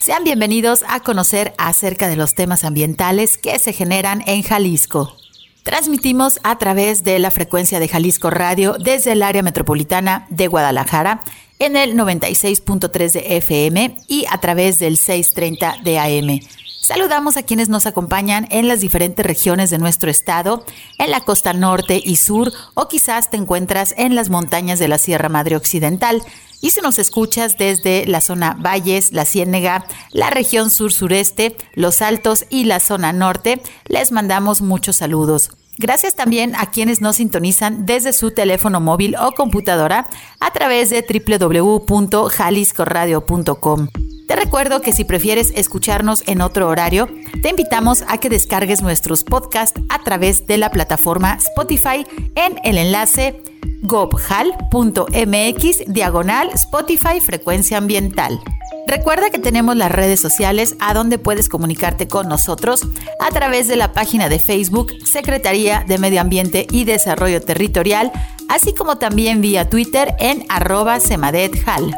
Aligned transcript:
Sean 0.00 0.24
bienvenidos 0.24 0.82
a 0.88 1.00
conocer 1.00 1.52
acerca 1.58 2.08
de 2.08 2.16
los 2.16 2.34
temas 2.34 2.64
ambientales 2.64 3.36
que 3.36 3.58
se 3.58 3.74
generan 3.74 4.22
en 4.26 4.42
Jalisco. 4.42 5.14
Transmitimos 5.62 6.40
a 6.42 6.56
través 6.56 7.04
de 7.04 7.18
la 7.18 7.30
frecuencia 7.30 7.78
de 7.78 7.86
Jalisco 7.86 8.30
Radio 8.30 8.76
desde 8.82 9.12
el 9.12 9.22
área 9.22 9.42
metropolitana 9.42 10.26
de 10.30 10.46
Guadalajara 10.46 11.22
en 11.58 11.76
el 11.76 11.96
96.3 11.96 13.12
de 13.12 13.36
FM 13.36 13.98
y 14.08 14.24
a 14.30 14.38
través 14.38 14.78
del 14.78 14.96
630 14.96 15.82
de 15.84 15.98
AM. 15.98 16.40
Saludamos 16.80 17.36
a 17.36 17.42
quienes 17.42 17.68
nos 17.68 17.84
acompañan 17.84 18.48
en 18.50 18.68
las 18.68 18.80
diferentes 18.80 19.24
regiones 19.24 19.68
de 19.68 19.76
nuestro 19.76 20.10
estado, 20.10 20.64
en 20.98 21.10
la 21.10 21.20
costa 21.20 21.52
norte 21.52 22.00
y 22.02 22.16
sur, 22.16 22.50
o 22.72 22.88
quizás 22.88 23.28
te 23.28 23.36
encuentras 23.36 23.94
en 23.98 24.14
las 24.14 24.30
montañas 24.30 24.78
de 24.78 24.88
la 24.88 24.96
Sierra 24.96 25.28
Madre 25.28 25.56
Occidental. 25.56 26.22
Y 26.60 26.70
si 26.70 26.80
nos 26.80 26.98
escuchas 26.98 27.56
desde 27.56 28.06
la 28.06 28.20
zona 28.20 28.56
Valles, 28.58 29.12
la 29.12 29.24
Ciénega, 29.24 29.86
la 30.12 30.30
región 30.30 30.70
sur-sureste, 30.70 31.56
los 31.74 32.02
Altos 32.02 32.44
y 32.50 32.64
la 32.64 32.80
zona 32.80 33.12
norte, 33.12 33.62
les 33.86 34.12
mandamos 34.12 34.60
muchos 34.60 34.96
saludos. 34.96 35.50
Gracias 35.80 36.14
también 36.14 36.54
a 36.56 36.66
quienes 36.66 37.00
nos 37.00 37.16
sintonizan 37.16 37.86
desde 37.86 38.12
su 38.12 38.32
teléfono 38.32 38.82
móvil 38.82 39.16
o 39.16 39.32
computadora 39.32 40.10
a 40.38 40.52
través 40.52 40.90
de 40.90 41.02
www.jaliscoradio.com. 41.02 43.88
Te 44.28 44.36
recuerdo 44.36 44.82
que 44.82 44.92
si 44.92 45.04
prefieres 45.04 45.54
escucharnos 45.56 46.22
en 46.26 46.42
otro 46.42 46.68
horario, 46.68 47.08
te 47.40 47.48
invitamos 47.48 48.04
a 48.08 48.18
que 48.18 48.28
descargues 48.28 48.82
nuestros 48.82 49.24
podcasts 49.24 49.80
a 49.88 50.04
través 50.04 50.46
de 50.46 50.58
la 50.58 50.70
plataforma 50.70 51.38
Spotify 51.40 52.06
en 52.34 52.60
el 52.62 52.76
enlace 52.76 53.42
gobhal.mx 53.80 55.78
diagonal 55.86 56.50
Spotify 56.52 57.20
Frecuencia 57.22 57.78
Ambiental. 57.78 58.38
Recuerda 58.86 59.30
que 59.30 59.38
tenemos 59.38 59.76
las 59.76 59.92
redes 59.92 60.20
sociales 60.20 60.76
a 60.80 60.94
donde 60.94 61.18
puedes 61.18 61.48
comunicarte 61.48 62.08
con 62.08 62.28
nosotros 62.28 62.86
a 63.20 63.30
través 63.30 63.68
de 63.68 63.76
la 63.76 63.92
página 63.92 64.28
de 64.28 64.38
Facebook 64.38 64.92
Secretaría 65.04 65.84
de 65.86 65.98
Medio 65.98 66.20
Ambiente 66.20 66.66
y 66.70 66.84
Desarrollo 66.84 67.40
Territorial, 67.40 68.10
así 68.48 68.74
como 68.74 68.98
también 68.98 69.40
vía 69.40 69.68
Twitter 69.68 70.14
en 70.18 70.44
arroba 70.48 71.00
semadethal. 71.00 71.94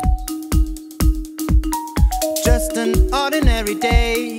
Just 2.45 2.77
an 2.77 2.93
ordinary 3.13 3.75
day. 3.75 4.37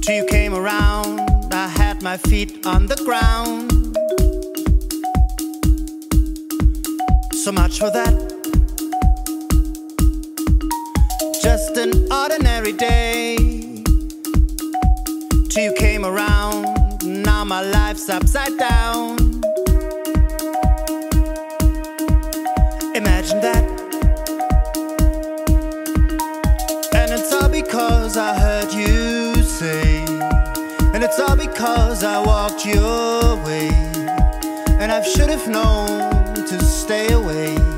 Till 0.00 0.26
came 0.26 0.54
around, 0.54 1.20
I 1.52 1.68
had 1.68 2.02
my 2.02 2.18
feet 2.18 2.66
on 2.66 2.86
the 2.86 2.96
ground. 3.04 3.72
so 7.42 7.50
much 7.50 7.80
for 7.80 7.90
that. 7.90 8.31
Just 11.42 11.76
an 11.76 11.92
ordinary 12.12 12.72
day. 12.72 13.36
Till 15.50 15.64
you 15.64 15.74
came 15.76 16.04
around, 16.04 16.66
now 17.02 17.42
my 17.44 17.60
life's 17.62 18.08
upside 18.08 18.56
down. 18.58 19.18
Imagine 22.94 23.40
that. 23.40 23.64
And 26.94 27.10
it's 27.10 27.32
all 27.32 27.48
because 27.48 28.16
I 28.16 28.38
heard 28.38 28.72
you 28.72 29.42
say. 29.42 30.04
And 30.94 31.02
it's 31.02 31.18
all 31.18 31.36
because 31.36 32.04
I 32.04 32.24
walked 32.24 32.64
your 32.64 33.36
way. 33.44 33.68
And 34.78 34.92
I 34.92 35.02
should 35.02 35.28
have 35.28 35.48
known 35.48 36.34
to 36.34 36.64
stay 36.64 37.12
away. 37.12 37.71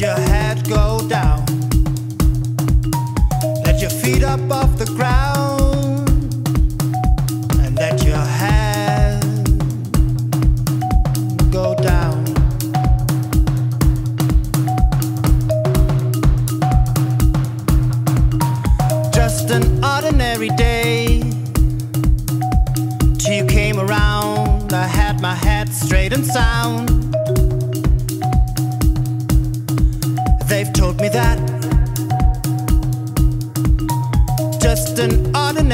your 0.00 0.14
head 0.14 0.66
go 0.66 0.98
down. 1.08 1.44
Let 3.66 3.82
your 3.82 3.90
feet 3.90 4.24
up 4.24 4.40
off 4.50 4.78
the 4.78 4.86
ground. 4.96 5.19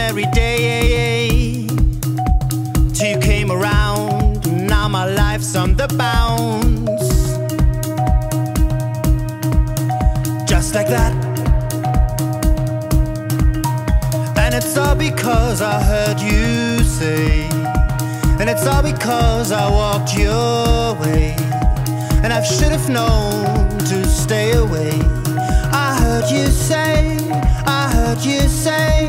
Every 0.09 0.31
day, 0.33 1.67
till 2.95 3.11
you 3.11 3.19
came 3.19 3.51
around. 3.51 4.47
Now 4.69 4.87
my 4.89 5.05
life's 5.05 5.57
on 5.57 5.75
the 5.75 5.89
bounds. 5.89 7.09
Just 10.49 10.75
like 10.77 10.89
that. 10.89 11.13
And 14.39 14.55
it's 14.55 14.79
all 14.79 14.95
because 14.95 15.61
I 15.61 15.83
heard 15.83 16.21
you 16.21 16.85
say. 16.85 17.49
And 18.41 18.49
it's 18.49 18.65
all 18.65 18.83
because 18.85 19.51
I 19.51 19.69
walked 19.69 20.17
your 20.17 20.95
way. 21.03 21.35
And 22.23 22.33
I 22.33 22.43
should 22.43 22.71
have 22.71 22.89
known 22.89 23.69
to 23.91 24.07
stay 24.07 24.53
away. 24.53 24.93
I 25.85 25.99
heard 26.01 26.31
you 26.31 26.47
say. 26.47 27.19
I 27.67 27.76
heard 28.07 28.25
you 28.25 28.41
say, 28.49 29.09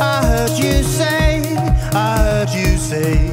I 0.00 0.22
heard 0.26 0.50
you 0.50 0.82
say, 0.82 1.56
I 1.94 2.18
heard 2.18 2.50
you 2.50 2.76
say, 2.76 3.30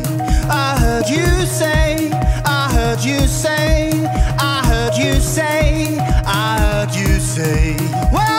I 0.49 0.77
heard 0.79 1.09
you 1.09 1.45
say, 1.45 2.09
I 2.45 2.71
heard 2.71 3.03
you 3.03 3.19
say, 3.27 3.91
I 4.39 4.65
heard 4.65 4.95
you 4.95 5.19
say, 5.19 5.97
I 6.25 6.59
heard 6.59 6.95
you 6.95 7.19
say. 7.19 8.30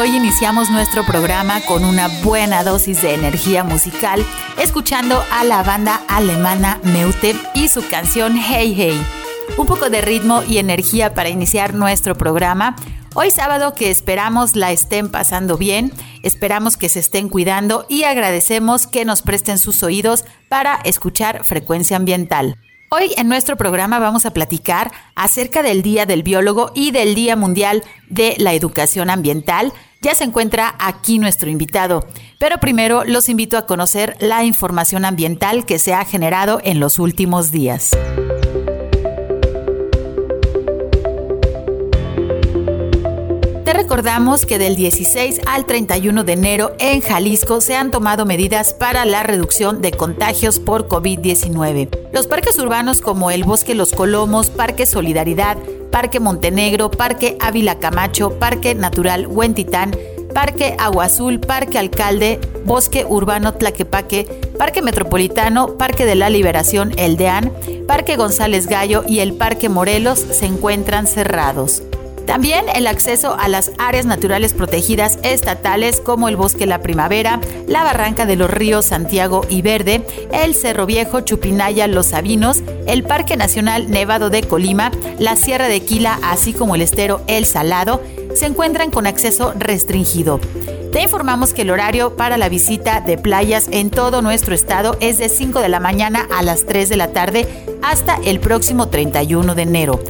Hoy 0.00 0.16
iniciamos 0.16 0.70
nuestro 0.70 1.04
programa 1.04 1.60
con 1.60 1.84
una 1.84 2.08
buena 2.22 2.64
dosis 2.64 3.02
de 3.02 3.12
energía 3.12 3.64
musical, 3.64 4.24
escuchando 4.56 5.22
a 5.30 5.44
la 5.44 5.62
banda 5.62 6.00
alemana 6.08 6.80
Meute 6.84 7.36
y 7.54 7.68
su 7.68 7.86
canción 7.86 8.38
Hey 8.38 8.74
Hey. 8.74 9.06
Un 9.58 9.66
poco 9.66 9.90
de 9.90 10.00
ritmo 10.00 10.42
y 10.42 10.56
energía 10.56 11.12
para 11.12 11.28
iniciar 11.28 11.74
nuestro 11.74 12.14
programa. 12.14 12.76
Hoy 13.14 13.30
sábado 13.30 13.74
que 13.74 13.90
esperamos 13.90 14.56
la 14.56 14.72
estén 14.72 15.10
pasando 15.10 15.58
bien, 15.58 15.92
esperamos 16.22 16.78
que 16.78 16.88
se 16.88 17.00
estén 17.00 17.28
cuidando 17.28 17.84
y 17.86 18.04
agradecemos 18.04 18.86
que 18.86 19.04
nos 19.04 19.20
presten 19.20 19.58
sus 19.58 19.82
oídos 19.82 20.24
para 20.48 20.76
escuchar 20.76 21.44
frecuencia 21.44 21.98
ambiental. 21.98 22.56
Hoy 22.92 23.12
en 23.16 23.28
nuestro 23.28 23.56
programa 23.56 24.00
vamos 24.00 24.26
a 24.26 24.32
platicar 24.32 24.90
acerca 25.14 25.62
del 25.62 25.82
Día 25.82 26.06
del 26.06 26.22
Biólogo 26.22 26.72
y 26.74 26.90
del 26.90 27.14
Día 27.14 27.36
Mundial 27.36 27.84
de 28.08 28.34
la 28.38 28.52
Educación 28.54 29.10
Ambiental. 29.10 29.72
Ya 30.02 30.14
se 30.14 30.24
encuentra 30.24 30.74
aquí 30.78 31.18
nuestro 31.18 31.50
invitado, 31.50 32.06
pero 32.38 32.58
primero 32.58 33.04
los 33.04 33.28
invito 33.28 33.58
a 33.58 33.66
conocer 33.66 34.16
la 34.18 34.44
información 34.44 35.04
ambiental 35.04 35.66
que 35.66 35.78
se 35.78 35.92
ha 35.92 36.06
generado 36.06 36.58
en 36.64 36.80
los 36.80 36.98
últimos 36.98 37.50
días. 37.50 37.90
recordamos 43.90 44.46
que 44.46 44.60
del 44.60 44.76
16 44.76 45.40
al 45.46 45.66
31 45.66 46.22
de 46.22 46.32
enero 46.34 46.72
en 46.78 47.00
Jalisco 47.00 47.60
se 47.60 47.74
han 47.74 47.90
tomado 47.90 48.24
medidas 48.24 48.72
para 48.72 49.04
la 49.04 49.24
reducción 49.24 49.82
de 49.82 49.90
contagios 49.90 50.60
por 50.60 50.86
COVID-19. 50.86 51.88
Los 52.12 52.28
parques 52.28 52.56
urbanos 52.58 53.00
como 53.00 53.32
el 53.32 53.42
Bosque 53.42 53.74
Los 53.74 53.92
Colomos, 53.92 54.48
Parque 54.48 54.86
Solidaridad, 54.86 55.56
Parque 55.90 56.20
Montenegro, 56.20 56.90
Parque 56.90 57.36
Ávila 57.40 57.78
Camacho, 57.78 58.38
Parque 58.38 58.74
Natural 58.74 59.26
Huentitán, 59.26 59.96
Parque 60.34 60.76
Agua 60.78 61.04
Azul, 61.04 61.40
Parque 61.40 61.78
Alcalde, 61.78 62.40
Bosque 62.64 63.04
Urbano 63.08 63.54
Tlaquepaque, 63.54 64.24
Parque 64.58 64.82
Metropolitano, 64.82 65.76
Parque 65.76 66.06
de 66.06 66.14
la 66.14 66.30
Liberación 66.30 66.92
El 66.96 67.16
Deán, 67.16 67.52
Parque 67.86 68.16
González 68.16 68.66
Gallo 68.66 69.02
y 69.06 69.18
el 69.18 69.34
Parque 69.34 69.68
Morelos 69.68 70.18
se 70.18 70.46
encuentran 70.46 71.06
cerrados. 71.06 71.82
También 72.30 72.66
el 72.72 72.86
acceso 72.86 73.34
a 73.36 73.48
las 73.48 73.72
áreas 73.78 74.06
naturales 74.06 74.54
protegidas 74.54 75.18
estatales 75.24 76.00
como 76.00 76.28
el 76.28 76.36
Bosque 76.36 76.64
La 76.64 76.80
Primavera, 76.80 77.40
la 77.66 77.82
Barranca 77.82 78.24
de 78.24 78.36
los 78.36 78.48
Ríos 78.48 78.84
Santiago 78.84 79.44
y 79.48 79.62
Verde, 79.62 80.06
el 80.32 80.54
Cerro 80.54 80.86
Viejo, 80.86 81.22
Chupinaya, 81.22 81.88
Los 81.88 82.06
Sabinos, 82.06 82.62
el 82.86 83.02
Parque 83.02 83.36
Nacional 83.36 83.90
Nevado 83.90 84.30
de 84.30 84.44
Colima, 84.44 84.92
la 85.18 85.34
Sierra 85.34 85.66
de 85.66 85.80
Quila, 85.80 86.20
así 86.22 86.52
como 86.52 86.76
el 86.76 86.82
estero 86.82 87.20
El 87.26 87.46
Salado, 87.46 88.00
se 88.36 88.46
encuentran 88.46 88.92
con 88.92 89.08
acceso 89.08 89.52
restringido. 89.58 90.38
Te 90.92 91.02
informamos 91.02 91.52
que 91.52 91.62
el 91.62 91.70
horario 91.70 92.14
para 92.14 92.38
la 92.38 92.48
visita 92.48 93.00
de 93.00 93.18
playas 93.18 93.66
en 93.72 93.90
todo 93.90 94.22
nuestro 94.22 94.54
estado 94.54 94.96
es 95.00 95.18
de 95.18 95.28
5 95.28 95.58
de 95.58 95.68
la 95.68 95.80
mañana 95.80 96.28
a 96.32 96.44
las 96.44 96.64
3 96.64 96.88
de 96.90 96.96
la 96.96 97.08
tarde 97.08 97.48
hasta 97.82 98.20
el 98.24 98.38
próximo 98.38 98.88
31 98.88 99.56
de 99.56 99.62
enero 99.62 100.00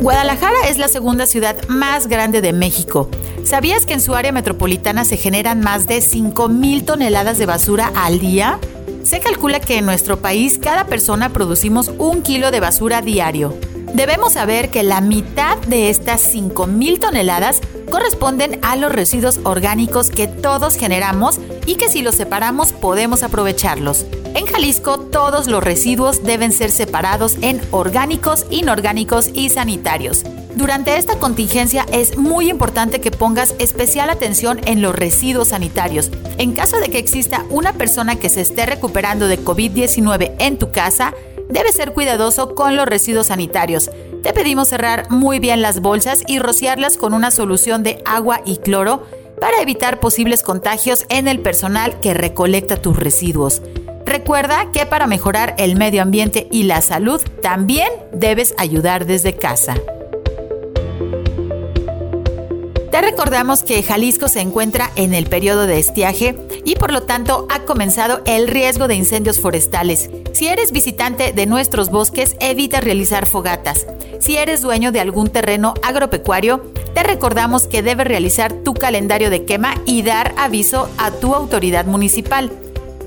Guadalajara 0.00 0.66
es 0.66 0.78
la 0.78 0.88
segunda 0.88 1.26
ciudad 1.26 1.68
más 1.68 2.06
grande 2.06 2.40
de 2.40 2.54
México. 2.54 3.10
¿Sabías 3.44 3.84
que 3.84 3.92
en 3.92 4.00
su 4.00 4.14
área 4.14 4.32
metropolitana 4.32 5.04
se 5.04 5.18
generan 5.18 5.60
más 5.60 5.86
de 5.86 5.98
5.000 5.98 6.86
toneladas 6.86 7.36
de 7.36 7.44
basura 7.44 7.92
al 7.94 8.18
día? 8.18 8.58
Se 9.02 9.20
calcula 9.20 9.60
que 9.60 9.76
en 9.76 9.84
nuestro 9.84 10.18
país 10.18 10.58
cada 10.58 10.86
persona 10.86 11.34
producimos 11.34 11.92
un 11.98 12.22
kilo 12.22 12.50
de 12.50 12.60
basura 12.60 13.02
diario. 13.02 13.54
Debemos 13.94 14.34
saber 14.34 14.70
que 14.70 14.82
la 14.82 15.00
mitad 15.00 15.58
de 15.66 15.90
estas 15.90 16.34
5.000 16.34 17.00
toneladas 17.00 17.60
corresponden 17.90 18.60
a 18.62 18.76
los 18.76 18.92
residuos 18.92 19.40
orgánicos 19.42 20.10
que 20.10 20.28
todos 20.28 20.76
generamos 20.76 21.40
y 21.66 21.74
que 21.74 21.88
si 21.88 22.02
los 22.02 22.14
separamos 22.14 22.72
podemos 22.72 23.22
aprovecharlos. 23.22 24.06
En 24.34 24.46
Jalisco 24.46 25.00
todos 25.00 25.48
los 25.48 25.62
residuos 25.62 26.22
deben 26.22 26.52
ser 26.52 26.70
separados 26.70 27.36
en 27.42 27.60
orgánicos, 27.72 28.46
inorgánicos 28.50 29.30
y 29.34 29.50
sanitarios. 29.50 30.24
Durante 30.54 30.96
esta 30.96 31.18
contingencia 31.18 31.84
es 31.92 32.16
muy 32.16 32.48
importante 32.48 33.00
que 33.00 33.10
pongas 33.10 33.54
especial 33.58 34.08
atención 34.10 34.60
en 34.66 34.82
los 34.82 34.94
residuos 34.94 35.48
sanitarios. 35.48 36.10
En 36.38 36.52
caso 36.52 36.78
de 36.78 36.90
que 36.90 36.98
exista 36.98 37.44
una 37.50 37.72
persona 37.72 38.16
que 38.16 38.28
se 38.28 38.40
esté 38.40 38.66
recuperando 38.66 39.26
de 39.26 39.42
COVID-19 39.42 40.34
en 40.38 40.58
tu 40.58 40.70
casa, 40.70 41.14
debes 41.50 41.74
ser 41.74 41.92
cuidadoso 41.92 42.54
con 42.54 42.76
los 42.76 42.86
residuos 42.86 43.28
sanitarios. 43.28 43.90
Te 44.22 44.32
pedimos 44.32 44.68
cerrar 44.68 45.10
muy 45.10 45.38
bien 45.38 45.62
las 45.62 45.80
bolsas 45.80 46.22
y 46.26 46.38
rociarlas 46.38 46.96
con 46.96 47.14
una 47.14 47.30
solución 47.30 47.82
de 47.82 48.02
agua 48.04 48.40
y 48.44 48.58
cloro 48.58 49.06
para 49.40 49.60
evitar 49.60 50.00
posibles 50.00 50.42
contagios 50.42 51.06
en 51.08 51.28
el 51.28 51.40
personal 51.40 51.98
que 52.00 52.14
recolecta 52.14 52.76
tus 52.76 52.96
residuos. 52.96 53.62
Recuerda 54.04 54.70
que 54.72 54.86
para 54.86 55.06
mejorar 55.06 55.54
el 55.58 55.76
medio 55.76 56.02
ambiente 56.02 56.48
y 56.50 56.64
la 56.64 56.80
salud 56.80 57.20
también 57.42 57.88
debes 58.12 58.54
ayudar 58.58 59.06
desde 59.06 59.36
casa. 59.36 59.76
Te 62.90 63.00
recordamos 63.00 63.62
que 63.62 63.84
Jalisco 63.84 64.28
se 64.28 64.40
encuentra 64.40 64.90
en 64.96 65.14
el 65.14 65.26
periodo 65.26 65.68
de 65.68 65.78
estiaje 65.78 66.36
y 66.64 66.74
por 66.74 66.92
lo 66.92 67.02
tanto 67.02 67.46
ha 67.48 67.60
comenzado 67.60 68.20
el 68.26 68.48
riesgo 68.48 68.88
de 68.88 68.96
incendios 68.96 69.38
forestales. 69.38 70.10
Si 70.32 70.48
eres 70.48 70.72
visitante 70.72 71.32
de 71.32 71.46
nuestros 71.46 71.90
bosques, 71.90 72.34
evita 72.40 72.80
realizar 72.80 73.26
fogatas. 73.26 73.86
Si 74.18 74.36
eres 74.36 74.60
dueño 74.60 74.90
de 74.90 74.98
algún 74.98 75.28
terreno 75.28 75.74
agropecuario, 75.82 76.62
te 76.92 77.04
recordamos 77.04 77.68
que 77.68 77.82
debes 77.82 78.08
realizar 78.08 78.52
tu 78.52 78.74
calendario 78.74 79.30
de 79.30 79.44
quema 79.44 79.74
y 79.86 80.02
dar 80.02 80.34
aviso 80.36 80.90
a 80.98 81.12
tu 81.12 81.36
autoridad 81.36 81.86
municipal. 81.86 82.50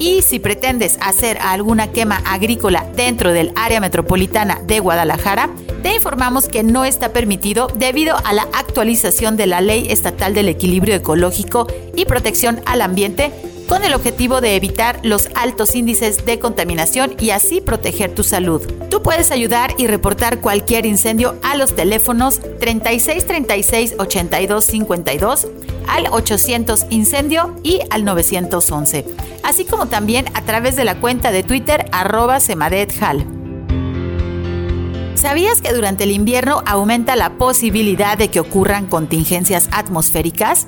Y 0.04 0.22
si 0.22 0.38
pretendes 0.38 0.98
hacer 1.00 1.38
alguna 1.40 1.94
quema 1.94 2.18
agrícola 2.26 2.86
dentro 2.94 3.32
del 3.32 3.54
área 3.56 3.80
metropolitana 3.80 4.60
de 4.68 4.82
Guadalajara, 4.82 5.50
te 5.82 5.96
informamos 5.96 6.50
que 6.50 6.62
no 6.62 6.84
está 6.84 7.14
permitido 7.14 7.68
debido 7.74 8.18
a 8.26 8.34
la 8.34 8.42
actualización 8.52 9.38
de 9.38 9.48
la 9.48 9.62
Ley 9.62 9.88
Estatal 9.90 10.34
del 10.34 10.50
Equilibrio 10.50 10.94
Ecológico 10.94 11.68
y 11.96 12.04
Protección 12.04 12.60
al 12.66 12.82
Ambiente 12.82 13.32
con 13.74 13.84
el 13.84 13.96
objetivo 13.96 14.40
de 14.40 14.56
evitar 14.56 15.00
los 15.02 15.30
altos 15.34 15.74
índices 15.74 16.28
de 16.28 16.38
contaminación 16.38 17.16
y 17.20 17.32
así 17.32 17.60
proteger 17.60 18.14
tu 18.14 18.22
salud. 18.22 18.62
Tú 18.92 19.02
puedes 19.02 19.32
ayudar 19.32 19.74
y 19.80 19.88
reportar 19.88 20.42
cualquier 20.42 20.86
incendio 20.86 21.40
a 21.42 21.56
los 21.56 21.76
teléfonos 21.76 22.40
36 22.60 23.26
36 23.26 23.96
82 23.98 24.64
52 24.64 25.48
al 25.88 26.06
800 26.12 26.86
incendio 26.92 27.56
y 27.64 27.80
al 27.90 28.06
911, 28.06 29.06
así 29.42 29.66
como 29.66 29.88
también 29.88 30.28
a 30.36 30.44
través 30.44 30.76
de 30.76 30.84
la 30.84 31.00
cuenta 31.00 31.32
de 31.32 31.42
Twitter 31.42 31.88
arroba 31.92 32.40
semadethal. 32.42 33.26
¿Sabías 35.16 35.64
que 35.64 35.74
durante 35.74 36.04
el 36.04 36.12
invierno 36.12 36.62
aumenta 36.68 37.16
la 37.16 37.40
posibilidad 37.40 38.20
de 38.20 38.28
que 38.28 38.40
ocurran 38.40 38.86
contingencias 38.86 39.68
atmosféricas? 39.72 40.68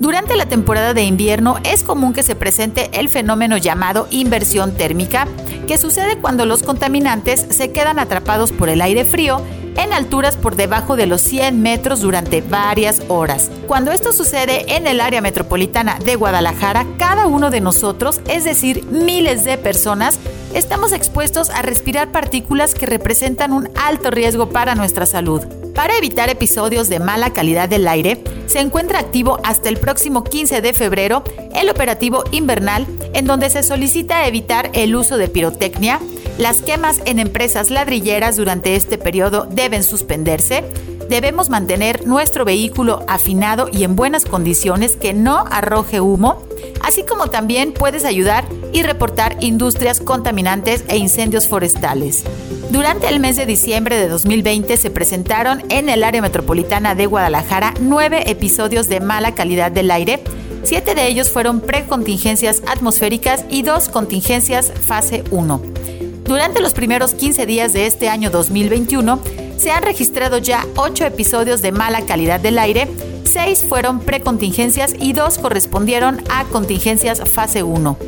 Durante 0.00 0.34
la 0.34 0.46
temporada 0.46 0.94
de 0.94 1.02
invierno 1.02 1.58
es 1.62 1.84
común 1.84 2.14
que 2.14 2.22
se 2.22 2.34
presente 2.34 2.88
el 2.98 3.10
fenómeno 3.10 3.58
llamado 3.58 4.08
inversión 4.10 4.72
térmica, 4.74 5.28
que 5.68 5.76
sucede 5.76 6.16
cuando 6.16 6.46
los 6.46 6.62
contaminantes 6.62 7.46
se 7.50 7.70
quedan 7.70 7.98
atrapados 7.98 8.50
por 8.50 8.70
el 8.70 8.80
aire 8.80 9.04
frío 9.04 9.42
en 9.76 9.92
alturas 9.92 10.38
por 10.38 10.56
debajo 10.56 10.96
de 10.96 11.06
los 11.06 11.20
100 11.20 11.60
metros 11.60 12.00
durante 12.00 12.40
varias 12.40 13.02
horas. 13.08 13.50
Cuando 13.66 13.92
esto 13.92 14.14
sucede 14.14 14.74
en 14.74 14.86
el 14.86 15.02
área 15.02 15.20
metropolitana 15.20 15.98
de 16.02 16.16
Guadalajara, 16.16 16.86
cada 16.96 17.26
uno 17.26 17.50
de 17.50 17.60
nosotros, 17.60 18.22
es 18.26 18.44
decir, 18.44 18.86
miles 18.86 19.44
de 19.44 19.58
personas, 19.58 20.18
estamos 20.54 20.92
expuestos 20.92 21.50
a 21.50 21.60
respirar 21.60 22.10
partículas 22.10 22.74
que 22.74 22.86
representan 22.86 23.52
un 23.52 23.68
alto 23.76 24.10
riesgo 24.10 24.48
para 24.48 24.74
nuestra 24.74 25.04
salud. 25.04 25.44
Para 25.80 25.96
evitar 25.96 26.28
episodios 26.28 26.90
de 26.90 26.98
mala 26.98 27.32
calidad 27.32 27.66
del 27.66 27.88
aire, 27.88 28.22
se 28.44 28.60
encuentra 28.60 28.98
activo 28.98 29.38
hasta 29.44 29.70
el 29.70 29.78
próximo 29.78 30.24
15 30.24 30.60
de 30.60 30.74
febrero 30.74 31.24
el 31.54 31.70
operativo 31.70 32.22
invernal, 32.32 32.86
en 33.14 33.24
donde 33.24 33.48
se 33.48 33.62
solicita 33.62 34.26
evitar 34.26 34.68
el 34.74 34.94
uso 34.94 35.16
de 35.16 35.28
pirotecnia. 35.28 35.98
Las 36.36 36.60
quemas 36.60 37.00
en 37.06 37.18
empresas 37.18 37.70
ladrilleras 37.70 38.36
durante 38.36 38.76
este 38.76 38.98
periodo 38.98 39.48
deben 39.50 39.82
suspenderse. 39.82 40.64
Debemos 41.10 41.50
mantener 41.50 42.06
nuestro 42.06 42.44
vehículo 42.44 43.02
afinado 43.08 43.68
y 43.68 43.82
en 43.82 43.96
buenas 43.96 44.24
condiciones 44.24 44.94
que 44.94 45.12
no 45.12 45.44
arroje 45.50 46.00
humo, 46.00 46.40
así 46.82 47.02
como 47.02 47.26
también 47.26 47.72
puedes 47.72 48.04
ayudar 48.04 48.44
y 48.72 48.84
reportar 48.84 49.36
industrias 49.40 49.98
contaminantes 49.98 50.84
e 50.86 50.98
incendios 50.98 51.48
forestales. 51.48 52.22
Durante 52.70 53.08
el 53.08 53.18
mes 53.18 53.34
de 53.34 53.44
diciembre 53.44 53.96
de 53.96 54.06
2020 54.06 54.76
se 54.76 54.90
presentaron 54.90 55.64
en 55.68 55.88
el 55.88 56.04
área 56.04 56.22
metropolitana 56.22 56.94
de 56.94 57.06
Guadalajara 57.06 57.74
nueve 57.80 58.30
episodios 58.30 58.88
de 58.88 59.00
mala 59.00 59.34
calidad 59.34 59.72
del 59.72 59.90
aire. 59.90 60.22
Siete 60.62 60.94
de 60.94 61.08
ellos 61.08 61.28
fueron 61.28 61.58
precontingencias 61.60 62.62
atmosféricas 62.68 63.44
y 63.50 63.62
dos 63.62 63.88
contingencias 63.88 64.72
fase 64.86 65.24
1. 65.32 65.60
Durante 66.22 66.60
los 66.60 66.72
primeros 66.72 67.14
15 67.14 67.46
días 67.46 67.72
de 67.72 67.86
este 67.86 68.08
año 68.08 68.30
2021 68.30 69.18
se 69.60 69.70
han 69.70 69.82
registrado 69.82 70.38
ya 70.38 70.66
ocho 70.76 71.04
episodios 71.04 71.60
de 71.60 71.70
mala 71.70 72.06
calidad 72.06 72.40
del 72.40 72.58
aire, 72.58 72.88
seis 73.24 73.62
fueron 73.68 74.00
precontingencias 74.00 74.94
y 74.98 75.12
dos 75.12 75.36
correspondieron 75.36 76.24
a 76.30 76.44
contingencias 76.44 77.20
fase 77.30 77.62
1. 77.62 77.98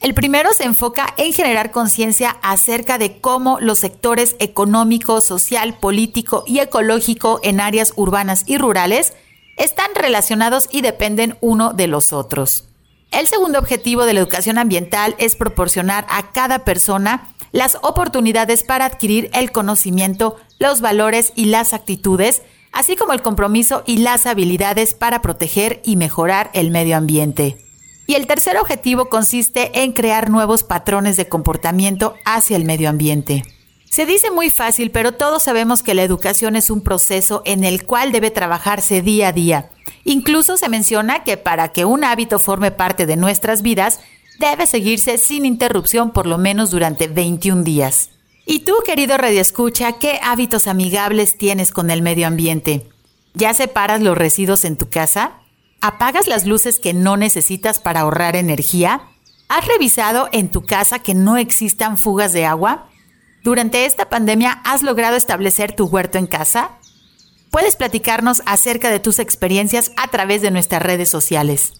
El 0.00 0.14
primero 0.14 0.52
se 0.52 0.62
enfoca 0.62 1.12
en 1.16 1.32
generar 1.32 1.72
conciencia 1.72 2.36
acerca 2.40 2.98
de 2.98 3.20
cómo 3.20 3.58
los 3.60 3.80
sectores 3.80 4.36
económico, 4.38 5.20
social, 5.20 5.78
político 5.78 6.44
y 6.46 6.60
ecológico 6.60 7.40
en 7.42 7.60
áreas 7.60 7.92
urbanas 7.96 8.44
y 8.46 8.58
rurales 8.58 9.12
están 9.56 9.88
relacionados 9.96 10.68
y 10.70 10.82
dependen 10.82 11.36
uno 11.40 11.72
de 11.72 11.88
los 11.88 12.12
otros. 12.12 12.71
El 13.12 13.26
segundo 13.28 13.58
objetivo 13.58 14.06
de 14.06 14.14
la 14.14 14.20
educación 14.20 14.56
ambiental 14.56 15.14
es 15.18 15.36
proporcionar 15.36 16.06
a 16.08 16.32
cada 16.32 16.64
persona 16.64 17.28
las 17.52 17.76
oportunidades 17.82 18.62
para 18.62 18.86
adquirir 18.86 19.28
el 19.34 19.52
conocimiento, 19.52 20.36
los 20.58 20.80
valores 20.80 21.34
y 21.36 21.44
las 21.44 21.74
actitudes, 21.74 22.40
así 22.72 22.96
como 22.96 23.12
el 23.12 23.20
compromiso 23.20 23.82
y 23.86 23.98
las 23.98 24.24
habilidades 24.24 24.94
para 24.94 25.20
proteger 25.20 25.82
y 25.84 25.96
mejorar 25.96 26.50
el 26.54 26.70
medio 26.70 26.96
ambiente. 26.96 27.58
Y 28.06 28.14
el 28.14 28.26
tercer 28.26 28.56
objetivo 28.56 29.10
consiste 29.10 29.82
en 29.82 29.92
crear 29.92 30.30
nuevos 30.30 30.64
patrones 30.64 31.18
de 31.18 31.28
comportamiento 31.28 32.14
hacia 32.24 32.56
el 32.56 32.64
medio 32.64 32.88
ambiente. 32.88 33.44
Se 33.90 34.06
dice 34.06 34.30
muy 34.30 34.48
fácil, 34.48 34.90
pero 34.90 35.12
todos 35.12 35.42
sabemos 35.42 35.82
que 35.82 35.92
la 35.92 36.02
educación 36.02 36.56
es 36.56 36.70
un 36.70 36.80
proceso 36.80 37.42
en 37.44 37.62
el 37.62 37.84
cual 37.84 38.10
debe 38.10 38.30
trabajarse 38.30 39.02
día 39.02 39.28
a 39.28 39.32
día. 39.32 39.68
Incluso 40.04 40.56
se 40.56 40.68
menciona 40.68 41.24
que 41.24 41.36
para 41.36 41.68
que 41.68 41.84
un 41.84 42.04
hábito 42.04 42.38
forme 42.38 42.70
parte 42.70 43.06
de 43.06 43.16
nuestras 43.16 43.62
vidas, 43.62 44.00
debe 44.38 44.66
seguirse 44.66 45.18
sin 45.18 45.46
interrupción 45.46 46.10
por 46.10 46.26
lo 46.26 46.38
menos 46.38 46.70
durante 46.70 47.06
21 47.08 47.62
días. 47.62 48.10
¿Y 48.44 48.60
tú, 48.60 48.74
querido 48.84 49.16
Escucha, 49.16 49.92
qué 49.92 50.18
hábitos 50.22 50.66
amigables 50.66 51.38
tienes 51.38 51.70
con 51.70 51.90
el 51.90 52.02
medio 52.02 52.26
ambiente? 52.26 52.88
¿Ya 53.34 53.54
separas 53.54 54.02
los 54.02 54.18
residuos 54.18 54.64
en 54.64 54.76
tu 54.76 54.90
casa? 54.90 55.38
¿Apagas 55.80 56.26
las 56.26 56.44
luces 56.46 56.80
que 56.80 56.92
no 56.92 57.16
necesitas 57.16 57.78
para 57.78 58.00
ahorrar 58.00 58.36
energía? 58.36 59.02
¿Has 59.48 59.66
revisado 59.66 60.28
en 60.32 60.50
tu 60.50 60.64
casa 60.64 60.98
que 60.98 61.14
no 61.14 61.36
existan 61.36 61.96
fugas 61.96 62.32
de 62.32 62.44
agua? 62.44 62.88
Durante 63.42 63.86
esta 63.86 64.08
pandemia, 64.08 64.60
¿has 64.64 64.82
logrado 64.82 65.16
establecer 65.16 65.72
tu 65.72 65.86
huerto 65.86 66.18
en 66.18 66.26
casa? 66.26 66.78
Puedes 67.52 67.76
platicarnos 67.76 68.40
acerca 68.46 68.90
de 68.90 68.98
tus 68.98 69.18
experiencias 69.18 69.92
a 69.98 70.08
través 70.08 70.40
de 70.40 70.50
nuestras 70.50 70.80
redes 70.80 71.10
sociales. 71.10 71.74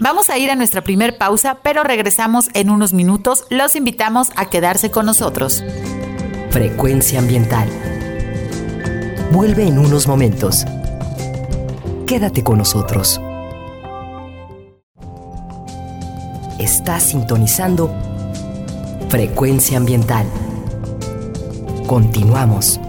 Vamos 0.00 0.30
a 0.30 0.38
ir 0.38 0.50
a 0.50 0.56
nuestra 0.56 0.82
primer 0.82 1.18
pausa, 1.18 1.58
pero 1.62 1.84
regresamos 1.84 2.48
en 2.54 2.70
unos 2.70 2.94
minutos. 2.94 3.44
Los 3.50 3.76
invitamos 3.76 4.30
a 4.36 4.48
quedarse 4.48 4.90
con 4.90 5.04
nosotros. 5.04 5.62
Frecuencia 6.48 7.18
ambiental. 7.18 7.68
Vuelve 9.32 9.66
en 9.66 9.78
unos 9.78 10.06
momentos. 10.06 10.64
Quédate 12.06 12.42
con 12.42 12.56
nosotros. 12.56 13.20
Estás 16.58 17.02
sintonizando 17.02 17.94
Frecuencia 19.10 19.76
ambiental. 19.76 20.24
Continuamos. 21.86 22.80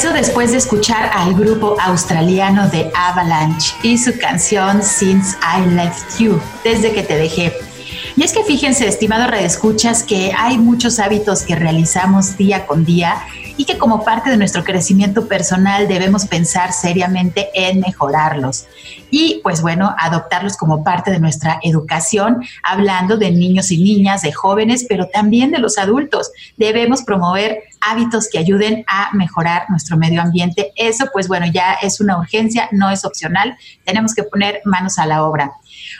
Regreso 0.00 0.12
después 0.18 0.52
de 0.52 0.56
escuchar 0.56 1.10
al 1.12 1.34
grupo 1.34 1.76
australiano 1.78 2.68
de 2.70 2.90
Avalanche 2.94 3.74
y 3.82 3.98
su 3.98 4.16
canción 4.18 4.82
Since 4.82 5.36
I 5.42 5.68
Left 5.74 6.18
You, 6.18 6.40
desde 6.64 6.92
que 6.92 7.02
te 7.02 7.16
dejé. 7.16 7.52
Y 8.16 8.22
es 8.22 8.32
que 8.32 8.42
fíjense, 8.42 8.88
estimado 8.88 9.26
redescuchas, 9.26 10.02
que 10.02 10.32
hay 10.36 10.56
muchos 10.56 10.98
hábitos 11.00 11.42
que 11.42 11.54
realizamos 11.54 12.38
día 12.38 12.66
con 12.66 12.84
día 12.84 13.22
y 13.60 13.66
que 13.66 13.76
como 13.76 14.04
parte 14.04 14.30
de 14.30 14.38
nuestro 14.38 14.64
crecimiento 14.64 15.28
personal 15.28 15.86
debemos 15.86 16.24
pensar 16.24 16.72
seriamente 16.72 17.50
en 17.52 17.80
mejorarlos. 17.80 18.64
Y 19.10 19.40
pues 19.42 19.60
bueno, 19.60 19.94
adoptarlos 19.98 20.56
como 20.56 20.82
parte 20.82 21.10
de 21.10 21.20
nuestra 21.20 21.60
educación, 21.62 22.42
hablando 22.62 23.18
de 23.18 23.30
niños 23.30 23.70
y 23.70 23.76
niñas, 23.76 24.22
de 24.22 24.32
jóvenes, 24.32 24.86
pero 24.88 25.10
también 25.12 25.50
de 25.50 25.58
los 25.58 25.76
adultos. 25.76 26.30
Debemos 26.56 27.02
promover 27.02 27.64
hábitos 27.82 28.30
que 28.32 28.38
ayuden 28.38 28.82
a 28.86 29.10
mejorar 29.12 29.66
nuestro 29.68 29.98
medio 29.98 30.22
ambiente. 30.22 30.72
Eso 30.74 31.08
pues 31.12 31.28
bueno, 31.28 31.44
ya 31.44 31.74
es 31.82 32.00
una 32.00 32.16
urgencia, 32.16 32.66
no 32.72 32.88
es 32.88 33.04
opcional. 33.04 33.58
Tenemos 33.84 34.14
que 34.14 34.22
poner 34.22 34.62
manos 34.64 34.98
a 34.98 35.04
la 35.04 35.22
obra. 35.22 35.52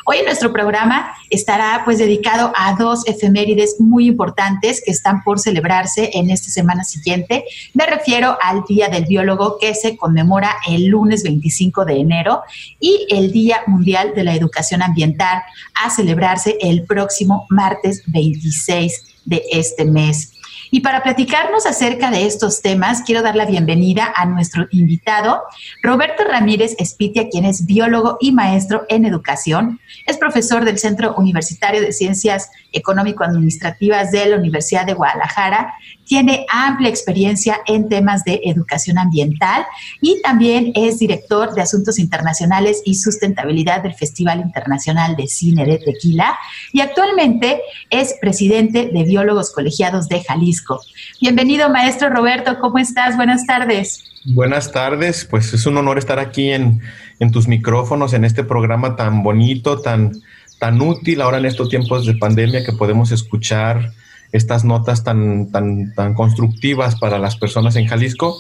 Hoy 0.05 0.19
en 0.19 0.25
nuestro 0.25 0.53
programa 0.53 1.15
estará 1.29 1.83
pues 1.85 1.99
dedicado 1.99 2.53
a 2.57 2.75
dos 2.75 3.07
efemérides 3.07 3.77
muy 3.81 4.07
importantes 4.07 4.83
que 4.85 4.91
están 4.91 5.23
por 5.23 5.39
celebrarse 5.39 6.11
en 6.15 6.31
esta 6.31 6.51
semana 6.51 6.85
siguiente. 6.85 7.45
Me 7.75 7.87
refiero 7.87 8.39
al 8.41 8.65
Día 8.67 8.89
del 8.89 9.05
Biólogo 9.05 9.59
que 9.61 9.75
se 9.75 9.97
conmemora 9.97 10.57
el 10.69 10.87
lunes 10.87 11.23
25 11.23 11.85
de 11.85 12.01
enero 12.01 12.43
y 12.79 13.07
el 13.11 13.31
Día 13.31 13.63
Mundial 13.67 14.15
de 14.15 14.25
la 14.25 14.35
Educación 14.35 14.83
Ambiental 14.83 15.43
a 15.75 15.91
celebrarse 15.91 16.57
el 16.61 16.85
próximo 16.85 17.47
martes 17.51 18.03
26 18.07 19.05
de 19.27 19.43
este 19.53 19.85
mes. 19.85 20.39
Y 20.71 20.81
para 20.81 21.03
platicarnos 21.03 21.67
acerca 21.67 22.11
de 22.11 22.27
estos 22.27 22.63
temas, 22.63 23.03
quiero 23.03 23.23
dar 23.23 23.35
la 23.35 23.45
bienvenida 23.45 24.13
a 24.15 24.25
nuestro 24.25 24.69
invitado, 24.71 25.43
Roberto 25.83 26.23
Ramírez 26.25 26.77
Espitia, 26.79 27.29
quien 27.29 27.45
es 27.45 27.67
biólogo 27.67 28.19
y 28.21 28.31
maestro 28.31 28.85
en 28.89 29.05
educación. 29.05 29.81
Es 30.07 30.17
profesor 30.17 30.65
del 30.65 30.79
Centro 30.79 31.15
Universitario 31.17 31.81
de 31.81 31.93
Ciencias 31.93 32.51
Económico-Administrativas 32.73 34.13
de 34.13 34.27
la 34.27 34.37
Universidad 34.37 34.87
de 34.87 34.95
Guadalajara. 34.95 35.75
Tiene 36.11 36.44
amplia 36.53 36.88
experiencia 36.88 37.61
en 37.68 37.88
temas 37.88 38.25
de 38.25 38.40
educación 38.42 38.99
ambiental 38.99 39.64
y 40.01 40.20
también 40.23 40.73
es 40.75 40.99
director 40.99 41.55
de 41.55 41.62
Asuntos 41.62 42.01
Internacionales 42.01 42.83
y 42.85 42.96
Sustentabilidad 42.96 43.85
del 43.85 43.94
Festival 43.94 44.40
Internacional 44.40 45.14
de 45.14 45.29
Cine 45.29 45.64
de 45.64 45.79
Tequila 45.79 46.37
y 46.73 46.81
actualmente 46.81 47.61
es 47.90 48.16
presidente 48.20 48.90
de 48.92 49.05
Biólogos 49.05 49.53
Colegiados 49.53 50.09
de 50.09 50.20
Jalisco. 50.20 50.81
Bienvenido, 51.20 51.70
maestro 51.70 52.09
Roberto, 52.09 52.59
¿cómo 52.61 52.79
estás? 52.79 53.14
Buenas 53.14 53.46
tardes. 53.46 54.03
Buenas 54.25 54.73
tardes, 54.73 55.25
pues 55.25 55.55
es 55.55 55.64
un 55.64 55.77
honor 55.77 55.96
estar 55.96 56.18
aquí 56.18 56.51
en, 56.51 56.81
en 57.20 57.31
tus 57.31 57.46
micrófonos, 57.46 58.14
en 58.14 58.25
este 58.25 58.42
programa 58.42 58.96
tan 58.96 59.23
bonito, 59.23 59.81
tan, 59.81 60.11
tan 60.59 60.83
útil 60.83 61.20
ahora 61.20 61.38
en 61.38 61.46
estos 61.46 61.68
tiempos 61.68 62.05
de 62.05 62.16
pandemia 62.16 62.64
que 62.66 62.73
podemos 62.73 63.12
escuchar 63.12 63.92
estas 64.33 64.64
notas 64.64 65.05
tan, 65.05 65.51
tan, 65.51 65.95
tan 65.95 66.14
constructivas 66.14 66.99
para 66.99 67.19
las 67.19 67.37
personas 67.37 67.77
en 67.77 67.87
Jalisco, 67.87 68.37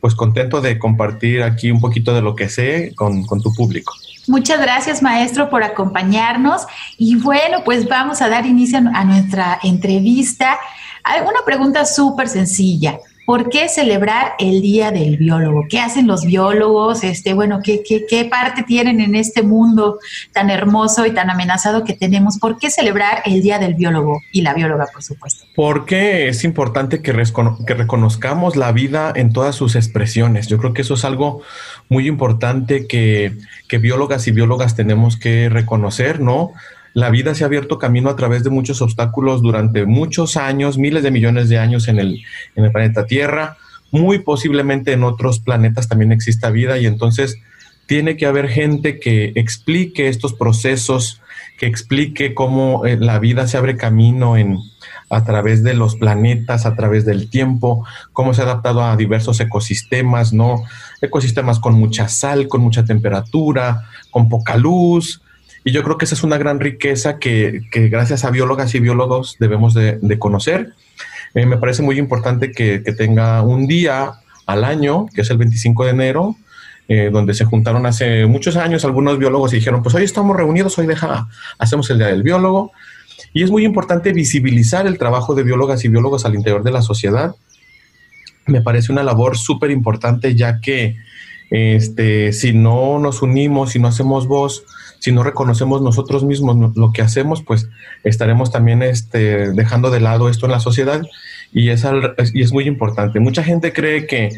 pues 0.00 0.14
contento 0.14 0.60
de 0.60 0.78
compartir 0.78 1.42
aquí 1.42 1.70
un 1.70 1.80
poquito 1.80 2.12
de 2.14 2.22
lo 2.22 2.34
que 2.34 2.48
sé 2.48 2.92
con, 2.96 3.24
con 3.24 3.40
tu 3.40 3.52
público. 3.54 3.92
Muchas 4.28 4.60
gracias, 4.60 5.02
maestro, 5.02 5.50
por 5.50 5.64
acompañarnos. 5.64 6.62
Y 6.96 7.16
bueno, 7.16 7.64
pues 7.64 7.88
vamos 7.88 8.22
a 8.22 8.28
dar 8.28 8.46
inicio 8.46 8.78
a 8.78 9.04
nuestra 9.04 9.58
entrevista. 9.62 10.58
Una 11.22 11.44
pregunta 11.44 11.84
súper 11.84 12.28
sencilla. 12.28 12.98
¿Por 13.24 13.50
qué 13.50 13.68
celebrar 13.68 14.32
el 14.38 14.60
Día 14.62 14.90
del 14.90 15.16
Biólogo? 15.16 15.66
¿Qué 15.68 15.78
hacen 15.78 16.06
los 16.06 16.26
biólogos? 16.26 17.04
Este, 17.04 17.34
bueno, 17.34 17.60
¿qué, 17.62 17.82
qué, 17.86 18.04
qué 18.08 18.24
parte 18.24 18.64
tienen 18.64 19.00
en 19.00 19.14
este 19.14 19.42
mundo 19.42 20.00
tan 20.32 20.50
hermoso 20.50 21.06
y 21.06 21.12
tan 21.12 21.30
amenazado 21.30 21.84
que 21.84 21.92
tenemos? 21.92 22.38
¿Por 22.38 22.58
qué 22.58 22.68
celebrar 22.68 23.22
el 23.24 23.40
Día 23.40 23.58
del 23.58 23.74
Biólogo 23.74 24.20
y 24.32 24.42
la 24.42 24.54
bióloga, 24.54 24.86
por 24.92 25.02
supuesto? 25.02 25.46
Porque 25.54 26.28
es 26.28 26.42
importante 26.42 27.00
que, 27.00 27.12
reconozcamos 27.12 28.56
la 28.56 28.72
vida 28.72 29.12
en 29.14 29.32
todas 29.32 29.54
sus 29.54 29.76
expresiones. 29.76 30.48
Yo 30.48 30.58
creo 30.58 30.72
que 30.72 30.82
eso 30.82 30.94
es 30.94 31.04
algo 31.04 31.42
muy 31.88 32.08
importante 32.08 32.86
que, 32.88 33.32
que 33.68 33.78
biólogas 33.78 34.26
y 34.26 34.32
biólogas 34.32 34.74
tenemos 34.74 35.16
que 35.16 35.48
reconocer, 35.48 36.20
¿no? 36.20 36.52
La 36.94 37.10
vida 37.10 37.34
se 37.34 37.44
ha 37.44 37.46
abierto 37.46 37.78
camino 37.78 38.10
a 38.10 38.16
través 38.16 38.44
de 38.44 38.50
muchos 38.50 38.82
obstáculos 38.82 39.42
durante 39.42 39.86
muchos 39.86 40.36
años, 40.36 40.78
miles 40.78 41.02
de 41.02 41.10
millones 41.10 41.48
de 41.48 41.58
años 41.58 41.88
en 41.88 41.98
el, 41.98 42.22
planeta 42.72 43.06
Tierra. 43.06 43.56
Muy 43.90 44.20
posiblemente 44.20 44.92
en 44.92 45.02
otros 45.02 45.40
planetas 45.40 45.88
también 45.88 46.12
exista 46.12 46.50
vida 46.50 46.78
y 46.78 46.86
entonces 46.86 47.38
tiene 47.86 48.16
que 48.16 48.26
haber 48.26 48.48
gente 48.48 48.98
que 49.00 49.32
explique 49.34 50.08
estos 50.08 50.32
procesos, 50.32 51.20
que 51.58 51.66
explique 51.66 52.34
cómo 52.34 52.86
eh, 52.86 52.96
la 52.98 53.18
vida 53.18 53.46
se 53.46 53.58
abre 53.58 53.76
camino 53.76 54.36
en, 54.36 54.58
a 55.10 55.24
través 55.24 55.62
de 55.62 55.74
los 55.74 55.96
planetas, 55.96 56.64
a 56.64 56.74
través 56.74 57.04
del 57.04 57.28
tiempo, 57.28 57.84
cómo 58.12 58.32
se 58.32 58.40
ha 58.40 58.44
adaptado 58.44 58.82
a 58.82 58.96
diversos 58.96 59.40
ecosistemas, 59.40 60.32
¿no? 60.32 60.64
Ecosistemas 61.02 61.58
con 61.58 61.74
mucha 61.74 62.08
sal, 62.08 62.48
con 62.48 62.62
mucha 62.62 62.84
temperatura, 62.84 63.88
con 64.10 64.28
poca 64.28 64.56
luz. 64.56 65.21
Y 65.64 65.72
yo 65.72 65.82
creo 65.82 65.96
que 65.96 66.06
esa 66.06 66.14
es 66.14 66.24
una 66.24 66.38
gran 66.38 66.60
riqueza 66.60 67.18
que, 67.18 67.62
gracias 67.72 68.24
a 68.24 68.30
biólogas 68.30 68.74
y 68.74 68.80
biólogos 68.80 69.36
debemos 69.38 69.74
de, 69.74 70.18
conocer. 70.18 70.72
Eh, 71.34 71.46
me 71.46 71.56
parece 71.56 71.82
muy 71.82 71.98
importante 71.98 72.52
que, 72.52 72.80
tenga 72.80 73.42
un 73.42 73.66
día 73.66 74.12
al 74.46 74.64
año, 74.64 75.06
que 75.14 75.20
es 75.20 75.30
el 75.30 75.38
25 75.38 75.84
de 75.84 75.90
enero, 75.90 76.36
eh, 76.88 77.10
donde 77.12 77.32
se 77.32 77.44
juntaron 77.44 77.86
hace 77.86 78.26
muchos 78.26 78.56
años 78.56 78.84
algunos 78.84 79.18
biólogos 79.18 79.52
y 79.52 79.56
dijeron, 79.56 79.82
pues 79.82 79.94
hoy 79.94 80.02
estamos 80.02 80.36
reunidos, 80.36 80.76
hoy 80.78 80.86
deja, 80.86 81.28
hacemos 81.58 81.88
el 81.90 81.98
Día 81.98 82.08
del 82.08 82.24
Biólogo. 82.24 82.72
Y 83.32 83.44
es 83.44 83.50
muy 83.50 83.64
importante 83.64 84.12
visibilizar 84.12 84.86
el 84.86 84.98
trabajo 84.98 85.34
de 85.34 85.44
biólogas 85.44 85.84
y 85.84 85.88
biólogos 85.88 86.24
al 86.24 86.34
interior 86.34 86.64
de 86.64 86.72
la 86.72 86.82
sociedad. 86.82 87.34
Me 88.46 88.60
parece 88.62 88.90
una 88.90 89.04
labor 89.04 89.38
súper 89.38 89.70
importante 89.70 90.34
ya 90.34 90.60
que 90.60 90.96
este, 91.50 92.32
si 92.32 92.52
no 92.52 92.98
nos 92.98 93.22
unimos, 93.22 93.70
si 93.70 93.78
no 93.78 93.88
hacemos 93.88 94.26
voz, 94.26 94.64
si 95.02 95.10
no 95.10 95.24
reconocemos 95.24 95.82
nosotros 95.82 96.22
mismos 96.22 96.76
lo 96.76 96.92
que 96.92 97.02
hacemos, 97.02 97.42
pues 97.42 97.68
estaremos 98.04 98.52
también 98.52 98.84
este, 98.84 99.50
dejando 99.50 99.90
de 99.90 99.98
lado 99.98 100.28
esto 100.28 100.46
en 100.46 100.52
la 100.52 100.60
sociedad 100.60 101.02
y 101.52 101.70
es, 101.70 101.84
y 102.32 102.40
es 102.40 102.52
muy 102.52 102.68
importante. 102.68 103.18
Mucha 103.18 103.42
gente 103.42 103.72
cree 103.72 104.06
que 104.06 104.30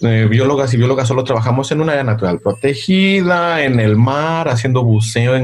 eh, 0.00 0.26
biólogas 0.28 0.74
y 0.74 0.76
biólogas 0.76 1.06
solo 1.06 1.22
trabajamos 1.22 1.70
en 1.70 1.82
un 1.82 1.88
área 1.88 2.02
natural 2.02 2.40
protegida, 2.40 3.62
en 3.62 3.78
el 3.78 3.94
mar, 3.94 4.48
haciendo 4.48 4.82
buceo, 4.82 5.34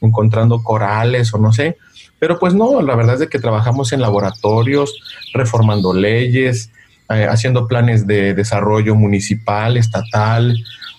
encontrando 0.00 0.62
corales 0.62 1.34
o 1.34 1.38
no 1.38 1.52
sé, 1.52 1.76
pero 2.20 2.38
pues 2.38 2.54
no, 2.54 2.80
la 2.82 2.94
verdad 2.94 3.14
es 3.14 3.20
de 3.20 3.28
que 3.28 3.40
trabajamos 3.40 3.92
en 3.92 4.00
laboratorios, 4.00 4.94
reformando 5.34 5.92
leyes, 5.92 6.70
eh, 7.10 7.26
haciendo 7.28 7.66
planes 7.66 8.06
de 8.06 8.34
desarrollo 8.34 8.94
municipal, 8.94 9.76
estatal, 9.76 10.56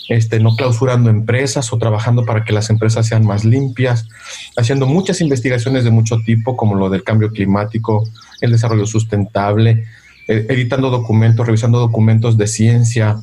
este, 0.09 0.39
no 0.39 0.55
clausurando 0.55 1.09
empresas 1.09 1.71
o 1.73 1.77
trabajando 1.77 2.25
para 2.25 2.43
que 2.43 2.53
las 2.53 2.69
empresas 2.69 3.07
sean 3.07 3.25
más 3.25 3.45
limpias, 3.45 4.07
haciendo 4.55 4.85
muchas 4.85 5.21
investigaciones 5.21 5.83
de 5.83 5.91
mucho 5.91 6.17
tipo, 6.25 6.55
como 6.55 6.75
lo 6.75 6.89
del 6.89 7.03
cambio 7.03 7.31
climático, 7.31 8.07
el 8.41 8.51
desarrollo 8.51 8.85
sustentable, 8.85 9.85
eh, 10.27 10.45
editando 10.49 10.89
documentos, 10.89 11.45
revisando 11.45 11.79
documentos 11.79 12.37
de 12.37 12.47
ciencia, 12.47 13.17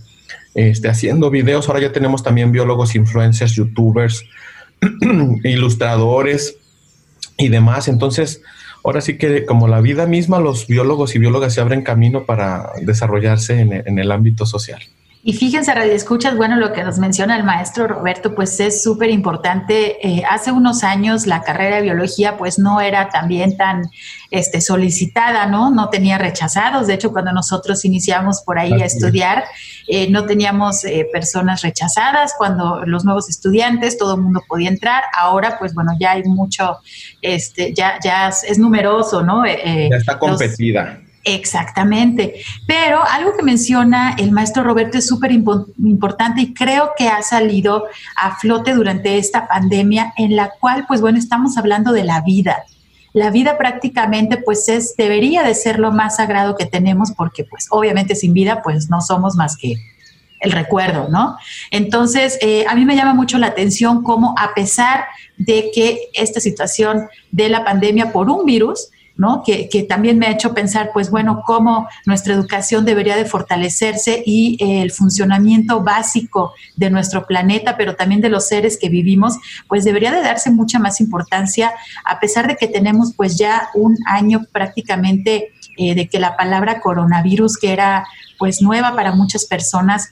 este, 0.54 0.88
haciendo 0.88 1.30
videos. 1.30 1.68
Ahora 1.68 1.80
ya 1.80 1.92
tenemos 1.92 2.22
también 2.22 2.52
biólogos, 2.52 2.94
influencers, 2.94 3.52
youtubers, 3.52 4.24
ilustradores, 5.44 6.58
y 7.36 7.48
demás. 7.48 7.88
Entonces, 7.88 8.42
ahora 8.82 9.00
sí 9.00 9.18
que 9.18 9.44
como 9.44 9.68
la 9.68 9.80
vida 9.80 10.06
misma, 10.06 10.40
los 10.40 10.66
biólogos 10.66 11.14
y 11.14 11.18
biólogas 11.18 11.54
se 11.54 11.60
abren 11.60 11.82
camino 11.82 12.24
para 12.24 12.72
desarrollarse 12.82 13.60
en, 13.60 13.98
el 13.98 14.12
ámbito 14.12 14.46
social. 14.46 14.80
Y 15.26 15.32
fíjense, 15.32 15.72
Radio 15.72 15.92
Escuchas, 15.92 16.37
bueno, 16.37 16.56
lo 16.56 16.74
que 16.74 16.84
nos 16.84 16.98
menciona 16.98 17.34
el 17.38 17.44
maestro 17.44 17.87
Roberto, 17.87 18.34
pues 18.34 18.60
es 18.60 18.82
súper 18.82 19.08
importante. 19.08 20.06
Eh, 20.06 20.22
hace 20.28 20.52
unos 20.52 20.84
años 20.84 21.26
la 21.26 21.40
carrera 21.40 21.76
de 21.76 21.82
biología 21.82 22.37
pues 22.37 22.58
no 22.58 22.78
era 22.82 23.08
también 23.08 23.56
tan 23.56 23.90
este, 24.30 24.60
solicitada, 24.60 25.46
¿no? 25.46 25.70
No 25.70 25.88
tenía 25.88 26.18
rechazados. 26.18 26.88
De 26.88 26.92
hecho, 26.92 27.10
cuando 27.10 27.32
nosotros 27.32 27.87
iniciamos 27.87 28.42
por 28.42 28.58
ahí 28.58 28.74
a 28.74 28.84
estudiar, 28.84 29.44
eh, 29.88 30.10
no 30.10 30.26
teníamos 30.26 30.84
eh, 30.84 31.08
personas 31.10 31.62
rechazadas. 31.62 32.34
Cuando 32.37 32.84
los 32.84 33.06
nuevos 33.06 33.30
estudiantes, 33.30 33.96
todo 33.96 34.16
el 34.16 34.20
mundo 34.20 34.42
podía 34.46 34.68
entrar. 34.68 35.04
Ahora, 35.16 35.56
pues 35.58 35.72
bueno, 35.72 35.92
ya 35.98 36.10
hay 36.10 36.24
mucho, 36.24 36.80
este, 37.22 37.72
ya, 37.72 37.98
ya 38.04 38.28
es 38.28 38.58
numeroso, 38.58 39.22
¿no? 39.22 39.46
ya 39.46 39.96
está 39.96 40.18
competida. 40.18 41.00
Exactamente. 41.24 42.42
Pero 42.66 43.02
algo 43.02 43.37
que 43.37 43.42
menciona 43.42 44.14
el 44.18 44.30
maestro 44.30 44.62
Roberto 44.62 44.98
es 44.98 45.06
súper 45.06 45.32
importante 45.32 46.42
y 46.42 46.54
creo 46.54 46.90
que 46.96 47.08
ha 47.08 47.22
salido 47.22 47.84
a 48.16 48.37
flote 48.37 48.74
durante 48.74 49.16
esta 49.16 49.48
pandemia 49.48 50.12
en 50.16 50.37
la 50.37 50.50
cual, 50.60 50.84
pues 50.87 51.00
bueno, 51.00 51.18
estamos 51.18 51.56
hablando 51.56 51.92
de 51.92 52.04
la 52.04 52.20
vida. 52.20 52.64
La 53.14 53.30
vida 53.30 53.56
prácticamente 53.56 54.37
pues 54.37 54.68
es, 54.68 54.96
debería 54.96 55.42
de 55.42 55.54
ser 55.54 55.78
lo 55.78 55.92
más 55.92 56.16
sagrado 56.16 56.56
que 56.56 56.66
tenemos 56.66 57.12
porque 57.12 57.44
pues 57.44 57.68
obviamente 57.70 58.16
sin 58.16 58.34
vida 58.34 58.60
pues 58.62 58.90
no 58.90 59.00
somos 59.00 59.37
más 59.37 59.56
que 59.56 59.76
el 60.40 60.52
recuerdo, 60.52 61.08
¿no? 61.08 61.38
Entonces, 61.70 62.38
eh, 62.42 62.66
a 62.68 62.74
mí 62.74 62.84
me 62.84 62.96
llama 62.96 63.14
mucho 63.14 63.38
la 63.38 63.46
atención 63.46 64.02
cómo 64.02 64.34
a 64.37 64.52
pesar 64.52 65.06
de 65.38 65.70
que 65.74 66.10
esta 66.12 66.40
situación 66.40 67.08
de 67.30 67.48
la 67.48 67.64
pandemia 67.64 68.12
por 68.12 68.28
un 68.28 68.44
virus, 68.44 68.90
que, 69.44 69.87
también 69.88 70.18
me 70.18 70.27
ha 70.27 70.33
hecho 70.33 70.55
pensar, 70.55 70.90
pues 70.92 71.11
bueno, 71.11 71.42
cómo 71.46 71.88
nuestra 72.05 72.35
educación 72.35 72.85
debería 72.85 73.16
de 73.16 73.24
fortalecerse 73.24 74.22
y 74.27 74.57
eh, 74.61 74.83
el 74.83 74.90
funcionamiento 74.90 75.83
básico 75.83 76.53
de 76.77 76.90
nuestro 76.90 77.27
planeta, 77.27 77.77
pero 77.77 77.94
también 77.94 78.20
de 78.20 78.29
los 78.29 78.48
seres 78.48 78.77
que 78.77 78.88
vivimos, 78.88 79.38
pues 79.68 79.85
debería 79.85 80.11
de 80.11 80.22
darse 80.22 80.50
mucha 80.50 80.79
más 80.79 81.00
importancia, 81.00 81.72
a 82.05 82.18
pesar 82.18 82.48
de 82.48 82.57
que 82.57 82.66
tenemos 82.66 83.12
pues 83.16 83.38
ya 83.38 83.68
un 83.74 83.96
año 84.07 84.46
prácticamente 84.50 85.53
eh, 85.77 85.94
de 85.94 86.09
que 86.09 86.18
la 86.18 86.37
palabra 86.37 86.81
coronavirus, 86.81 87.57
que 87.57 87.72
era 87.72 88.07
pues 88.38 88.62
nueva 88.62 88.94
para 88.94 89.12
muchas 89.12 89.44
personas, 89.44 90.11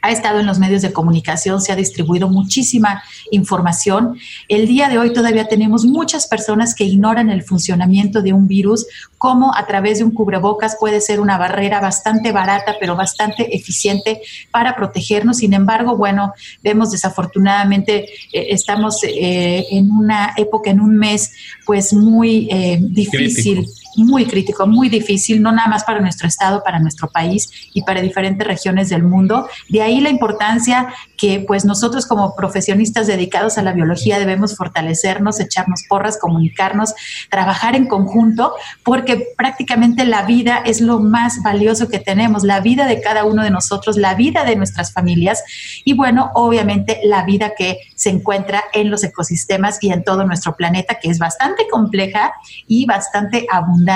ha 0.00 0.10
estado 0.10 0.40
en 0.40 0.46
los 0.46 0.58
medios 0.58 0.82
de 0.82 0.92
comunicación, 0.92 1.60
se 1.60 1.72
ha 1.72 1.76
distribuido 1.76 2.28
muchísima 2.28 3.02
información. 3.30 4.16
El 4.48 4.66
día 4.66 4.88
de 4.88 4.98
hoy 4.98 5.12
todavía 5.12 5.48
tenemos 5.48 5.84
muchas 5.84 6.26
personas 6.26 6.74
que 6.74 6.84
ignoran 6.84 7.30
el 7.30 7.42
funcionamiento 7.42 8.22
de 8.22 8.32
un 8.32 8.46
virus, 8.46 8.86
como 9.18 9.54
a 9.54 9.66
través 9.66 9.98
de 9.98 10.04
un 10.04 10.12
cubrebocas 10.12 10.76
puede 10.78 11.00
ser 11.00 11.20
una 11.20 11.38
barrera 11.38 11.80
bastante 11.80 12.30
barata, 12.30 12.76
pero 12.78 12.94
bastante 12.94 13.56
eficiente 13.56 14.20
para 14.52 14.76
protegernos. 14.76 15.38
Sin 15.38 15.52
embargo, 15.52 15.96
bueno, 15.96 16.32
vemos 16.62 16.92
desafortunadamente, 16.92 18.04
eh, 18.32 18.46
estamos 18.50 19.02
eh, 19.02 19.66
en 19.70 19.90
una 19.90 20.34
época, 20.36 20.70
en 20.70 20.80
un 20.80 20.96
mes, 20.96 21.32
pues 21.66 21.92
muy 21.92 22.48
eh, 22.50 22.78
difícil 22.80 23.66
muy 24.04 24.26
crítico, 24.26 24.66
muy 24.66 24.88
difícil, 24.88 25.42
no 25.42 25.50
nada 25.50 25.68
más 25.68 25.84
para 25.84 26.00
nuestro 26.00 26.28
estado, 26.28 26.62
para 26.62 26.78
nuestro 26.78 27.08
país 27.08 27.50
y 27.74 27.82
para 27.82 28.00
diferentes 28.00 28.46
regiones 28.46 28.88
del 28.88 29.02
mundo. 29.02 29.48
De 29.68 29.82
ahí 29.82 30.00
la 30.00 30.10
importancia 30.10 30.88
que 31.16 31.44
pues 31.46 31.64
nosotros 31.64 32.06
como 32.06 32.36
profesionistas 32.36 33.06
dedicados 33.06 33.58
a 33.58 33.62
la 33.62 33.72
biología 33.72 34.18
debemos 34.18 34.56
fortalecernos, 34.56 35.40
echarnos 35.40 35.82
porras, 35.88 36.18
comunicarnos, 36.18 36.94
trabajar 37.30 37.74
en 37.74 37.86
conjunto, 37.86 38.54
porque 38.84 39.28
prácticamente 39.36 40.04
la 40.04 40.22
vida 40.22 40.62
es 40.64 40.80
lo 40.80 41.00
más 41.00 41.42
valioso 41.42 41.88
que 41.88 41.98
tenemos, 41.98 42.44
la 42.44 42.60
vida 42.60 42.86
de 42.86 43.00
cada 43.00 43.24
uno 43.24 43.42
de 43.42 43.50
nosotros, 43.50 43.96
la 43.96 44.14
vida 44.14 44.44
de 44.44 44.56
nuestras 44.56 44.92
familias 44.92 45.42
y 45.84 45.94
bueno, 45.94 46.30
obviamente 46.34 47.00
la 47.04 47.24
vida 47.24 47.54
que 47.56 47.78
se 47.94 48.10
encuentra 48.10 48.62
en 48.72 48.90
los 48.90 49.02
ecosistemas 49.02 49.82
y 49.82 49.90
en 49.90 50.04
todo 50.04 50.24
nuestro 50.24 50.54
planeta, 50.54 50.98
que 51.00 51.10
es 51.10 51.18
bastante 51.18 51.66
compleja 51.68 52.32
y 52.66 52.86
bastante 52.86 53.46
abundante 53.50 53.87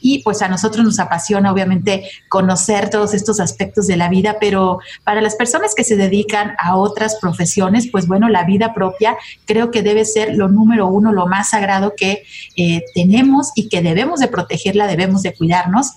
y 0.00 0.22
pues 0.22 0.42
a 0.42 0.48
nosotros 0.48 0.84
nos 0.84 0.98
apasiona 0.98 1.52
obviamente 1.52 2.10
conocer 2.28 2.90
todos 2.90 3.14
estos 3.14 3.40
aspectos 3.40 3.86
de 3.86 3.96
la 3.96 4.08
vida, 4.08 4.36
pero 4.40 4.78
para 5.04 5.20
las 5.20 5.36
personas 5.36 5.74
que 5.74 5.84
se 5.84 5.96
dedican 5.96 6.54
a 6.58 6.76
otras 6.76 7.16
profesiones, 7.16 7.88
pues 7.90 8.06
bueno, 8.06 8.28
la 8.28 8.44
vida 8.44 8.74
propia 8.74 9.16
creo 9.46 9.70
que 9.70 9.82
debe 9.82 10.04
ser 10.04 10.36
lo 10.36 10.48
número 10.48 10.86
uno, 10.86 11.12
lo 11.12 11.26
más 11.26 11.50
sagrado 11.50 11.94
que 11.96 12.22
eh, 12.56 12.82
tenemos 12.94 13.52
y 13.54 13.68
que 13.68 13.82
debemos 13.82 14.20
de 14.20 14.28
protegerla, 14.28 14.86
debemos 14.86 15.22
de 15.22 15.32
cuidarnos. 15.34 15.92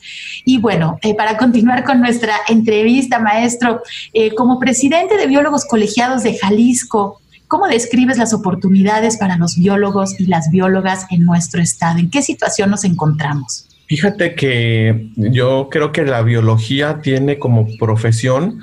Y 0.46 0.60
bueno, 0.60 1.00
eh, 1.02 1.16
para 1.16 1.38
continuar 1.38 1.84
con 1.84 2.00
nuestra 2.00 2.36
entrevista, 2.48 3.20
maestro, 3.20 3.82
eh, 4.14 4.34
como 4.36 4.60
presidente 4.60 5.18
de 5.18 5.28
Biólogos 5.28 5.66
Colegiados 5.66 6.24
de 6.24 6.38
Jalisco, 6.38 7.22
¿Cómo 7.54 7.68
describes 7.68 8.18
las 8.18 8.34
oportunidades 8.34 9.16
para 9.18 9.38
los 9.38 9.60
biólogos 9.60 10.20
y 10.20 10.26
las 10.26 10.50
biólogas 10.50 11.06
en 11.12 11.24
nuestro 11.24 11.62
estado? 11.62 12.00
¿En 12.00 12.10
qué 12.10 12.24
situación 12.24 12.72
nos 12.72 12.84
encontramos? 12.84 13.68
Fíjate 13.86 14.34
que 14.34 15.12
yo 15.16 15.68
creo 15.70 15.92
que 15.92 16.02
la 16.02 16.24
biología 16.24 17.00
tiene 17.04 17.38
como 17.38 17.68
profesión 17.78 18.60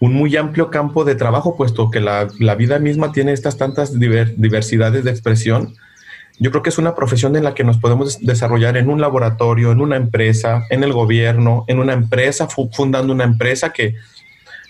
un 0.00 0.12
muy 0.12 0.36
amplio 0.36 0.70
campo 0.70 1.06
de 1.06 1.14
trabajo, 1.14 1.56
puesto 1.56 1.90
que 1.90 2.00
la, 2.00 2.26
vida 2.58 2.78
misma 2.78 3.10
tiene 3.10 3.32
estas 3.32 3.56
tantas 3.56 3.98
diversidades 3.98 5.02
de 5.02 5.10
expresión. 5.10 5.72
Yo 6.38 6.50
creo 6.50 6.62
que 6.62 6.68
es 6.68 6.76
una 6.76 6.94
profesión 6.94 7.36
en 7.36 7.44
la 7.44 7.54
que 7.54 7.64
nos 7.64 7.78
podemos 7.78 8.20
desarrollar 8.20 8.76
en 8.76 8.90
un 8.90 9.00
laboratorio, 9.00 9.72
en 9.72 9.80
una 9.80 9.96
empresa, 9.96 10.66
en 10.68 10.84
el 10.84 10.92
gobierno, 10.92 11.64
en 11.68 11.78
una 11.78 11.94
empresa, 11.94 12.48
fundando 12.48 13.14
una 13.14 13.24
empresa 13.24 13.72
que, 13.72 13.94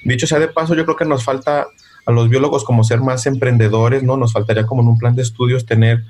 dicho 0.04 0.28
sea 0.28 0.38
de 0.38 0.46
paso, 0.46 0.76
yo 0.76 0.84
creo 0.84 0.96
que 0.96 1.04
nos 1.04 1.24
falta 1.24 1.66
a 2.06 2.12
los 2.12 2.28
biólogos 2.28 2.64
como 2.64 2.84
ser 2.84 3.00
más 3.00 3.26
emprendedores, 3.26 4.02
¿no? 4.02 4.16
Nos 4.16 4.32
faltaría 4.32 4.64
como 4.64 4.82
en 4.82 4.88
un 4.88 4.98
plan 4.98 5.14
de 5.14 5.22
estudios 5.22 5.66
tener 5.66 6.04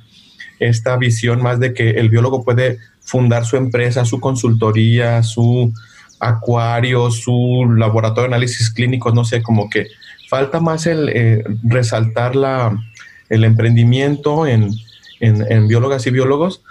esta 0.60 0.96
visión 0.96 1.42
más 1.42 1.58
de 1.58 1.74
que 1.74 1.90
el 1.90 2.08
biólogo 2.08 2.44
puede 2.44 2.78
fundar 3.00 3.44
su 3.44 3.56
empresa, 3.56 4.04
su 4.04 4.20
consultoría, 4.20 5.22
su 5.22 5.72
acuario, 6.20 7.10
su 7.10 7.66
laboratorio 7.76 8.28
de 8.28 8.34
análisis 8.34 8.70
clínicos, 8.70 9.14
no 9.14 9.24
sé, 9.24 9.42
como 9.42 9.68
que 9.68 9.88
falta 10.28 10.60
más 10.60 10.86
el 10.86 11.08
eh, 11.08 11.44
resaltar 11.62 12.36
la, 12.36 12.76
el 13.28 13.44
emprendimiento 13.44 14.46
en, 14.46 14.70
en, 15.20 15.68
biólogas 15.68 16.06
y 16.06 16.10
biólogos, 16.10 16.62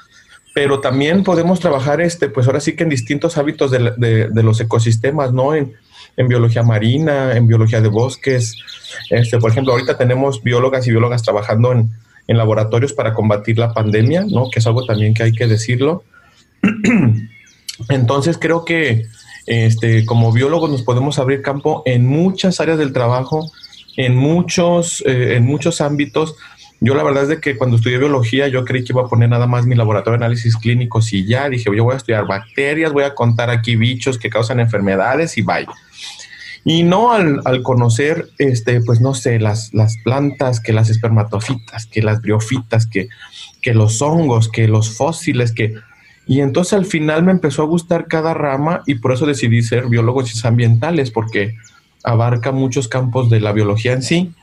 pero 0.54 0.80
también 0.80 1.24
podemos 1.24 1.60
trabajar, 1.60 2.02
este, 2.02 2.30
pues 2.30 2.48
ahora 2.48 2.60
sí 2.60 2.76
que 2.76 2.84
en 2.84 2.90
distintos 2.90 3.38
hábitos 3.38 3.72
de, 3.72 4.30
los 4.44 4.60
ecosistemas, 4.62 5.34
¿no? 5.34 5.54
En, 6.18 6.28
biología 6.28 6.64
marina, 6.64 7.36
en 7.36 7.48
biología 7.48 7.82
de 7.82 7.90
bosques. 7.90 8.56
Este, 9.10 9.38
por 9.40 9.52
ejemplo, 9.52 9.74
ahorita 9.74 9.98
tenemos 9.98 10.42
biólogas 10.44 10.88
y 10.88 10.92
biólogas 10.92 11.24
trabajando 11.24 11.72
en, 11.72 11.90
en 12.28 12.38
laboratorios 12.38 12.94
para 12.94 13.14
combatir 13.14 13.58
la 13.58 13.74
pandemia, 13.74 14.26
¿no? 14.30 14.50
Que 14.50 14.60
es 14.60 14.68
algo 14.68 14.86
también 14.86 15.14
que 15.14 15.24
hay 15.24 15.32
que 15.32 15.48
decirlo. 15.48 16.04
Entonces 17.90 18.38
creo 18.40 18.66
que 18.66 19.06
este, 19.46 20.06
como 20.06 20.32
biólogos 20.32 20.70
nos 20.70 20.82
podemos 20.82 21.20
abrir 21.20 21.42
campo 21.42 21.84
en 21.86 22.06
muchas 22.08 22.60
áreas 22.60 22.78
del 22.78 22.94
trabajo, 22.94 23.52
en 23.98 24.16
muchos, 24.16 25.04
eh, 25.06 25.36
en 25.36 25.46
muchos 25.46 25.82
ámbitos. 25.82 26.36
Yo 26.82 26.94
la 26.94 27.04
verdad 27.04 27.24
es 27.24 27.30
de 27.30 27.40
que 27.40 27.58
cuando 27.58 27.78
estudié 27.78 27.98
biología 27.98 28.48
yo 28.48 28.66
creí 28.66 28.84
que 28.84 28.94
iba 28.94 29.04
a 29.04 29.08
poner 29.08 29.30
nada 29.30 29.48
más 29.48 29.66
mi 29.66 29.76
laboratorio 29.76 30.20
de 30.20 30.26
análisis 30.26 30.58
clínicos 30.58 31.14
y 31.14 31.26
ya 31.26 31.50
dije, 31.50 31.70
yo 31.76 31.84
voy 31.84 31.94
a 31.94 31.98
estudiar 31.98 32.28
bacterias, 32.28 32.92
voy 32.92 33.04
a 33.04 33.16
contar 33.16 33.50
aquí 33.50 33.76
bichos 33.76 34.18
que 34.18 34.30
causan 34.30 34.60
enfermedades 34.60 35.38
y 35.38 35.42
vaya. 35.42 35.72
Y 36.64 36.84
no 36.84 37.12
al, 37.12 37.42
al, 37.46 37.62
conocer, 37.62 38.30
este, 38.40 38.82
pues 38.82 39.00
no 39.00 39.14
sé, 39.14 39.40
las, 39.40 39.74
las 39.74 39.98
plantas, 40.04 40.60
que 40.60 40.74
las 40.74 40.90
espermatofitas, 40.90 41.86
que 41.86 42.02
las 42.02 42.22
briofitas, 42.22 42.88
que, 42.88 43.08
que 43.62 43.76
los 43.76 44.02
hongos, 44.02 44.50
que 44.50 44.68
los 44.68 44.98
fósiles, 44.98 45.52
que 45.52 45.76
y 46.28 46.42
entonces 46.42 46.74
al 46.74 46.86
final 46.86 47.24
me 47.24 47.32
empezó 47.32 47.62
a 47.62 47.68
gustar 47.68 48.08
cada 48.08 48.34
rama 48.34 48.82
y 48.88 48.96
por 48.96 49.12
eso 49.12 49.28
decidí 49.28 49.62
ser 49.62 49.88
biólogo 49.88 50.24
ambientales, 50.44 51.12
porque 51.12 51.56
abarca 52.04 52.52
muchos 52.52 52.88
campos 52.88 53.30
de 53.30 53.40
la 53.40 53.52
biología 53.52 53.94
en 53.94 54.02
sí 54.02 54.34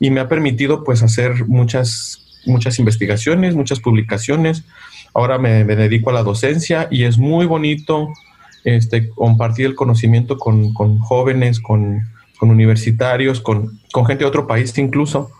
y 0.00 0.10
me 0.10 0.20
ha 0.20 0.28
permitido 0.28 0.82
pues 0.82 1.02
hacer 1.02 1.46
muchas, 1.46 2.40
muchas 2.46 2.78
investigaciones, 2.80 3.54
muchas 3.54 3.78
publicaciones. 3.78 4.64
Ahora 5.14 5.38
me, 5.38 5.64
dedico 5.64 6.10
a 6.10 6.14
la 6.14 6.22
docencia 6.22 6.88
y 6.90 7.04
es 7.04 7.18
muy 7.18 7.46
bonito 7.46 8.08
este, 8.64 9.10
compartir 9.10 9.66
el 9.66 9.74
conocimiento 9.76 10.38
con, 10.38 10.72
jóvenes, 11.00 11.60
con, 11.60 12.08
universitarios, 12.40 13.40
con, 13.40 13.78
con 13.92 14.06
gente 14.06 14.24
de 14.24 14.28
otro 14.28 14.46
país 14.46 14.76
incluso 14.78 15.30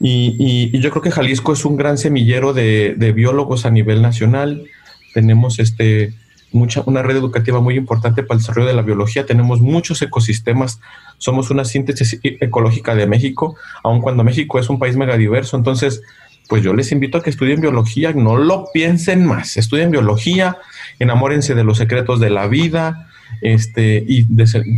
y, 0.00 0.78
yo 0.78 0.90
creo 0.90 1.02
que 1.02 1.10
Jalisco 1.10 1.52
es 1.52 1.64
un 1.64 1.76
gran 1.76 1.98
semillero 1.98 2.52
de, 2.52 3.12
biólogos 3.14 3.64
a 3.66 3.70
nivel 3.70 4.02
nacional. 4.02 4.66
Tenemos 5.12 5.58
este, 5.58 6.12
mucha, 6.54 6.82
una 6.86 7.02
red 7.02 7.16
educativa 7.16 7.60
muy 7.60 7.76
importante 7.76 8.22
para 8.22 8.36
el 8.36 8.40
desarrollo 8.40 8.68
de 8.68 8.74
la 8.74 8.82
biología. 8.82 9.26
Tenemos 9.26 9.60
muchos 9.60 10.00
ecosistemas. 10.00 10.80
Somos 11.18 11.50
una 11.50 11.64
síntesis 11.64 12.20
e, 12.22 12.38
ecológica 12.40 12.94
de 12.94 13.06
México, 13.06 13.56
aun 13.82 14.00
cuando 14.00 14.24
México 14.24 14.58
es 14.58 14.70
un 14.70 14.78
país 14.78 14.96
megadiverso. 14.96 15.56
Entonces, 15.56 16.02
pues 16.48 16.62
yo 16.62 16.72
les 16.74 16.92
invito 16.92 17.18
a 17.18 17.22
que 17.22 17.30
estudien 17.30 17.60
biología, 17.60 18.12
no 18.12 18.36
lo 18.36 18.66
piensen 18.72 19.26
más, 19.26 19.56
estudien 19.56 19.90
biología, 19.90 20.58
enamórense 20.98 21.54
de 21.54 21.64
los 21.64 21.78
secretos 21.78 22.20
de 22.20 22.30
la 22.30 22.46
vida, 22.46 23.08
este, 23.40 24.04
y 24.06 24.26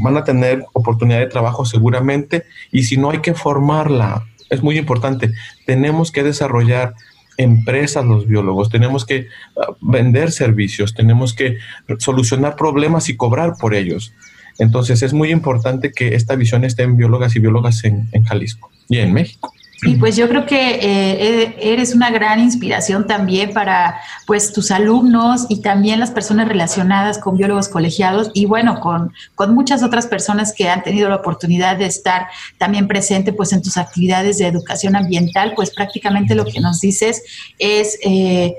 van 0.03 0.17
a 0.17 0.25
tener 0.25 0.65
oportunidad 0.73 1.19
de 1.19 1.27
trabajo 1.27 1.65
seguramente, 1.65 2.45
y 2.71 2.85
si 2.85 2.97
no 2.97 3.11
hay 3.11 3.19
que 3.19 3.35
formarla, 3.35 4.25
es 4.49 4.63
muy 4.63 4.79
importante. 4.79 5.33
Tenemos 5.67 6.13
que 6.13 6.23
desarrollar 6.23 6.95
empresas 7.37 8.05
los 8.05 8.27
biólogos, 8.27 8.71
tenemos 8.71 9.05
que 9.05 9.29
ah, 9.57 9.75
vender 9.81 10.33
servicios, 10.33 10.95
tenemos 10.95 11.35
que 11.35 11.59
solucionar 11.99 12.57
problemas 12.57 13.09
y 13.09 13.17
cobrar 13.17 13.55
por 13.61 13.75
ellos. 13.75 14.13
Entonces 14.59 15.03
es 15.03 15.13
muy 15.13 15.31
importante 15.31 15.93
que 15.93 16.15
esta 16.15 16.35
visión 16.35 16.65
esté 16.65 16.83
en 16.83 16.97
biólogas 16.97 17.37
y 17.37 17.41
biólogas 17.41 17.85
en 17.85 18.09
Jalisco 18.25 18.71
y 18.89 18.99
en 18.99 19.13
México. 19.13 19.53
Y 19.83 19.97
pues 19.97 20.17
yo 20.17 20.27
creo 20.29 20.47
que 20.47 20.79
eh, 20.81 21.57
eres 21.61 21.95
una 21.95 22.11
gran 22.11 22.41
inspiración 22.41 23.07
también 23.07 23.53
para 23.53 24.01
pues 24.27 24.53
tus 24.53 24.71
alumnos 24.71 25.47
y 25.51 25.61
también 25.61 26.01
las 26.01 26.11
personas 26.11 26.49
relacionadas 26.49 27.19
con 27.19 27.37
biólogos 27.37 27.69
colegiados 27.69 28.31
y 28.33 28.47
bueno, 28.47 28.81
con, 28.81 29.13
con 29.35 29.55
muchas 29.55 29.83
otras 29.83 30.07
personas 30.07 30.55
que 30.55 30.71
han 30.71 30.83
tenido 30.83 31.11
la 31.11 31.17
oportunidad 31.17 31.77
de 31.77 31.87
estar 31.87 32.29
también 32.57 32.89
presente 32.89 33.35
pues 33.35 33.53
en 33.53 33.63
tus 33.63 33.77
actividades 33.77 34.39
de 34.39 34.47
educación 34.47 34.97
ambiental, 34.97 35.53
pues 35.55 35.71
prácticamente 35.75 36.35
lo 36.35 36.47
que 36.47 36.61
nos 36.61 36.81
dices 36.81 37.23
es... 37.59 37.99
Eh, 38.03 38.55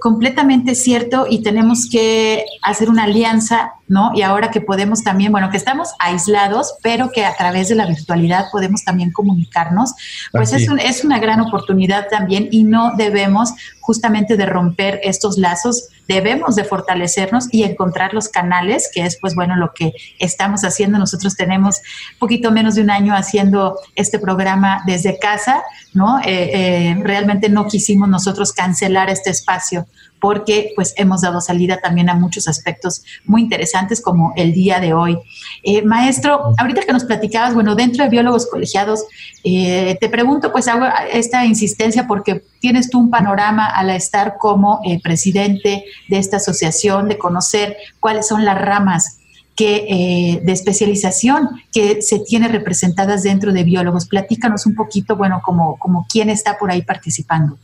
completamente 0.00 0.74
cierto 0.74 1.26
y 1.28 1.42
tenemos 1.42 1.88
que 1.90 2.44
hacer 2.62 2.90
una 2.90 3.04
alianza, 3.04 3.74
¿no? 3.86 4.10
Y 4.14 4.22
ahora 4.22 4.50
que 4.50 4.60
podemos 4.60 5.04
también, 5.04 5.30
bueno, 5.30 5.50
que 5.50 5.56
estamos 5.56 5.90
aislados, 6.00 6.74
pero 6.82 7.10
que 7.12 7.24
a 7.24 7.36
través 7.36 7.68
de 7.68 7.76
la 7.76 7.86
virtualidad 7.86 8.46
podemos 8.50 8.84
también 8.84 9.12
comunicarnos, 9.12 9.94
pues 10.32 10.52
es, 10.52 10.68
es 10.82 11.04
una 11.04 11.20
gran 11.20 11.40
oportunidad 11.40 12.08
también 12.08 12.48
y 12.50 12.64
no 12.64 12.96
debemos 12.96 13.52
justamente 13.80 14.36
de 14.36 14.46
romper 14.46 15.00
estos 15.04 15.38
lazos, 15.38 15.88
debemos 16.08 16.56
de 16.56 16.64
fortalecernos 16.64 17.48
y 17.52 17.64
encontrar 17.64 18.14
los 18.14 18.28
canales, 18.28 18.90
que 18.92 19.04
es 19.04 19.18
pues 19.20 19.34
bueno 19.34 19.56
lo 19.56 19.72
que 19.74 19.92
estamos 20.18 20.62
haciendo. 20.64 20.98
Nosotros 20.98 21.36
tenemos 21.36 21.80
poquito 22.18 22.50
menos 22.52 22.74
de 22.74 22.82
un 22.82 22.90
año 22.90 23.14
haciendo 23.14 23.78
este 23.94 24.18
programa 24.18 24.82
desde 24.86 25.18
casa, 25.18 25.62
¿no? 25.92 26.20
Eh, 26.20 26.50
eh, 26.52 26.96
realmente 27.02 27.48
no 27.48 27.66
quisimos 27.66 28.08
nosotros 28.08 28.52
cancelar 28.52 29.10
este 29.10 29.30
espacio 29.30 29.86
porque 30.26 30.72
pues 30.74 30.92
hemos 30.96 31.20
dado 31.20 31.40
salida 31.40 31.78
también 31.80 32.10
a 32.10 32.14
muchos 32.14 32.48
aspectos 32.48 33.04
muy 33.26 33.42
interesantes 33.42 34.00
como 34.00 34.32
el 34.34 34.52
día 34.52 34.80
de 34.80 34.92
hoy. 34.92 35.16
Eh, 35.62 35.82
maestro, 35.82 36.52
ahorita 36.58 36.80
que 36.82 36.92
nos 36.92 37.04
platicabas, 37.04 37.54
bueno, 37.54 37.76
dentro 37.76 38.02
de 38.02 38.10
biólogos 38.10 38.48
colegiados, 38.50 39.04
eh, 39.44 39.96
te 40.00 40.08
pregunto 40.08 40.50
pues 40.50 40.66
hago 40.66 40.84
esta 41.12 41.44
insistencia 41.44 42.08
porque 42.08 42.42
tienes 42.58 42.90
tú 42.90 42.98
un 42.98 43.08
panorama 43.08 43.66
al 43.66 43.88
estar 43.90 44.36
como 44.36 44.80
eh, 44.84 45.00
presidente 45.00 45.84
de 46.08 46.18
esta 46.18 46.38
asociación, 46.38 47.06
de 47.06 47.18
conocer 47.18 47.76
cuáles 48.00 48.26
son 48.26 48.44
las 48.44 48.60
ramas 48.60 49.18
que, 49.54 50.40
de 50.42 50.52
especialización 50.52 51.50
que 51.72 52.02
se 52.02 52.18
tiene 52.18 52.48
representadas 52.48 53.22
dentro 53.22 53.52
de 53.52 53.62
biólogos. 53.62 54.06
Platícanos 54.06 54.66
un 54.66 54.74
poquito, 54.74 55.14
bueno, 55.14 55.40
como, 55.44 55.78
como 55.78 56.04
quién 56.10 56.30
está 56.30 56.58
por 56.58 56.72
ahí 56.72 56.82
participando. 56.82 57.56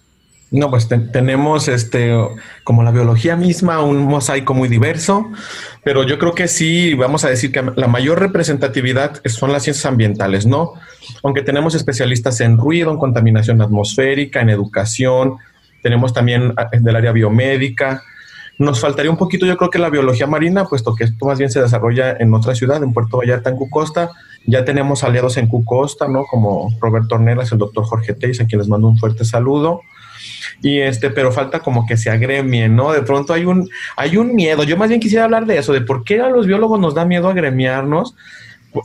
No, 0.52 0.68
pues 0.68 0.86
tenemos 0.86 1.66
este, 1.68 2.14
como 2.62 2.82
la 2.82 2.90
biología 2.90 3.36
misma, 3.36 3.82
un 3.82 4.04
mosaico 4.04 4.52
muy 4.52 4.68
diverso, 4.68 5.30
pero 5.82 6.02
yo 6.02 6.18
creo 6.18 6.34
que 6.34 6.46
sí, 6.46 6.92
vamos 6.92 7.24
a 7.24 7.30
decir 7.30 7.50
que 7.50 7.64
la 7.74 7.86
mayor 7.86 8.20
representatividad 8.20 9.22
son 9.24 9.50
las 9.50 9.62
ciencias 9.62 9.86
ambientales, 9.86 10.44
¿no? 10.44 10.74
Aunque 11.22 11.40
tenemos 11.40 11.74
especialistas 11.74 12.38
en 12.42 12.58
ruido, 12.58 12.90
en 12.90 12.98
contaminación 12.98 13.62
atmosférica, 13.62 14.42
en 14.42 14.50
educación, 14.50 15.38
tenemos 15.82 16.12
también 16.12 16.52
ah, 16.58 16.68
del 16.70 16.96
área 16.96 17.12
biomédica. 17.12 18.02
Nos 18.58 18.78
faltaría 18.78 19.10
un 19.10 19.16
poquito, 19.16 19.46
yo 19.46 19.56
creo 19.56 19.70
que 19.70 19.78
la 19.78 19.88
biología 19.88 20.26
marina, 20.26 20.66
puesto 20.66 20.94
que 20.94 21.04
esto 21.04 21.24
más 21.24 21.38
bien 21.38 21.50
se 21.50 21.62
desarrolla 21.62 22.14
en 22.20 22.34
otra 22.34 22.54
ciudad, 22.54 22.82
en 22.82 22.92
Puerto 22.92 23.16
Vallarta, 23.16 23.48
en 23.48 23.56
Cucosta. 23.56 24.10
Ya 24.46 24.66
tenemos 24.66 25.02
aliados 25.02 25.38
en 25.38 25.46
Cucosta, 25.46 26.08
¿no? 26.08 26.24
Como 26.30 26.68
Roberto 26.78 27.14
Ornelas, 27.14 27.52
el 27.52 27.58
doctor 27.58 27.84
Jorge 27.84 28.12
Teis, 28.12 28.38
a 28.42 28.46
quien 28.46 28.58
les 28.58 28.68
mando 28.68 28.86
un 28.86 28.98
fuerte 28.98 29.24
saludo 29.24 29.80
y 30.62 30.78
este, 30.78 31.11
pero 31.11 31.32
falta 31.32 31.61
como 31.61 31.87
que 31.87 31.96
se 31.96 32.11
agremien, 32.11 32.74
¿no? 32.74 32.92
De 32.92 33.02
pronto 33.02 33.32
hay 33.32 33.44
un, 33.44 33.68
hay 33.96 34.16
un 34.16 34.35
miedo. 34.35 34.62
Yo 34.62 34.76
más 34.76 34.88
bien 34.88 35.00
quisiera 35.00 35.24
hablar 35.24 35.46
de 35.46 35.58
eso, 35.58 35.72
de 35.72 35.80
por 35.80 36.04
qué 36.04 36.20
a 36.20 36.28
los 36.28 36.46
biólogos 36.46 36.78
nos 36.80 36.94
da 36.94 37.04
miedo 37.04 37.28
agremiarnos. 37.28 38.14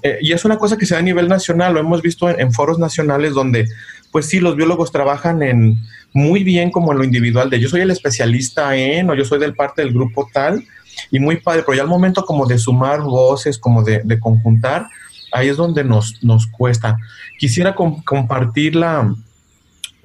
Eh, 0.04 0.17
y 0.21 0.34
es 0.34 0.43
una 0.43 0.58
cosa 0.58 0.78
que 0.78 0.86
se 0.86 0.95
da 0.95 1.00
a 1.00 1.04
nivel 1.04 1.28
nacional, 1.28 1.73
lo 1.73 1.80
hemos 1.80 2.02
visto 2.02 2.30
en, 2.30 2.52
foros 2.52 2.78
nacionales 2.78 3.34
donde, 3.34 3.67
pues 4.12 4.26
sí, 4.26 4.39
los 4.39 4.56
biólogos 4.56 4.91
trabajan 4.91 5.41
en 5.43 5.78
muy 6.13 6.43
bien 6.43 6.71
como 6.71 6.91
en 6.91 6.97
lo 6.97 7.04
individual, 7.04 7.50
de 7.50 7.60
yo 7.60 7.69
soy 7.69 7.82
el 7.82 7.91
especialista 7.91 8.76
en, 8.76 9.10
o 9.10 9.15
yo 9.15 9.23
soy 9.23 9.39
del 9.39 9.56
parte 9.56 9.84
del 9.84 9.93
grupo 9.93 10.28
tal, 10.34 10.63
y 11.12 11.19
muy 11.19 11.38
padre, 11.38 11.63
pero 11.65 11.76
ya 11.76 11.84
al 11.84 11.88
momento 11.88 12.26
como 12.26 12.45
de 12.45 12.58
sumar 12.58 13.02
voces, 13.02 13.58
como 13.58 13.84
de, 13.84 14.02
de 14.04 14.19
conjuntar, 14.19 14.88
ahí 15.32 15.47
es 15.47 15.58
donde 15.58 15.84
nos, 15.84 16.21
nos 16.23 16.47
cuesta. 16.47 16.97
Quisiera 17.39 17.76
compartir 17.76 18.76
la, 18.76 19.13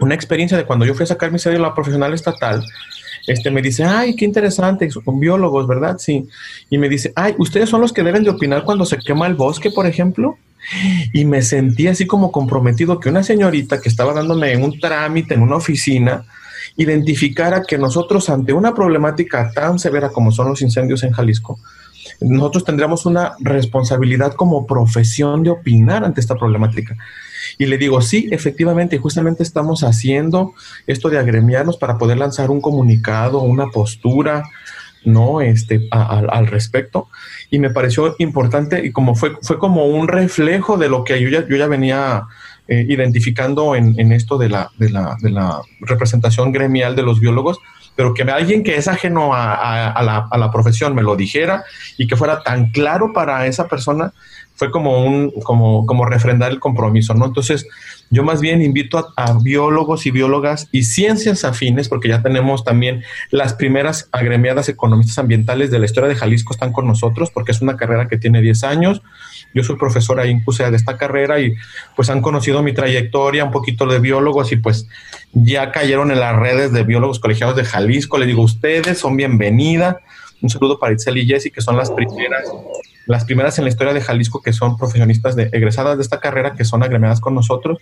una 0.02 0.14
experiencia 0.14 0.56
de 0.56 0.64
cuando 0.64 0.84
yo 0.84 0.94
fui 0.94 1.04
a 1.04 1.06
sacar 1.06 1.30
mi 1.30 1.38
cédula 1.38 1.74
profesional 1.74 2.12
estatal, 2.12 2.64
este 3.26 3.50
me 3.50 3.62
dice, 3.62 3.84
ay, 3.84 4.16
qué 4.16 4.24
interesante, 4.24 4.90
son 4.90 5.20
biólogos, 5.20 5.66
¿verdad? 5.66 5.96
Sí. 5.98 6.26
Y 6.70 6.78
me 6.78 6.88
dice, 6.88 7.12
ay, 7.14 7.34
ustedes 7.38 7.68
son 7.68 7.80
los 7.80 7.92
que 7.92 8.02
deben 8.02 8.24
de 8.24 8.30
opinar 8.30 8.64
cuando 8.64 8.84
se 8.84 8.98
quema 8.98 9.26
el 9.26 9.34
bosque, 9.34 9.70
por 9.70 9.86
ejemplo. 9.86 10.36
Y 11.12 11.24
me 11.24 11.42
sentí 11.42 11.88
así 11.88 12.06
como 12.06 12.30
comprometido 12.30 13.00
que 13.00 13.08
una 13.08 13.22
señorita 13.22 13.80
que 13.80 13.88
estaba 13.88 14.12
dándome 14.12 14.56
un 14.56 14.78
trámite 14.78 15.34
en 15.34 15.42
una 15.42 15.56
oficina 15.56 16.24
identificara 16.76 17.62
que 17.62 17.78
nosotros 17.78 18.30
ante 18.30 18.52
una 18.52 18.74
problemática 18.74 19.50
tan 19.52 19.78
severa 19.78 20.10
como 20.10 20.32
son 20.32 20.48
los 20.48 20.62
incendios 20.62 21.02
en 21.02 21.12
Jalisco, 21.12 21.58
nosotros 22.20 22.64
tendríamos 22.64 23.06
una 23.06 23.32
responsabilidad 23.40 24.34
como 24.34 24.66
profesión 24.66 25.42
de 25.42 25.50
opinar 25.50 26.04
ante 26.04 26.20
esta 26.20 26.36
problemática. 26.36 26.96
Y 27.58 27.66
le 27.66 27.78
digo, 27.78 28.00
sí, 28.00 28.28
efectivamente, 28.30 28.98
justamente 28.98 29.42
estamos 29.42 29.82
haciendo 29.82 30.54
esto 30.86 31.08
de 31.10 31.18
agremiarnos 31.18 31.76
para 31.76 31.98
poder 31.98 32.18
lanzar 32.18 32.50
un 32.50 32.60
comunicado, 32.60 33.42
una 33.42 33.66
postura, 33.66 34.44
¿no? 35.04 35.40
Este, 35.40 35.88
al 35.90 36.46
respecto. 36.46 37.08
Y 37.50 37.58
me 37.58 37.70
pareció 37.70 38.14
importante 38.18 38.84
y 38.84 38.92
como 38.92 39.14
fue, 39.14 39.36
fue 39.42 39.58
como 39.58 39.86
un 39.86 40.08
reflejo 40.08 40.76
de 40.76 40.88
lo 40.88 41.04
que 41.04 41.20
yo 41.20 41.28
ya, 41.28 41.46
yo 41.46 41.56
ya 41.56 41.66
venía 41.66 42.24
eh, 42.68 42.86
identificando 42.88 43.74
en, 43.74 43.98
en, 43.98 44.12
esto 44.12 44.38
de 44.38 44.48
la, 44.48 44.70
de, 44.78 44.90
la, 44.90 45.16
de 45.20 45.30
la 45.30 45.60
representación 45.80 46.52
gremial 46.52 46.94
de 46.94 47.02
los 47.02 47.20
biólogos, 47.20 47.58
pero 47.94 48.14
que 48.14 48.22
alguien 48.22 48.62
que 48.62 48.76
es 48.76 48.88
ajeno 48.88 49.34
a, 49.34 50.02
la, 50.02 50.28
a, 50.30 50.38
la, 50.38 50.50
profesión 50.50 50.94
me 50.94 51.02
lo 51.02 51.16
dijera 51.16 51.64
y 51.98 52.06
que 52.06 52.16
fuera 52.16 52.42
tan 52.42 52.70
claro 52.70 53.12
para 53.12 53.46
esa 53.46 53.68
persona, 53.68 54.12
fue 54.54 54.70
como 54.70 55.04
un, 55.04 55.30
como, 55.42 55.86
como 55.86 56.04
refrendar 56.06 56.52
el 56.52 56.60
compromiso, 56.60 57.14
¿no? 57.14 57.26
Entonces, 57.26 57.66
yo 58.12 58.22
más 58.22 58.42
bien 58.42 58.60
invito 58.60 59.10
a, 59.16 59.38
biólogos 59.42 60.04
y 60.04 60.10
biólogas 60.10 60.68
y 60.70 60.82
ciencias 60.82 61.44
afines, 61.44 61.88
porque 61.88 62.08
ya 62.08 62.22
tenemos 62.22 62.62
también 62.62 63.02
las 63.30 63.54
primeras 63.54 64.10
agremiadas 64.12 64.68
economistas 64.68 65.18
ambientales 65.18 65.70
de 65.70 65.78
la 65.78 65.86
historia 65.86 66.10
de 66.10 66.14
Jalisco 66.14 66.52
están 66.52 66.74
con 66.74 66.86
nosotros, 66.86 67.30
porque 67.30 67.52
es 67.52 67.62
una 67.62 67.78
carrera 67.78 68.08
que 68.08 68.18
tiene 68.18 68.42
10 68.42 68.64
años. 68.64 69.00
Yo 69.54 69.64
soy 69.64 69.76
profesora 69.76 70.26
en 70.26 70.44
de 70.44 70.76
esta 70.76 70.98
carrera 70.98 71.40
y 71.40 71.54
pues 71.96 72.10
han 72.10 72.20
conocido 72.20 72.62
mi 72.62 72.74
trayectoria, 72.74 73.44
un 73.44 73.50
poquito 73.50 73.86
de 73.86 73.98
biólogos 73.98 74.52
y 74.52 74.56
pues 74.56 74.86
ya 75.32 75.72
cayeron 75.72 76.10
en 76.10 76.20
las 76.20 76.36
redes 76.36 76.70
de 76.70 76.82
biólogos 76.82 77.18
colegiados 77.18 77.56
de 77.56 77.64
Jalisco. 77.64 78.18
Le 78.18 78.26
digo, 78.26 78.42
ustedes 78.42 78.98
son 78.98 79.16
bienvenida. 79.16 80.00
Un 80.42 80.50
saludo 80.50 80.78
para 80.78 80.92
Itzel 80.92 81.16
y 81.16 81.26
Jessy, 81.26 81.50
que 81.50 81.62
son 81.62 81.78
las 81.78 81.90
primeras 81.90 82.44
las 83.06 83.24
primeras 83.24 83.58
en 83.58 83.64
la 83.64 83.70
historia 83.70 83.92
de 83.92 84.00
Jalisco 84.00 84.42
que 84.42 84.52
son 84.52 84.76
profesionistas 84.76 85.36
de, 85.36 85.50
egresadas 85.52 85.96
de 85.96 86.02
esta 86.02 86.20
carrera, 86.20 86.54
que 86.54 86.64
son 86.64 86.82
agremiadas 86.82 87.20
con 87.20 87.34
nosotros, 87.34 87.78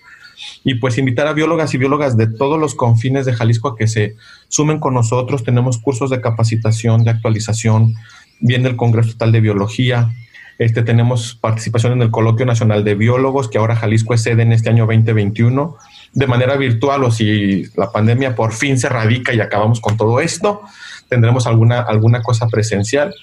y 0.64 0.74
pues 0.76 0.98
invitar 0.98 1.26
a 1.26 1.32
biólogas 1.32 1.74
y 1.74 1.78
biólogas 1.78 2.16
de 2.16 2.26
todos 2.26 2.58
los 2.58 2.74
confines 2.74 3.26
de 3.26 3.32
Jalisco 3.32 3.68
a 3.68 3.76
que 3.76 3.86
se 3.86 4.16
sumen 4.48 4.78
con 4.78 4.94
nosotros. 4.94 5.44
Tenemos 5.44 5.78
cursos 5.78 6.10
de 6.10 6.20
capacitación, 6.20 7.04
de 7.04 7.10
actualización, 7.10 7.94
viene 8.40 8.68
el 8.68 8.76
Congreso 8.76 9.12
Total 9.12 9.32
de 9.32 9.40
Biología, 9.40 10.10
este, 10.60 10.82
tenemos 10.82 11.38
participación 11.40 11.94
en 11.94 12.02
el 12.02 12.10
Coloquio 12.10 12.44
Nacional 12.44 12.84
de 12.84 12.94
Biólogos, 12.94 13.48
que 13.48 13.56
ahora 13.56 13.76
Jalisco 13.76 14.12
es 14.12 14.20
sede 14.20 14.42
en 14.42 14.52
este 14.52 14.68
año 14.68 14.84
2021, 14.84 15.78
de 16.12 16.26
manera 16.26 16.54
virtual 16.56 17.02
o 17.04 17.10
si 17.10 17.64
la 17.76 17.90
pandemia 17.90 18.34
por 18.34 18.52
fin 18.52 18.78
se 18.78 18.90
radica 18.90 19.32
y 19.32 19.40
acabamos 19.40 19.80
con 19.80 19.96
todo 19.96 20.20
esto, 20.20 20.60
tendremos 21.08 21.46
alguna, 21.46 21.80
alguna 21.80 22.20
cosa 22.20 22.46
presencial. 22.46 23.14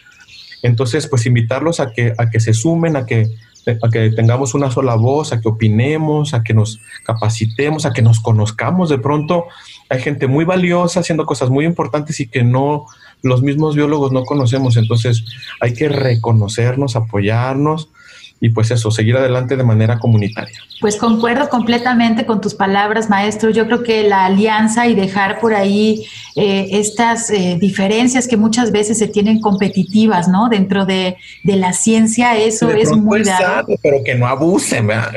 Entonces, 0.61 1.07
pues 1.07 1.25
invitarlos 1.25 1.79
a 1.79 1.91
que, 1.91 2.13
a 2.17 2.29
que 2.29 2.39
se 2.39 2.53
sumen, 2.53 2.95
a 2.95 3.05
que, 3.05 3.27
a 3.67 3.89
que 3.89 4.09
tengamos 4.11 4.53
una 4.53 4.71
sola 4.71 4.95
voz, 4.95 5.33
a 5.33 5.41
que 5.41 5.49
opinemos, 5.49 6.33
a 6.33 6.43
que 6.43 6.53
nos 6.53 6.79
capacitemos, 7.03 7.85
a 7.85 7.93
que 7.93 8.01
nos 8.01 8.19
conozcamos. 8.19 8.89
De 8.89 8.97
pronto 8.97 9.45
hay 9.89 10.01
gente 10.01 10.27
muy 10.27 10.45
valiosa 10.45 11.01
haciendo 11.01 11.25
cosas 11.25 11.49
muy 11.49 11.65
importantes 11.65 12.19
y 12.19 12.27
que 12.27 12.43
no, 12.43 12.85
los 13.21 13.41
mismos 13.41 13.75
biólogos 13.75 14.11
no 14.11 14.23
conocemos. 14.23 14.77
Entonces 14.77 15.25
hay 15.59 15.73
que 15.73 15.89
reconocernos, 15.89 16.95
apoyarnos 16.95 17.89
y 18.39 18.49
pues 18.49 18.69
eso, 18.69 18.91
seguir 18.91 19.17
adelante 19.17 19.57
de 19.57 19.63
manera 19.63 19.97
comunitaria. 19.97 20.55
Pues 20.79 20.95
concuerdo 20.95 21.49
completamente 21.49 22.25
con 22.27 22.39
tus 22.39 22.53
palabras, 22.53 23.09
maestro. 23.09 23.49
Yo 23.49 23.65
creo 23.65 23.81
que 23.81 24.07
la 24.07 24.25
alianza 24.25 24.85
y 24.85 24.93
dejar 24.93 25.39
por 25.39 25.55
ahí 25.55 26.05
eh, 26.35 26.67
estas 26.73 27.31
eh, 27.31 27.57
diferencias 27.59 28.27
que 28.27 28.37
muchas 28.37 28.71
veces 28.71 28.99
se 28.99 29.07
tienen 29.07 29.39
competitivas, 29.39 30.27
¿no? 30.27 30.49
Dentro 30.49 30.85
de, 30.85 31.17
de 31.43 31.55
la 31.55 31.73
ciencia, 31.73 32.37
eso 32.37 32.69
es 32.69 32.95
muy 32.95 33.23
dado. 33.23 33.67
Pero 33.81 34.03
que 34.03 34.13
no 34.13 34.27
abusen, 34.27 34.85
¿verdad? 34.85 35.13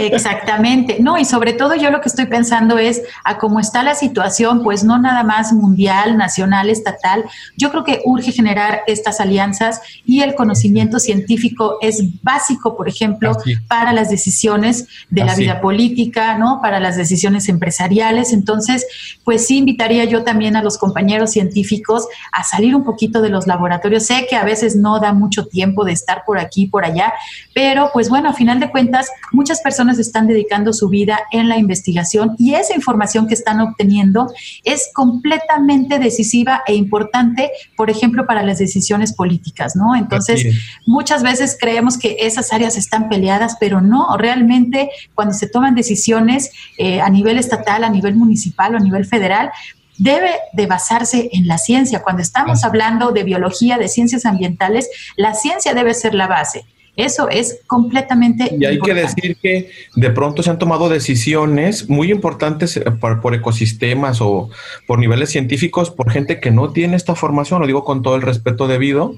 Exactamente. 0.00 0.96
No, 0.98 1.18
y 1.18 1.24
sobre 1.24 1.52
todo 1.52 1.76
yo 1.76 1.90
lo 1.90 2.00
que 2.00 2.08
estoy 2.08 2.26
pensando 2.26 2.78
es 2.78 3.02
a 3.24 3.38
cómo 3.38 3.60
está 3.60 3.84
la 3.84 3.94
situación, 3.94 4.64
pues 4.64 4.82
no 4.82 4.98
nada 4.98 5.22
más 5.22 5.52
mundial, 5.52 6.16
nacional, 6.16 6.68
estatal. 6.68 7.24
Yo 7.56 7.70
creo 7.70 7.84
que 7.84 8.00
urge 8.04 8.32
generar 8.32 8.80
estas 8.88 9.20
alianzas 9.20 9.80
y 10.04 10.22
el 10.22 10.34
conocimiento 10.34 10.98
científico 10.98 11.78
es 11.80 12.02
básico, 12.24 12.76
por 12.76 12.88
ejemplo, 12.88 13.36
para 13.68 13.92
las 13.92 14.10
decisiones 14.10 14.88
de 15.10 15.24
la 15.24 15.36
vida 15.36 15.60
política, 15.60 16.36
¿no? 16.36 16.60
Para 16.60 16.80
las 16.80 16.96
decisiones 16.96 17.48
empresariales. 17.48 18.32
Entonces, 18.32 18.84
pues 19.22 19.46
sí 19.46 19.58
invitaría 19.58 20.04
yo 20.04 20.24
también 20.24 20.56
a 20.56 20.62
los 20.62 20.78
compañeros 20.78 21.30
científicos 21.30 22.08
a 22.32 22.42
salir 22.42 22.74
un 22.74 22.84
poquito 22.84 23.22
de 23.22 23.28
los 23.28 23.46
laboratorios. 23.46 24.06
Sé 24.06 24.26
que 24.28 24.36
a 24.36 24.44
veces 24.44 24.74
no 24.74 24.98
da 24.98 25.12
mucho 25.12 25.46
tiempo 25.46 25.84
de 25.84 25.92
estar 25.92 26.24
por 26.24 26.38
aquí, 26.38 26.54
y 26.56 26.66
por 26.66 26.84
allá, 26.84 27.12
pero 27.54 27.90
pues 27.92 28.08
bueno, 28.08 28.30
a 28.30 28.32
final 28.32 28.60
de 28.60 28.70
cuentas, 28.70 29.08
muchas 29.32 29.60
personas 29.60 29.98
están 29.98 30.26
dedicando 30.26 30.72
su 30.72 30.88
vida 30.88 31.20
en 31.30 31.48
la 31.48 31.58
investigación 31.58 32.34
y 32.38 32.54
esa 32.54 32.74
información 32.74 33.26
que 33.26 33.34
están 33.34 33.60
obteniendo 33.60 34.32
es 34.62 34.90
completamente 34.94 35.98
decisiva 35.98 36.62
e 36.66 36.74
importante, 36.74 37.50
por 37.76 37.90
ejemplo, 37.90 38.26
para 38.26 38.42
las 38.42 38.58
decisiones 38.58 39.12
políticas, 39.12 39.76
¿no? 39.76 39.94
Entonces, 39.94 40.46
muchas 40.86 41.22
veces 41.22 41.56
creemos 41.60 41.98
que 41.98 42.13
esas 42.20 42.52
áreas 42.52 42.76
están 42.76 43.08
peleadas, 43.08 43.56
pero 43.58 43.80
no, 43.80 44.16
realmente 44.16 44.90
cuando 45.14 45.34
se 45.34 45.48
toman 45.48 45.74
decisiones 45.74 46.50
eh, 46.78 47.00
a 47.00 47.08
nivel 47.08 47.38
estatal, 47.38 47.84
a 47.84 47.88
nivel 47.88 48.14
municipal 48.14 48.74
o 48.74 48.78
a 48.78 48.80
nivel 48.80 49.04
federal, 49.04 49.50
debe 49.96 50.30
de 50.52 50.66
basarse 50.66 51.28
en 51.32 51.46
la 51.46 51.58
ciencia. 51.58 52.02
Cuando 52.02 52.22
estamos 52.22 52.64
hablando 52.64 53.12
de 53.12 53.22
biología, 53.22 53.78
de 53.78 53.88
ciencias 53.88 54.26
ambientales, 54.26 54.88
la 55.16 55.34
ciencia 55.34 55.74
debe 55.74 55.94
ser 55.94 56.14
la 56.14 56.26
base. 56.26 56.64
Eso 56.96 57.28
es 57.28 57.58
completamente. 57.66 58.56
Y 58.56 58.64
hay 58.64 58.78
que 58.78 58.94
decir 58.94 59.36
que 59.42 59.70
de 59.96 60.10
pronto 60.10 60.44
se 60.44 60.50
han 60.50 60.60
tomado 60.60 60.88
decisiones 60.88 61.88
muy 61.88 62.12
importantes 62.12 62.76
eh, 62.76 62.84
por, 63.00 63.34
ecosistemas 63.34 64.20
o 64.20 64.48
por 64.86 65.00
niveles 65.00 65.30
científicos 65.30 65.90
por 65.90 66.10
gente 66.10 66.38
que 66.38 66.52
no 66.52 66.72
tiene 66.72 66.96
esta 66.96 67.16
formación, 67.16 67.60
lo 67.60 67.66
digo 67.66 67.82
con 67.82 68.02
todo 68.02 68.14
el 68.14 68.22
respeto 68.22 68.68
debido, 68.68 69.14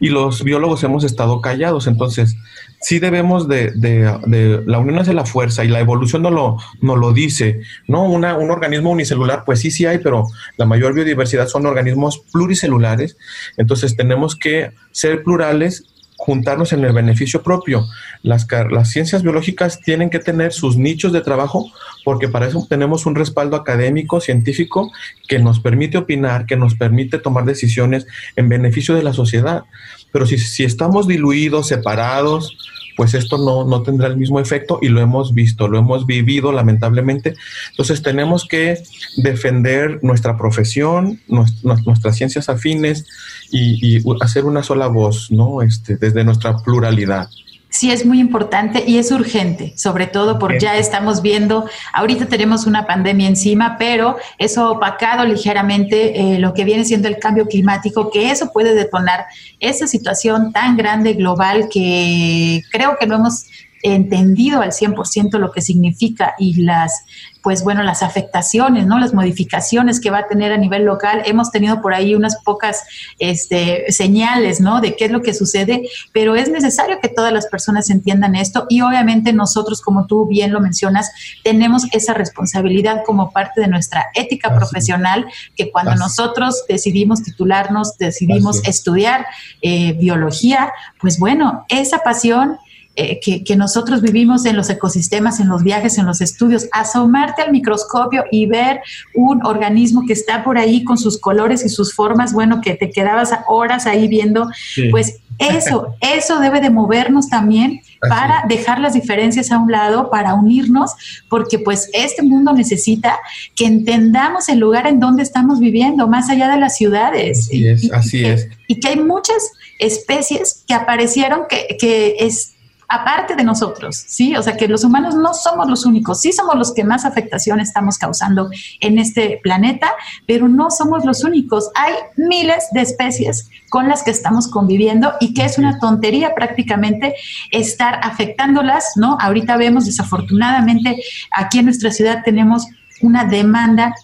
y 0.00 0.08
los 0.08 0.42
biólogos 0.42 0.82
hemos 0.82 1.04
estado 1.04 1.40
callados. 1.40 1.86
Entonces, 1.86 2.36
sí 2.80 2.98
debemos 2.98 3.46
de, 3.46 3.70
de, 3.76 4.62
la 4.66 4.80
unión 4.80 4.98
hace 4.98 5.14
la 5.14 5.24
fuerza 5.24 5.64
y 5.64 5.68
la 5.68 5.78
evolución 5.78 6.22
no 6.22 6.30
lo, 6.30 6.56
no 6.80 6.96
lo 6.96 7.12
dice, 7.12 7.60
¿no? 7.86 8.04
Una, 8.04 8.36
un 8.36 8.50
organismo 8.50 8.90
unicelular, 8.90 9.44
pues 9.44 9.60
sí, 9.60 9.70
sí 9.70 9.86
hay, 9.86 9.98
pero 9.98 10.24
la 10.56 10.66
mayor 10.66 10.92
biodiversidad 10.92 11.46
son 11.46 11.66
organismos 11.66 12.18
pluricelulares. 12.32 13.16
Entonces, 13.56 13.96
tenemos 13.96 14.34
que 14.34 14.72
ser 14.90 15.22
plurales 15.22 15.91
juntarnos 16.24 16.72
en 16.72 16.84
el 16.84 16.92
beneficio 16.92 17.42
propio. 17.42 17.84
Las, 18.22 18.46
las 18.70 18.90
ciencias 18.90 19.24
biológicas 19.24 19.80
tienen 19.80 20.08
que 20.08 20.20
tener 20.20 20.52
sus 20.52 20.76
nichos 20.76 21.12
de 21.12 21.20
trabajo 21.20 21.72
porque 22.04 22.28
para 22.28 22.46
eso 22.46 22.64
tenemos 22.70 23.06
un 23.06 23.16
respaldo 23.16 23.56
académico, 23.56 24.20
científico, 24.20 24.92
que 25.26 25.40
nos 25.40 25.58
permite 25.58 25.98
opinar, 25.98 26.46
que 26.46 26.56
nos 26.56 26.76
permite 26.76 27.18
tomar 27.18 27.44
decisiones 27.44 28.06
en 28.36 28.48
beneficio 28.48 28.94
de 28.94 29.02
la 29.02 29.12
sociedad. 29.12 29.64
Pero 30.12 30.24
si, 30.24 30.38
si 30.38 30.62
estamos 30.62 31.08
diluidos, 31.08 31.66
separados, 31.66 32.56
pues 33.02 33.14
esto 33.14 33.36
no, 33.36 33.64
no, 33.64 33.82
tendrá 33.82 34.06
el 34.06 34.16
mismo 34.16 34.38
efecto 34.38 34.78
y 34.80 34.86
lo 34.86 35.00
hemos 35.00 35.34
visto, 35.34 35.66
lo 35.66 35.76
hemos 35.76 36.06
vivido 36.06 36.52
lamentablemente. 36.52 37.34
Entonces 37.70 38.00
tenemos 38.00 38.46
que 38.46 38.80
defender 39.16 39.98
nuestra 40.04 40.36
profesión, 40.36 41.20
nuestras 41.26 42.16
ciencias 42.16 42.48
afines 42.48 43.04
y, 43.50 43.96
y, 43.96 44.04
hacer 44.20 44.44
una 44.44 44.62
sola 44.62 44.86
voz, 44.86 45.32
¿no? 45.32 45.62
Este, 45.62 45.96
desde 45.96 46.22
nuestra 46.22 46.58
pluralidad 46.58 47.28
sí 47.72 47.90
es 47.90 48.04
muy 48.04 48.20
importante 48.20 48.84
y 48.86 48.98
es 48.98 49.10
urgente, 49.10 49.72
sobre 49.76 50.06
todo 50.06 50.38
porque 50.38 50.60
ya 50.60 50.76
estamos 50.76 51.22
viendo, 51.22 51.64
ahorita 51.94 52.26
tenemos 52.26 52.66
una 52.66 52.86
pandemia 52.86 53.26
encima, 53.26 53.76
pero 53.78 54.18
eso 54.38 54.62
ha 54.62 54.70
opacado 54.70 55.24
ligeramente 55.24 56.20
eh, 56.20 56.38
lo 56.38 56.52
que 56.52 56.64
viene 56.64 56.84
siendo 56.84 57.08
el 57.08 57.18
cambio 57.18 57.46
climático, 57.46 58.10
que 58.10 58.30
eso 58.30 58.52
puede 58.52 58.74
detonar 58.74 59.24
esa 59.58 59.86
situación 59.86 60.52
tan 60.52 60.76
grande 60.76 61.14
global 61.14 61.70
que 61.72 62.60
creo 62.70 62.96
que 63.00 63.06
no 63.06 63.16
hemos 63.16 63.46
entendido 63.82 64.60
al 64.60 64.70
100% 64.70 65.38
lo 65.38 65.50
que 65.50 65.62
significa 65.62 66.34
y 66.38 66.62
las 66.62 67.04
pues 67.42 67.64
bueno, 67.64 67.82
las 67.82 68.02
afectaciones, 68.02 68.86
¿no? 68.86 68.98
Las 68.98 69.14
modificaciones 69.14 70.00
que 70.00 70.10
va 70.10 70.18
a 70.18 70.26
tener 70.28 70.52
a 70.52 70.56
nivel 70.56 70.84
local. 70.84 71.22
Hemos 71.26 71.50
tenido 71.50 71.82
por 71.82 71.92
ahí 71.92 72.14
unas 72.14 72.40
pocas 72.42 72.84
este, 73.18 73.90
señales, 73.90 74.60
¿no? 74.60 74.80
De 74.80 74.94
qué 74.94 75.06
es 75.06 75.10
lo 75.10 75.22
que 75.22 75.34
sucede, 75.34 75.88
pero 76.12 76.36
es 76.36 76.48
necesario 76.50 76.98
que 77.00 77.08
todas 77.08 77.32
las 77.32 77.46
personas 77.46 77.90
entiendan 77.90 78.36
esto 78.36 78.66
y 78.68 78.80
obviamente 78.80 79.32
nosotros, 79.32 79.80
como 79.80 80.06
tú 80.06 80.26
bien 80.26 80.52
lo 80.52 80.60
mencionas, 80.60 81.10
tenemos 81.42 81.86
esa 81.92 82.14
responsabilidad 82.14 83.02
como 83.04 83.32
parte 83.32 83.60
de 83.60 83.68
nuestra 83.68 84.06
ética 84.14 84.54
profesional, 84.54 85.26
que 85.56 85.70
cuando 85.70 85.94
nosotros 85.96 86.64
decidimos 86.68 87.22
titularnos, 87.22 87.98
decidimos 87.98 88.66
estudiar 88.66 89.26
eh, 89.62 89.94
biología, 89.94 90.72
pues 91.00 91.18
bueno, 91.18 91.64
esa 91.68 91.98
pasión 91.98 92.58
eh, 92.94 93.20
que, 93.20 93.56
nosotros 93.56 94.02
vivimos 94.02 94.44
en 94.44 94.56
los 94.56 94.68
ecosistemas, 94.68 95.40
en 95.40 95.48
los 95.48 95.62
viajes, 95.62 95.96
en 95.96 96.04
los 96.04 96.20
estudios, 96.20 96.68
asomarte 96.72 97.40
al 97.40 97.50
microscopio 97.50 98.24
y 98.30 98.44
ver 98.46 98.80
un 99.14 99.44
organismo 99.46 100.04
que 100.06 100.12
está 100.12 100.44
por 100.44 100.58
ahí 100.58 100.84
con 100.84 100.98
sus 100.98 101.18
colores 101.18 101.64
y 101.64 101.70
sus 101.70 101.94
formas, 101.94 102.34
bueno, 102.34 102.60
que 102.60 102.74
te 102.74 102.90
quedabas 102.90 103.30
horas 103.48 103.86
ahí 103.86 104.08
viendo, 104.08 104.50
pues 104.90 105.20
eso, 105.38 105.94
eso 106.00 106.38
debe 106.40 106.60
de 106.60 106.68
movernos 106.70 107.28
también 107.28 107.80
para 108.00 108.44
dejar 108.48 108.80
las 108.80 108.94
diferencias 108.94 109.52
a 109.52 109.58
un 109.58 109.70
lado, 109.70 110.10
para 110.10 110.34
unirnos, 110.34 110.92
porque 111.30 111.58
pues 111.58 111.88
este 111.92 112.22
mundo 112.22 112.52
necesita 112.52 113.18
que 113.54 113.64
entendamos 113.64 114.48
el 114.48 114.58
lugar 114.58 114.86
en 114.86 115.00
donde 115.00 115.22
estamos 115.22 115.60
viviendo, 115.60 116.08
más 116.08 116.28
allá 116.28 116.50
de 116.50 116.58
las 116.58 116.76
ciudades. 116.76 117.46
Así 117.48 117.66
es, 117.66 117.92
así 117.92 118.24
es. 118.24 118.48
Y 118.66 118.80
que 118.80 118.88
hay 118.88 118.96
muchas 118.96 119.52
especies 119.78 120.64
que 120.66 120.74
aparecieron 120.74 121.42
que, 121.48 121.76
que 121.78 122.16
es, 122.20 122.51
aparte 122.92 123.34
de 123.34 123.42
nosotros, 123.42 123.96
¿sí? 124.06 124.36
O 124.36 124.42
sea, 124.42 124.56
que 124.58 124.68
los 124.68 124.84
humanos 124.84 125.14
no 125.14 125.32
somos 125.32 125.66
los 125.66 125.86
únicos, 125.86 126.20
sí 126.20 126.30
somos 126.30 126.56
los 126.56 126.74
que 126.74 126.84
más 126.84 127.06
afectación 127.06 127.58
estamos 127.58 127.96
causando 127.96 128.50
en 128.80 128.98
este 128.98 129.40
planeta, 129.42 129.92
pero 130.26 130.46
no 130.46 130.70
somos 130.70 131.06
los 131.06 131.24
únicos. 131.24 131.70
Hay 131.74 131.94
miles 132.16 132.64
de 132.72 132.82
especies 132.82 133.48
con 133.70 133.88
las 133.88 134.02
que 134.02 134.10
estamos 134.10 134.46
conviviendo 134.46 135.14
y 135.20 135.32
que 135.32 135.46
es 135.46 135.56
una 135.56 135.78
tontería 135.78 136.34
prácticamente 136.34 137.14
estar 137.50 137.98
afectándolas, 138.02 138.92
¿no? 138.96 139.16
Ahorita 139.18 139.56
vemos, 139.56 139.86
desafortunadamente, 139.86 141.02
aquí 141.30 141.60
en 141.60 141.64
nuestra 141.64 141.90
ciudad 141.92 142.22
tenemos 142.22 142.66
una 143.00 143.24
demanda 143.24 143.94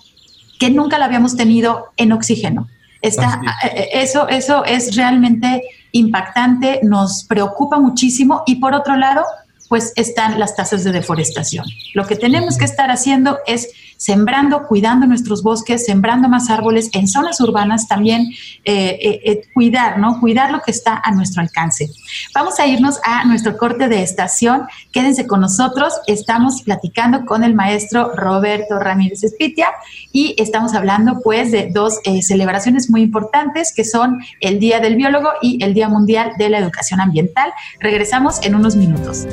que 0.59 0.70
nunca 0.70 0.97
la 0.99 1.05
habíamos 1.05 1.36
tenido 1.36 1.89
en 1.99 2.12
oxígeno. 2.12 2.68
Está, 3.03 3.41
eh, 3.64 3.91
eso, 3.93 4.28
eso 4.28 4.64
es 4.64 4.97
realmente 4.97 5.62
impactante, 5.93 6.80
nos 6.82 7.24
preocupa 7.24 7.78
muchísimo 7.78 8.43
y 8.47 8.57
por 8.57 8.74
otro 8.74 8.97
lado, 8.97 9.24
pues 9.68 9.93
están 9.97 10.39
las 10.39 10.57
tasas 10.57 10.84
de 10.84 10.93
deforestación. 10.93 11.66
Lo 11.95 12.07
que 12.07 12.16
tenemos 12.16 12.57
que 12.57 12.64
estar 12.64 12.91
haciendo 12.91 13.39
es 13.47 13.68
sembrando, 13.99 14.66
cuidando 14.66 15.07
nuestros 15.07 15.42
bosques, 15.42 15.84
sembrando 15.84 16.28
más 16.28 16.49
árboles 16.49 16.88
en 16.92 17.09
zonas 17.09 17.40
urbanas, 17.40 17.88
también 17.88 18.22
eh, 18.64 18.99
eh, 19.03 19.20
eh, 19.24 19.42
cuidar, 19.53 19.99
¿no? 19.99 20.20
Cuidar 20.20 20.53
lo 20.53 20.61
que 20.61 20.70
está 20.70 21.03
a 21.05 21.11
nuestro 21.11 21.42
alcance. 21.42 21.90
Vamos 22.34 22.59
a 22.61 22.66
irnos 22.66 23.01
a 23.05 23.24
nuestro 23.26 23.59
corte 23.59 23.88
de 23.88 24.03
estación. 24.03 24.62
Quédense 24.92 25.26
con 25.26 25.40
nosotros. 25.40 25.92
Estamos 26.07 26.62
platicando 26.62 27.26
con 27.26 27.42
el 27.42 27.55
maestro 27.55 28.14
Roberto 28.14 28.78
Ramírez 28.78 29.24
Espitia 29.24 29.68
y 30.12 30.34
estamos 30.38 30.74
hablando 30.74 31.20
pues 31.22 31.51
de 31.51 31.70
dos 31.74 31.99
celebraciones 32.22 32.88
muy 32.88 33.03
importantes 33.03 33.72
que 33.74 33.84
son 33.84 34.20
el 34.40 34.61
Día 34.61 34.78
del 34.78 34.94
Biólogo 34.94 35.30
y 35.42 35.62
el 35.62 35.74
Día 35.74 35.88
Mundial 35.88 36.32
de 36.38 36.49
la 36.49 36.59
Educación 36.59 37.01
Ambiental. 37.01 37.53
Regresamos 37.80 38.40
en 38.44 38.55
unos 38.55 38.76
minutos. 38.76 39.26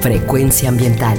Frecuencia 0.00 0.70
ambiental 0.70 1.18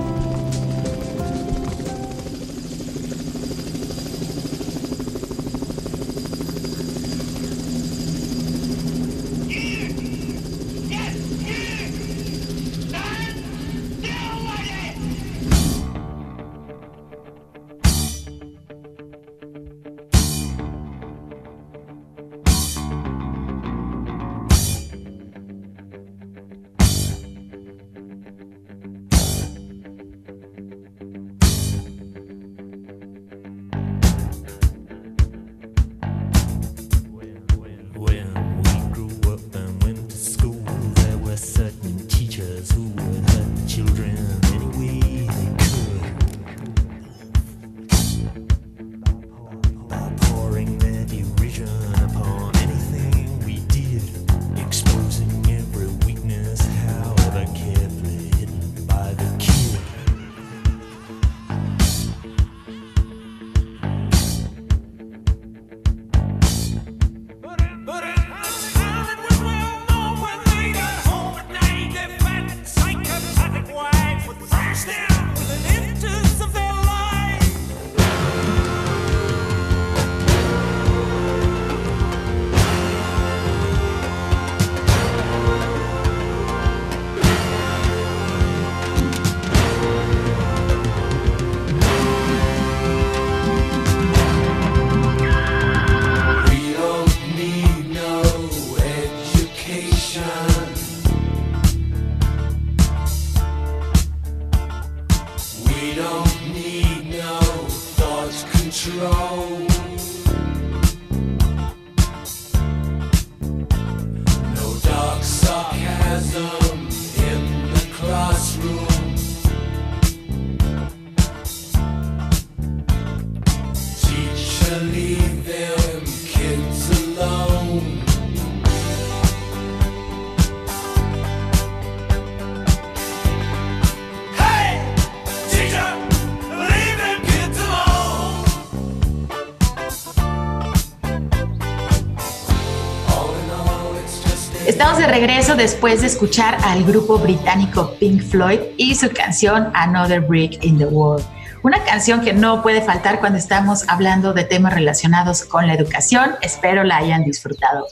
regreso 145.11 145.55
después 145.55 145.99
de 145.99 146.07
escuchar 146.07 146.57
al 146.63 146.85
grupo 146.85 147.17
británico 147.17 147.95
Pink 147.99 148.23
Floyd 148.23 148.61
y 148.77 148.95
su 148.95 149.09
canción 149.09 149.69
Another 149.73 150.21
Brick 150.21 150.63
in 150.63 150.77
the 150.77 150.85
Wall. 150.85 151.21
Una 151.63 151.83
canción 151.83 152.21
que 152.21 152.31
no 152.31 152.61
puede 152.63 152.81
faltar 152.81 153.19
cuando 153.19 153.37
estamos 153.37 153.83
hablando 153.89 154.33
de 154.33 154.45
temas 154.45 154.73
relacionados 154.73 155.43
con 155.43 155.67
la 155.67 155.73
educación. 155.73 156.35
Espero 156.41 156.85
la 156.85 156.95
hayan 156.95 157.25
disfrutado. 157.25 157.87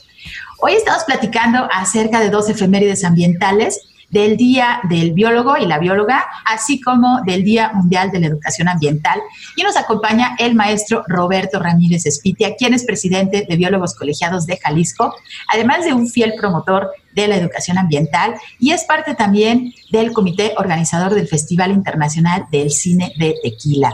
Hoy 0.60 0.72
estamos 0.72 1.04
platicando 1.04 1.68
acerca 1.70 2.20
de 2.20 2.30
dos 2.30 2.48
efemérides 2.48 3.04
ambientales 3.04 3.89
del 4.10 4.36
Día 4.36 4.80
del 4.88 5.12
Biólogo 5.12 5.56
y 5.56 5.66
la 5.66 5.78
Bióloga, 5.78 6.26
así 6.44 6.80
como 6.80 7.20
del 7.22 7.44
Día 7.44 7.72
Mundial 7.74 8.10
de 8.10 8.20
la 8.20 8.26
Educación 8.26 8.68
Ambiental. 8.68 9.20
Y 9.56 9.62
nos 9.62 9.76
acompaña 9.76 10.36
el 10.38 10.54
maestro 10.54 11.04
Roberto 11.06 11.58
Ramírez 11.58 12.06
Espitia, 12.06 12.56
quien 12.56 12.74
es 12.74 12.84
presidente 12.84 13.46
de 13.48 13.56
Biólogos 13.56 13.94
Colegiados 13.94 14.46
de 14.46 14.58
Jalisco, 14.58 15.14
además 15.52 15.84
de 15.84 15.94
un 15.94 16.08
fiel 16.08 16.34
promotor 16.36 16.90
de 17.12 17.28
la 17.28 17.36
educación 17.36 17.78
ambiental 17.78 18.34
y 18.58 18.70
es 18.70 18.84
parte 18.84 19.14
también 19.14 19.72
del 19.90 20.12
comité 20.12 20.54
organizador 20.56 21.14
del 21.14 21.26
Festival 21.26 21.72
Internacional 21.72 22.46
del 22.50 22.70
Cine 22.70 23.12
de 23.18 23.34
Tequila. 23.42 23.92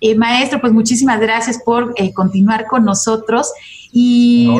Eh, 0.00 0.14
maestro, 0.14 0.60
pues 0.60 0.72
muchísimas 0.72 1.20
gracias 1.20 1.60
por 1.64 1.92
eh, 1.96 2.12
continuar 2.12 2.66
con 2.66 2.84
nosotros 2.84 3.52
y 3.92 4.50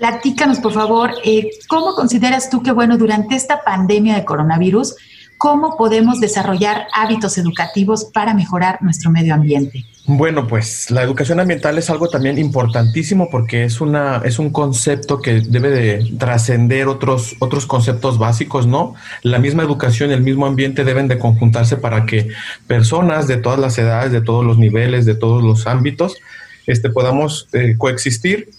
Platícanos, 0.00 0.58
por 0.58 0.72
favor, 0.72 1.12
eh, 1.24 1.50
¿cómo 1.68 1.94
consideras 1.94 2.50
tú 2.50 2.60
que, 2.62 2.72
bueno, 2.72 2.98
durante 2.98 3.36
esta 3.36 3.62
pandemia 3.62 4.16
de 4.16 4.24
coronavirus, 4.24 4.96
cómo 5.40 5.78
podemos 5.78 6.20
desarrollar 6.20 6.86
hábitos 6.92 7.38
educativos 7.38 8.04
para 8.04 8.34
mejorar 8.34 8.82
nuestro 8.82 9.10
medio 9.10 9.32
ambiente. 9.32 9.86
Bueno, 10.06 10.46
pues 10.46 10.90
la 10.90 11.02
educación 11.02 11.40
ambiental 11.40 11.78
es 11.78 11.88
algo 11.88 12.08
también 12.10 12.36
importantísimo 12.36 13.30
porque 13.30 13.64
es 13.64 13.80
una 13.80 14.20
es 14.22 14.38
un 14.38 14.50
concepto 14.50 15.22
que 15.22 15.40
debe 15.40 15.70
de 15.70 16.12
trascender 16.18 16.88
otros 16.88 17.36
otros 17.38 17.64
conceptos 17.64 18.18
básicos, 18.18 18.66
¿no? 18.66 18.94
La 19.22 19.38
misma 19.38 19.62
educación, 19.62 20.10
el 20.10 20.20
mismo 20.20 20.44
ambiente 20.44 20.84
deben 20.84 21.08
de 21.08 21.18
conjuntarse 21.18 21.78
para 21.78 22.04
que 22.04 22.28
personas 22.66 23.26
de 23.26 23.38
todas 23.38 23.58
las 23.58 23.78
edades, 23.78 24.12
de 24.12 24.20
todos 24.20 24.44
los 24.44 24.58
niveles, 24.58 25.06
de 25.06 25.14
todos 25.14 25.42
los 25.42 25.66
ámbitos, 25.66 26.16
este 26.66 26.90
podamos 26.90 27.48
eh, 27.54 27.76
coexistir 27.78 28.50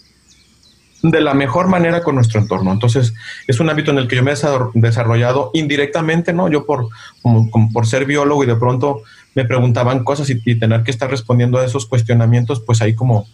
de 1.02 1.20
la 1.20 1.34
mejor 1.34 1.66
manera 1.66 2.02
con 2.02 2.14
nuestro 2.14 2.40
entorno. 2.40 2.72
Entonces, 2.72 3.12
es 3.48 3.58
un 3.58 3.68
hábito 3.68 3.90
en 3.90 3.98
el 3.98 4.06
que 4.06 4.16
yo 4.16 4.22
me 4.22 4.32
he 4.32 4.36
desarrollado 4.74 5.50
indirectamente, 5.52 6.32
¿no? 6.32 6.48
Yo 6.48 6.64
por, 6.64 6.88
como, 7.20 7.70
por 7.72 7.86
ser 7.86 8.06
biólogo 8.06 8.44
y 8.44 8.46
de 8.46 8.54
pronto 8.54 9.02
me 9.34 9.44
preguntaban 9.44 10.04
cosas 10.04 10.30
y, 10.30 10.58
tener 10.58 10.82
que 10.84 10.92
estar 10.92 11.10
respondiendo 11.10 11.58
a 11.58 11.64
esos 11.64 11.86
cuestionamientos, 11.86 12.60
pues 12.60 12.82
ahí 12.82 12.94
como 12.94 13.26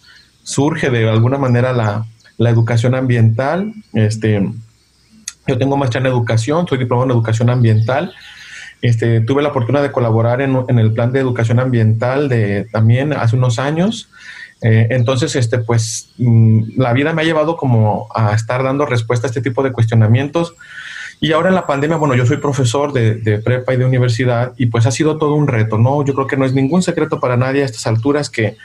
surge 0.43 0.89
de 0.89 1.09
alguna 1.09 1.37
manera 1.37 1.75
la, 1.75 2.07
la 2.39 2.51
educación 2.51 2.95
ambiental. 2.95 3.75
Este, 3.93 4.51
yo 5.47 5.59
tengo 5.59 5.77
maestría 5.77 6.01
en 6.01 6.07
educación, 6.07 6.67
soy 6.67 6.79
diplomado 6.79 7.11
en 7.11 7.17
educación 7.17 7.51
ambiental. 7.51 8.15
Este, 8.81 9.21
tuve 9.21 9.43
la 9.43 9.49
oportunidad 9.51 9.83
de 9.83 9.93
colaborar 9.93 10.41
en, 10.41 10.57
en, 10.69 10.79
el 10.79 10.93
plan 10.93 11.13
de 11.13 11.21
educación 11.21 11.59
ambiental 11.59 12.29
de 12.29 12.67
también 12.73 13.13
hace 13.13 13.37
unos 13.37 13.59
años. 13.59 14.09
Eh, 14.61 14.89
entonces, 14.91 15.37
este, 15.37 15.59
pues, 15.59 16.11
mm, 16.19 16.79
la 16.81 16.93
vida 16.93 17.13
me 17.13 17.23
ha 17.23 17.25
llevado 17.25 17.57
como 17.57 18.09
a 18.15 18.35
estar 18.35 18.63
dando 18.63 18.87
respuesta 18.87 19.27
a 19.27 19.31
este 19.31 19.41
tipo 19.41 19.63
de 19.63 19.73
cuestionamientos. 19.73 20.55
Y 21.21 21.33
ahora 21.33 21.49
en 21.49 21.55
la 21.55 21.67
pandemia, 21.67 21.97
bueno, 21.97 22.15
yo 22.15 22.27
soy 22.27 22.37
profesor 22.37 22.93
de, 22.93 23.17
de, 23.17 23.39
prepa 23.39 23.75
y 23.75 23.77
de 23.77 23.85
universidad 23.85 24.53
y 24.57 24.67
pues 24.67 24.87
ha 24.87 24.93
sido 24.93 25.19
todo 25.19 25.35
un 25.35 25.49
reto, 25.49 25.77
¿no? 25.77 26.05
Yo 26.05 26.15
creo 26.15 26.27
que 26.29 26.37
no 26.37 26.45
es 26.45 26.55
ningún 26.55 26.83
secreto 26.83 27.19
para 27.19 27.37
nadie 27.37 27.63
a 27.63 27.65
estas 27.65 27.87
alturas 27.89 28.31
que 28.31 28.57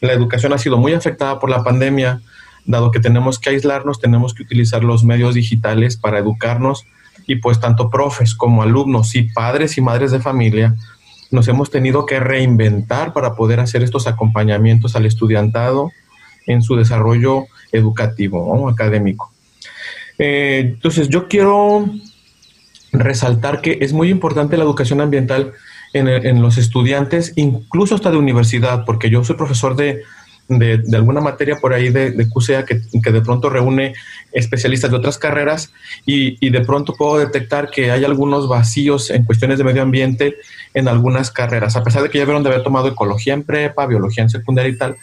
la 0.00 0.12
educación 0.12 0.52
ha 0.52 0.58
sido 0.58 0.76
muy 0.76 0.92
afectada 0.92 1.38
por 1.38 1.50
la 1.50 1.62
pandemia, 1.62 2.20
dado 2.64 2.90
que 2.90 2.98
tenemos 3.00 3.38
que 3.38 3.50
aislarnos, 3.50 4.00
tenemos 4.00 4.34
que 4.34 4.42
utilizar 4.42 4.82
los 4.82 5.04
medios 5.04 5.34
digitales 5.34 5.96
para 5.96 6.18
educarnos 6.18 6.84
y 7.26 7.36
pues 7.36 7.60
tanto 7.60 7.90
profes 7.90 8.34
como 8.34 8.62
alumnos 8.62 9.14
y 9.14 9.22
padres 9.22 9.78
y 9.78 9.80
madres 9.80 10.10
de 10.10 10.20
familia 10.20 10.74
nos 11.30 11.48
hemos 11.48 11.70
tenido 11.70 12.06
que 12.06 12.20
reinventar 12.20 13.12
para 13.12 13.34
poder 13.34 13.60
hacer 13.60 13.82
estos 13.82 14.06
acompañamientos 14.06 14.96
al 14.96 15.06
estudiantado 15.06 15.92
en 16.46 16.62
su 16.62 16.76
desarrollo 16.76 17.46
educativo 17.72 18.44
o 18.44 18.68
académico. 18.68 19.32
Eh, 20.18 20.72
entonces, 20.74 21.08
yo 21.08 21.28
quiero 21.28 21.88
resaltar 22.92 23.60
que 23.60 23.78
es 23.80 23.92
muy 23.92 24.10
importante 24.10 24.56
la 24.56 24.64
educación 24.64 25.00
ambiental 25.00 25.52
en, 25.92 26.08
en, 26.08 26.42
los 26.42 26.58
estudiantes, 26.58 27.32
incluso 27.36 27.94
hasta 27.94 28.10
de 28.10 28.16
universidad, 28.16 28.84
porque 28.84 29.10
yo 29.10 29.24
soy 29.24 29.36
profesor 29.36 29.76
de 29.76 30.02
de, 30.58 30.82
alguna 30.96 31.20
materia 31.20 31.56
por 31.56 31.72
ahí 31.72 31.90
de, 31.90 32.10
de 32.10 32.28
CUSEA 32.28 32.64
que, 32.64 32.80
que, 33.02 33.12
de 33.12 33.20
pronto 33.20 33.48
reúne 33.48 33.94
especialistas 34.32 34.90
de 34.90 34.96
otras 34.96 35.16
carreras 35.16 35.72
y, 36.04 36.44
y, 36.44 36.50
de 36.50 36.60
pronto 36.62 36.94
puedo 36.94 37.18
detectar 37.18 37.70
que 37.70 37.92
hay 37.92 38.04
algunos 38.04 38.48
vacíos 38.48 39.10
en 39.10 39.24
cuestiones 39.24 39.58
de 39.58 39.64
medio 39.64 39.82
ambiente 39.82 40.36
en 40.74 40.88
algunas 40.88 41.30
carreras, 41.30 41.76
a 41.76 41.84
pesar 41.84 42.02
de 42.02 42.10
que 42.10 42.18
ya 42.18 42.24
vieron 42.24 42.42
de 42.42 42.50
haber 42.50 42.62
tomado 42.62 42.88
ecología 42.88 43.32
en 43.32 43.44
prepa, 43.44 43.86
biología 43.86 44.24
en 44.24 44.30
secundaria 44.30 44.72
y 44.72 44.76
tal, 44.76 44.96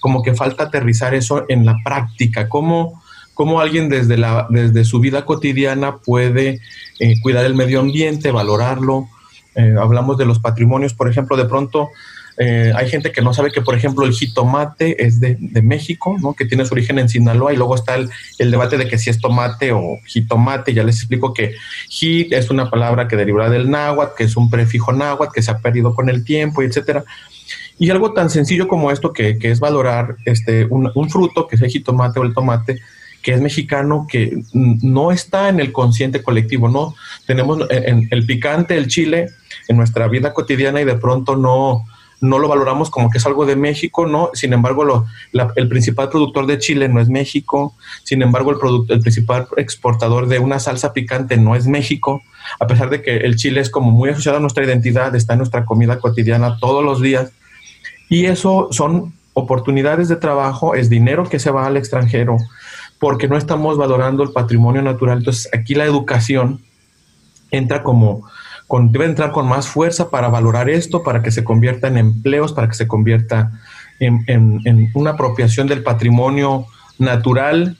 como 0.00 0.22
que 0.22 0.34
falta 0.34 0.64
aterrizar 0.64 1.14
eso 1.14 1.44
en 1.48 1.64
la 1.64 1.76
práctica, 1.84 2.48
cómo, 2.48 3.02
cómo 3.34 3.60
alguien 3.60 3.88
desde, 3.88 4.16
la, 4.16 4.46
desde 4.50 4.84
su 4.84 5.00
vida 5.00 5.24
cotidiana 5.24 5.98
puede 5.98 6.60
eh, 7.00 7.20
cuidar 7.22 7.44
el 7.44 7.54
medio 7.54 7.80
ambiente, 7.80 8.30
valorarlo. 8.30 9.08
Eh, 9.54 9.74
hablamos 9.78 10.16
de 10.16 10.26
los 10.26 10.38
patrimonios, 10.38 10.94
por 10.94 11.10
ejemplo, 11.10 11.36
de 11.36 11.44
pronto 11.44 11.88
eh, 12.38 12.72
hay 12.74 12.88
gente 12.88 13.12
que 13.12 13.20
no 13.20 13.34
sabe 13.34 13.50
que, 13.50 13.60
por 13.60 13.74
ejemplo, 13.74 14.06
el 14.06 14.12
jitomate 14.12 15.04
es 15.04 15.20
de, 15.20 15.36
México, 15.62 16.16
¿no? 16.20 16.34
que 16.34 16.44
tiene 16.44 16.64
su 16.64 16.74
origen 16.74 16.98
en 16.98 17.08
Sinaloa, 17.08 17.52
y 17.52 17.56
luego 17.56 17.74
está 17.74 17.94
el, 17.94 18.10
debate 18.38 18.78
de 18.78 18.88
que 18.88 18.98
si 18.98 19.10
es 19.10 19.20
tomate 19.20 19.72
o 19.72 19.98
jitomate. 20.06 20.74
Ya 20.74 20.82
les 20.82 20.96
explico 20.96 21.34
que 21.34 21.54
jit 21.88 22.32
es 22.32 22.50
una 22.50 22.70
palabra 22.70 23.08
que 23.08 23.16
deriva 23.16 23.48
del 23.50 23.70
náhuatl, 23.70 24.16
que 24.16 24.24
es 24.24 24.36
un 24.36 24.50
prefijo 24.50 24.92
náhuatl 24.92 25.32
que 25.32 25.42
se 25.42 25.50
ha 25.50 25.58
perdido 25.58 25.94
con 25.94 26.08
el 26.08 26.24
tiempo, 26.24 26.62
etcétera. 26.62 27.04
Y 27.78 27.90
algo 27.90 28.12
tan 28.12 28.30
sencillo 28.30 28.68
como 28.68 28.90
esto, 28.90 29.12
que, 29.12 29.38
es 29.40 29.60
valorar 29.60 30.16
este, 30.24 30.64
un, 30.64 31.10
fruto, 31.10 31.46
que 31.46 31.56
es 31.56 31.62
el 31.62 31.70
jitomate 31.70 32.20
o 32.20 32.22
el 32.22 32.34
tomate, 32.34 32.80
que 33.22 33.32
es 33.32 33.40
mexicano, 33.40 34.06
que 34.08 34.42
no 34.52 35.12
está 35.12 35.48
en 35.48 35.60
el 35.60 35.72
consciente 35.72 36.22
colectivo, 36.22 36.68
¿no? 36.68 36.94
Tenemos 37.26 37.60
en 37.70 38.08
el 38.10 38.26
picante, 38.26 38.76
el 38.76 38.88
chile, 38.88 39.28
en 39.68 39.76
nuestra 39.76 40.08
vida 40.08 40.32
cotidiana 40.32 40.80
y 40.80 40.84
de 40.84 40.96
pronto 40.96 41.36
no, 41.36 41.84
no 42.22 42.38
lo 42.38 42.46
valoramos 42.46 42.88
como 42.88 43.10
que 43.10 43.18
es 43.18 43.26
algo 43.26 43.44
de 43.44 43.56
México, 43.56 44.06
¿no? 44.06 44.30
Sin 44.32 44.52
embargo, 44.52 44.84
lo, 44.84 45.06
el 45.56 45.68
principal 45.68 46.08
productor 46.08 46.46
de 46.46 46.58
Chile 46.58 46.88
no 46.88 47.00
es 47.00 47.08
México, 47.08 47.74
sin 48.04 48.22
embargo, 48.22 48.52
el, 48.52 48.58
el 48.94 49.00
principal 49.00 49.48
exportador 49.56 50.28
de 50.28 50.38
una 50.38 50.60
salsa 50.60 50.92
picante 50.92 51.36
no 51.36 51.56
es 51.56 51.66
México, 51.66 52.22
a 52.60 52.66
pesar 52.68 52.90
de 52.90 53.02
que 53.02 53.18
el 53.18 53.34
chile 53.36 53.60
es 53.60 53.70
como 53.70 53.90
muy 53.90 54.10
asociado 54.10 54.38
a 54.38 54.40
nuestra 54.40 54.64
identidad, 54.64 55.14
está 55.16 55.34
en 55.34 55.40
nuestra 55.40 55.64
comida 55.64 55.98
cotidiana 55.98 56.58
todos 56.60 56.84
los 56.84 57.00
días. 57.00 57.32
Y 58.08 58.26
eso 58.26 58.68
son 58.70 59.14
oportunidades 59.34 60.08
de 60.08 60.16
trabajo, 60.16 60.76
es 60.76 60.88
dinero 60.88 61.28
que 61.28 61.40
se 61.40 61.50
va 61.50 61.66
al 61.66 61.76
extranjero, 61.76 62.36
porque 63.00 63.26
no 63.26 63.36
estamos 63.36 63.76
valorando 63.76 64.22
el 64.22 64.30
patrimonio 64.30 64.80
natural. 64.82 65.18
Entonces, 65.18 65.48
aquí 65.52 65.74
la 65.74 65.86
educación 65.86 66.62
entra 67.50 67.82
como 67.82 68.22
debe 68.80 69.04
entrar 69.04 69.32
con 69.32 69.46
más 69.46 69.68
fuerza 69.68 70.10
para 70.10 70.28
valorar 70.28 70.70
esto, 70.70 71.02
para 71.02 71.22
que 71.22 71.30
se 71.30 71.44
convierta 71.44 71.88
en 71.88 71.98
empleos, 71.98 72.52
para 72.52 72.68
que 72.68 72.74
se 72.74 72.88
convierta 72.88 73.52
en, 74.00 74.90
una 74.94 75.10
apropiación 75.10 75.66
del 75.66 75.82
patrimonio 75.82 76.66
natural, 76.98 77.76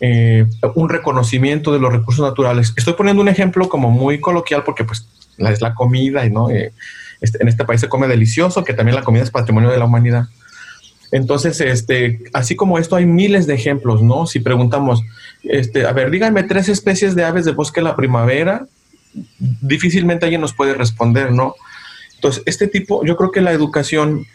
eh, 0.00 0.46
un 0.74 0.88
reconocimiento 0.88 1.72
de 1.72 1.78
los 1.78 1.92
recursos 1.92 2.24
naturales. 2.26 2.72
Estoy 2.76 2.94
poniendo 2.94 3.22
un 3.22 3.28
ejemplo 3.28 3.68
como 3.68 3.90
muy 3.90 4.20
coloquial 4.20 4.64
porque 4.64 4.84
pues 4.84 5.06
es 5.38 5.60
la 5.60 5.74
comida 5.74 6.26
y 6.26 6.30
no 6.30 6.50
eh, 6.50 6.72
este, 7.20 7.40
en 7.40 7.48
este 7.48 7.64
país 7.64 7.80
se 7.80 7.88
come 7.88 8.08
delicioso, 8.08 8.64
que 8.64 8.74
también 8.74 8.96
la 8.96 9.04
comida 9.04 9.22
es 9.22 9.30
patrimonio 9.30 9.70
de 9.70 9.78
la 9.78 9.84
humanidad. 9.84 10.26
Entonces, 11.12 11.60
este, 11.60 12.20
así 12.32 12.56
como 12.56 12.78
esto, 12.78 12.96
hay 12.96 13.06
miles 13.06 13.46
de 13.46 13.54
ejemplos, 13.54 14.02
¿no? 14.02 14.26
Si 14.26 14.40
preguntamos, 14.40 15.02
este, 15.44 15.86
a 15.86 15.92
ver, 15.92 16.10
díganme 16.10 16.42
tres 16.42 16.68
especies 16.68 17.14
de 17.14 17.24
aves 17.24 17.44
de 17.44 17.52
bosque 17.52 17.80
en 17.80 17.84
la 17.84 17.96
primavera, 17.96 18.66
difícilmente 19.38 20.26
alguien 20.26 20.40
nos 20.40 20.54
puede 20.54 20.74
responder, 20.74 21.32
¿no? 21.32 21.54
Entonces, 22.14 22.42
este 22.46 22.68
tipo, 22.68 23.04
yo 23.04 23.16
creo 23.16 23.30
que 23.30 23.40
la 23.40 23.52
educación 23.52 24.26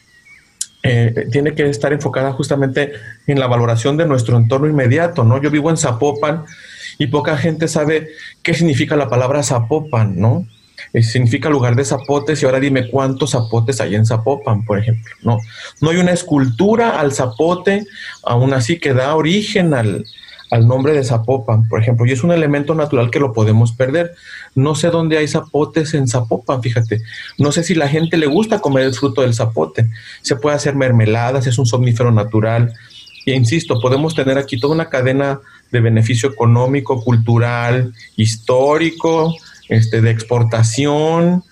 eh, 0.84 1.28
tiene 1.32 1.56
que 1.56 1.70
estar 1.70 1.94
enfocada 1.94 2.34
justamente 2.34 2.92
en 3.26 3.40
la 3.40 3.48
valoración 3.48 3.98
de 3.98 4.06
nuestro 4.06 4.38
entorno 4.38 4.68
inmediato, 4.68 5.24
¿no? 5.24 5.42
Yo 5.42 5.50
vivo 5.50 5.70
en 5.70 5.78
Zapopan 5.78 6.46
y 6.98 7.08
poca 7.08 7.38
gente 7.38 7.68
sabe 7.68 8.10
qué 8.44 8.54
significa 8.54 8.96
la 8.96 9.10
palabra 9.10 9.44
Zapopan, 9.44 10.20
¿no? 10.20 10.46
Eh, 10.94 11.04
significa 11.04 11.50
lugar 11.50 11.76
de 11.76 11.84
zapotes 11.84 12.42
y 12.42 12.46
ahora 12.46 12.60
dime 12.60 12.90
cuántos 12.90 13.32
zapotes 13.32 13.82
hay 13.82 13.96
en 13.96 14.06
Zapopan, 14.06 14.64
por 14.64 14.78
ejemplo, 14.78 15.14
¿no? 15.24 15.40
No 15.82 15.90
hay 15.90 15.98
una 15.98 16.12
escultura 16.12 17.00
al 17.00 17.14
zapote, 17.14 17.86
aún 18.24 18.54
así 18.54 18.80
que 18.80 18.94
da 18.94 19.16
origen 19.16 19.74
al, 19.74 20.06
al 20.50 20.68
nombre 20.68 20.94
de 20.94 21.04
Zapopan, 21.04 21.68
por 21.68 21.82
ejemplo, 21.82 22.06
y 22.06 22.12
es 22.12 22.24
un 22.24 22.32
elemento 22.32 22.74
natural 22.74 23.12
que 23.12 23.20
lo 23.20 23.34
podemos 23.34 23.74
perder. 23.74 24.16
No 24.56 24.76
sé 24.76 24.90
dónde 24.90 25.18
hay 25.18 25.28
zapotes 25.28 25.94
en 25.94 26.08
Zapopan, 26.08 26.62
fíjate. 26.62 27.02
No 27.38 27.52
sé 27.52 27.64
si 27.64 27.76
la 27.76 27.88
gente 27.88 28.18
le 28.18 28.28
gusta 28.28 28.60
comer 28.60 28.84
el 28.84 28.94
fruto 28.94 29.22
del 29.22 29.34
zapote. 29.34 29.90
Se 30.22 30.36
puede 30.38 30.56
hacer 30.56 30.76
mermeladas, 30.76 31.48
es 31.48 31.58
un 31.58 31.66
somnífero 31.66 32.12
natural. 32.12 32.74
E 33.26 33.36
insisto, 33.36 33.80
podemos 33.82 34.16
tener 34.16 34.38
aquí 34.38 34.58
toda 34.58 34.74
una 34.74 34.90
cadena 34.90 35.42
de 35.72 35.82
beneficio 35.82 36.30
económico, 36.30 37.04
cultural, 37.04 37.94
histórico, 38.16 39.36
este, 39.68 40.00
de 40.00 40.12
exportación, 40.12 41.44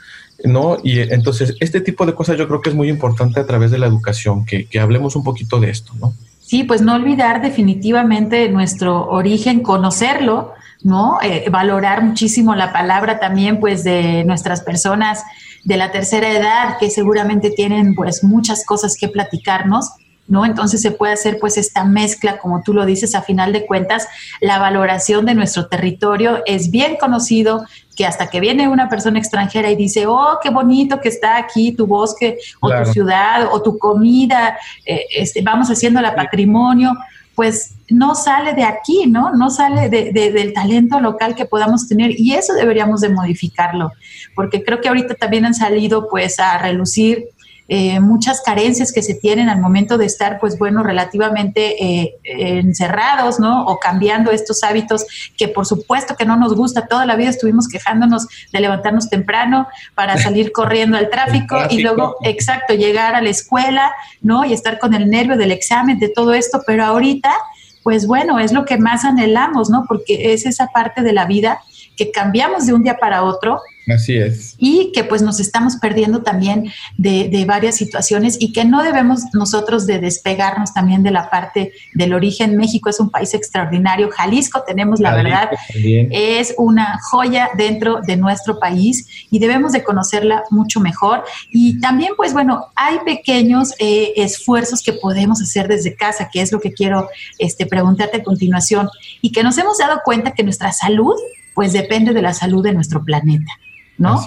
¿no? 0.46 0.78
Y 0.84 1.00
entonces, 1.00 1.56
este 1.60 1.82
tipo 1.82 2.06
de 2.06 2.14
cosas 2.14 2.38
yo 2.38 2.48
creo 2.48 2.62
que 2.62 2.70
es 2.70 2.76
muy 2.76 2.88
importante 2.88 3.42
a 3.42 3.46
través 3.46 3.72
de 3.72 3.78
la 3.78 3.88
educación, 3.88 4.46
que, 4.46 4.68
que 4.68 4.80
hablemos 4.80 5.18
un 5.18 5.26
poquito 5.26 5.60
de 5.60 5.70
esto, 5.70 5.94
¿no? 6.00 6.14
Sí, 6.46 6.64
pues 6.64 6.84
no 6.84 6.94
olvidar 6.94 7.42
definitivamente 7.42 8.50
nuestro 8.50 9.08
origen, 9.08 9.64
conocerlo, 9.64 10.54
¿no? 10.84 11.18
Eh, 11.24 11.50
valorar 11.50 12.04
muchísimo 12.04 12.54
la 12.54 12.72
palabra 12.72 13.20
también, 13.20 13.60
pues, 13.60 13.84
de 13.84 14.24
nuestras 14.26 14.62
personas 14.62 15.24
de 15.64 15.76
la 15.76 15.92
tercera 15.92 16.30
edad, 16.30 16.78
que 16.80 16.92
seguramente 16.92 17.50
tienen, 17.50 17.96
pues, 17.96 18.24
muchas 18.24 18.64
cosas 18.64 18.96
que 18.96 19.08
platicarnos 19.08 19.90
¿no? 20.28 20.46
Entonces 20.46 20.82
se 20.82 20.92
puede 20.92 21.14
hacer 21.14 21.38
pues 21.40 21.58
esta 21.58 21.84
mezcla, 21.84 22.40
como 22.40 22.62
tú 22.64 22.74
lo 22.74 22.86
dices, 22.86 23.16
a 23.16 23.22
final 23.22 23.54
de 23.54 23.66
cuentas, 23.66 24.08
la 24.42 24.58
valoración 24.60 25.26
de 25.26 25.36
nuestro 25.36 25.68
territorio 25.68 26.42
es 26.46 26.72
bien 26.72 26.98
conocido 26.98 27.66
que 27.96 28.06
hasta 28.06 28.28
que 28.28 28.40
viene 28.40 28.68
una 28.68 28.90
persona 28.90 29.20
extranjera 29.20 29.70
y 29.70 29.76
dice, 29.76 30.06
oh, 30.08 30.40
qué 30.42 30.50
bonito 30.50 31.00
que 31.00 31.10
está 31.10 31.38
aquí 31.38 31.72
tu 31.72 31.88
bosque 31.88 32.38
o 32.60 32.70
tu 32.70 32.92
ciudad 32.92 33.48
o 33.52 33.62
tu 33.62 33.78
comida, 33.78 34.58
eh, 34.86 35.06
este, 35.16 35.42
vamos 35.42 35.70
haciendo 35.70 36.02
la 36.02 36.16
patrimonio, 36.16 36.94
pues 37.36 37.76
no 37.90 38.16
sale 38.16 38.54
de 38.54 38.64
aquí, 38.64 39.06
¿no? 39.08 39.34
No 39.34 39.50
sale 39.50 39.90
del 39.90 40.54
talento 40.54 41.00
local 41.00 41.36
que 41.36 41.46
podamos 41.46 41.88
tener 41.88 42.20
y 42.20 42.34
eso 42.34 42.54
deberíamos 42.54 43.02
de 43.02 43.10
modificarlo, 43.10 43.92
porque 44.36 44.64
creo 44.64 44.82
que 44.82 44.88
ahorita 44.88 45.16
también 45.16 45.46
han 45.46 45.54
salido 45.54 46.08
pues 46.10 46.40
a 46.40 46.58
relucir 46.58 47.26
eh, 47.68 48.00
muchas 48.00 48.42
carencias 48.42 48.94
que 48.94 49.02
se 49.02 49.16
tienen 49.16 49.50
al 49.50 49.60
momento 49.60 49.98
de 49.98 50.06
estar, 50.06 50.40
pues 50.40 50.60
bueno, 50.60 50.84
relativamente 50.84 51.84
eh, 51.84 52.20
encerrados, 52.24 53.40
¿no? 53.40 53.66
O 53.66 53.80
cambiando 53.80 54.32
estos 54.32 54.64
hábitos 54.64 55.06
que 55.36 55.48
por 55.48 55.66
supuesto 55.66 56.16
que 56.16 56.26
no 56.26 56.36
nos 56.36 56.56
gusta. 56.56 56.86
Toda 56.86 57.08
la 57.08 57.16
vida 57.16 57.30
estuvimos 57.30 57.68
quejándonos 57.68 58.28
de 58.54 58.60
levantarnos 58.60 59.10
temprano 59.10 59.68
para 59.96 60.18
salir 60.22 60.52
corriendo 60.52 60.96
al 60.96 61.10
tráfico, 61.10 61.58
y 61.70 61.82
luego, 61.82 62.18
exacto, 62.24 62.76
llegar 62.76 63.16
a 63.16 63.22
la 63.22 63.30
escuela, 63.30 63.92
¿no? 64.22 64.46
Y 64.46 64.54
estar 64.54 64.78
con 64.78 64.94
el 64.94 65.10
nervio 65.10 65.36
del 65.36 65.52
examen, 65.52 65.98
de 65.98 66.10
todo 66.10 66.36
esto, 66.36 66.62
pero 66.68 66.86
ahorita, 66.86 67.34
pues 67.82 68.06
bueno, 68.06 68.40
es 68.40 68.54
lo 68.54 68.66
que 68.66 68.78
más 68.78 69.06
anhelamos, 69.06 69.72
¿no? 69.72 69.86
Porque 69.88 70.34
es 70.34 70.46
esa 70.46 70.68
parte 70.68 71.02
de 71.02 71.14
la 71.14 71.26
vida 71.26 71.62
que 71.96 72.12
cambiamos 72.12 72.66
de 72.66 72.74
un 72.74 72.84
día 72.84 72.98
para 72.98 73.24
otro 73.24 73.62
Así 73.94 74.18
es. 74.18 74.56
Y 74.58 74.92
que 74.94 75.04
pues 75.04 75.22
nos 75.22 75.40
estamos 75.40 75.76
perdiendo 75.76 76.24
también 76.24 76.72
de, 76.98 77.46
varias 77.46 77.76
situaciones 77.76 78.38
y 78.40 78.52
que 78.52 78.66
no 78.66 78.82
debemos 78.82 79.22
nosotros 79.34 79.86
de 79.86 80.00
despegarnos 80.00 80.74
también 80.74 81.04
de 81.04 81.12
la 81.12 81.30
parte 81.30 81.74
del 81.94 82.14
origen. 82.14 82.58
México 82.58 82.90
es 82.90 83.00
un 83.00 83.12
país 83.12 83.34
extraordinario. 83.36 84.10
Jalisco, 84.10 84.64
tenemos 84.66 85.00
la 85.00 85.16
verdad, 85.16 85.50
es 85.76 86.56
una 86.58 86.98
joya 87.12 87.50
dentro 87.56 88.02
de 88.02 88.18
nuestro 88.18 88.60
país 88.60 89.08
y 89.30 89.38
debemos 89.38 89.74
de 89.74 89.84
conocerla 89.84 90.44
mucho 90.50 90.80
mejor. 90.80 91.24
Y 91.52 91.80
también 91.80 92.14
pues 92.18 92.34
bueno, 92.34 92.66
hay 92.76 92.98
pequeños 93.06 93.74
eh, 93.78 94.14
esfuerzos 94.16 94.82
que 94.82 94.94
podemos 94.94 95.42
hacer 95.42 95.68
desde 95.68 95.96
casa, 95.96 96.30
que 96.32 96.42
es 96.42 96.52
lo 96.52 96.60
que 96.60 96.74
quiero 96.74 97.08
este, 97.38 97.68
preguntarte 97.68 98.18
a 98.18 98.24
continuación, 98.24 98.90
y 99.22 99.32
que 99.32 99.44
nos 99.44 99.58
hemos 99.60 99.78
dado 99.78 100.02
cuenta 100.04 100.32
que 100.32 100.44
nuestra 100.44 100.72
salud 100.72 101.16
pues 101.56 101.74
depende 101.74 102.14
de 102.14 102.22
la 102.22 102.34
salud 102.34 102.64
de 102.64 102.74
nuestro 102.74 103.04
planeta. 103.04 103.54
¿no? 103.98 104.24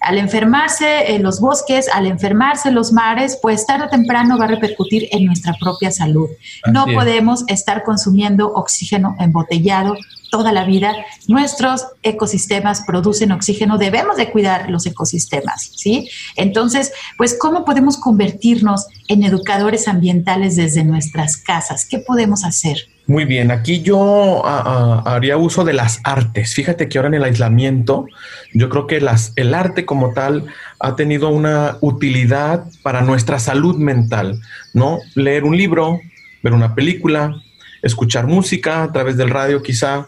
Al 0.00 0.16
enfermarse 0.16 1.14
en 1.14 1.22
los 1.22 1.40
bosques, 1.40 1.88
al 1.92 2.06
enfermarse 2.06 2.70
en 2.70 2.74
los 2.74 2.92
mares, 2.92 3.38
pues 3.40 3.66
tarde 3.66 3.84
o 3.84 3.88
temprano 3.88 4.38
va 4.38 4.46
a 4.46 4.48
repercutir 4.48 5.08
en 5.12 5.26
nuestra 5.26 5.54
propia 5.60 5.90
salud. 5.90 6.28
no 6.72 6.86
podemos 6.86 7.44
estar 7.48 7.82
consumiendo 7.84 8.52
oxígeno 8.54 9.14
embotellado 9.18 9.94
toda 10.30 10.52
la 10.52 10.64
vida. 10.64 10.94
Nuestros 11.28 11.86
ecosistemas 12.02 12.82
producen 12.86 13.32
oxígeno, 13.32 13.76
debemos 13.76 14.16
de 14.16 14.30
cuidar 14.30 14.70
los 14.70 14.86
ecosistemas, 14.86 15.72
¿sí? 15.76 16.08
Entonces, 16.36 16.92
pues, 17.18 17.36
¿cómo 17.38 17.64
podemos 17.64 17.98
convertirnos 17.98 18.86
en 19.08 19.24
educadores 19.24 19.88
ambientales 19.88 20.56
desde 20.56 20.84
nuestras 20.84 21.36
casas? 21.36 21.84
¿Qué 21.84 21.98
podemos 21.98 22.44
hacer? 22.44 22.89
Muy 23.10 23.24
bien, 23.24 23.50
aquí 23.50 23.82
yo 23.82 24.46
ah, 24.46 25.02
ah, 25.04 25.14
haría 25.16 25.36
uso 25.36 25.64
de 25.64 25.72
las 25.72 25.98
artes. 26.04 26.54
Fíjate 26.54 26.88
que 26.88 26.96
ahora 26.96 27.08
en 27.08 27.14
el 27.14 27.24
aislamiento, 27.24 28.06
yo 28.54 28.68
creo 28.68 28.86
que 28.86 29.00
las, 29.00 29.32
el 29.34 29.52
arte 29.52 29.84
como 29.84 30.12
tal 30.12 30.46
ha 30.78 30.94
tenido 30.94 31.28
una 31.30 31.76
utilidad 31.80 32.66
para 32.84 33.02
nuestra 33.02 33.40
salud 33.40 33.74
mental, 33.78 34.40
¿no? 34.74 35.00
Leer 35.16 35.42
un 35.42 35.56
libro, 35.56 35.98
ver 36.44 36.52
una 36.52 36.76
película, 36.76 37.34
escuchar 37.82 38.28
música 38.28 38.84
a 38.84 38.92
través 38.92 39.16
del 39.16 39.30
radio 39.30 39.60
quizá, 39.60 40.06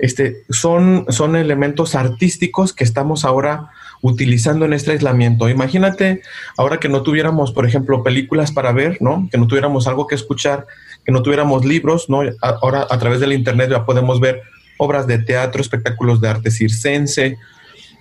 este, 0.00 0.38
son, 0.50 1.06
son 1.10 1.36
elementos 1.36 1.94
artísticos 1.94 2.72
que 2.72 2.82
estamos 2.82 3.24
ahora 3.24 3.70
utilizando 4.02 4.66
en 4.66 4.74
este 4.74 4.90
aislamiento. 4.90 5.48
Imagínate 5.48 6.20
ahora 6.58 6.78
que 6.78 6.88
no 6.88 7.02
tuviéramos, 7.02 7.52
por 7.52 7.66
ejemplo, 7.66 8.02
películas 8.02 8.52
para 8.52 8.72
ver, 8.72 8.98
¿no? 9.00 9.28
Que 9.30 9.38
no 9.38 9.46
tuviéramos 9.46 9.86
algo 9.86 10.06
que 10.06 10.16
escuchar, 10.16 10.66
que 11.04 11.12
no 11.12 11.22
tuviéramos 11.22 11.64
libros, 11.64 12.10
¿no? 12.10 12.22
Ahora 12.42 12.86
a 12.90 12.98
través 12.98 13.20
del 13.20 13.32
internet 13.32 13.70
ya 13.70 13.86
podemos 13.86 14.20
ver 14.20 14.42
obras 14.76 15.06
de 15.06 15.18
teatro, 15.18 15.62
espectáculos 15.62 16.20
de 16.20 16.28
arte 16.28 16.50
circense. 16.50 17.38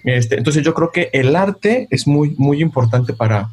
Este, 0.03 0.37
entonces 0.37 0.63
yo 0.63 0.73
creo 0.73 0.91
que 0.91 1.09
el 1.13 1.35
arte 1.35 1.87
es 1.91 2.07
muy, 2.07 2.33
muy 2.37 2.61
importante 2.61 3.13
para, 3.13 3.49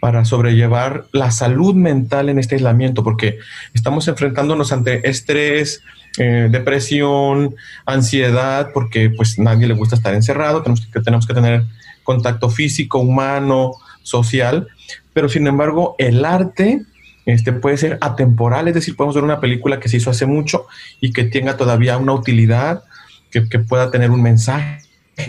para 0.00 0.24
sobrellevar 0.24 1.04
la 1.12 1.30
salud 1.30 1.74
mental 1.74 2.30
en 2.30 2.38
este 2.38 2.54
aislamiento, 2.54 3.04
porque 3.04 3.38
estamos 3.74 4.08
enfrentándonos 4.08 4.72
ante 4.72 5.06
estrés, 5.06 5.82
eh, 6.18 6.48
depresión, 6.50 7.54
ansiedad, 7.84 8.70
porque 8.72 9.10
pues 9.10 9.38
nadie 9.38 9.66
le 9.66 9.74
gusta 9.74 9.96
estar 9.96 10.14
encerrado, 10.14 10.62
tenemos 10.62 10.86
que, 10.86 11.00
tenemos 11.00 11.26
que 11.26 11.34
tener 11.34 11.64
contacto 12.02 12.50
físico, 12.50 12.98
humano, 12.98 13.72
social, 14.02 14.68
pero 15.12 15.28
sin 15.28 15.46
embargo 15.46 15.94
el 15.98 16.24
arte 16.24 16.82
este, 17.26 17.52
puede 17.52 17.76
ser 17.76 17.98
atemporal, 18.00 18.68
es 18.68 18.74
decir, 18.74 18.96
podemos 18.96 19.14
ver 19.14 19.24
una 19.24 19.40
película 19.40 19.78
que 19.78 19.88
se 19.88 19.98
hizo 19.98 20.10
hace 20.10 20.26
mucho 20.26 20.66
y 21.00 21.12
que 21.12 21.24
tenga 21.24 21.56
todavía 21.56 21.98
una 21.98 22.12
utilidad, 22.12 22.82
que, 23.30 23.42
pueda 23.60 23.90
tener 23.90 24.10
un 24.10 24.22
mensaje, 24.22 24.82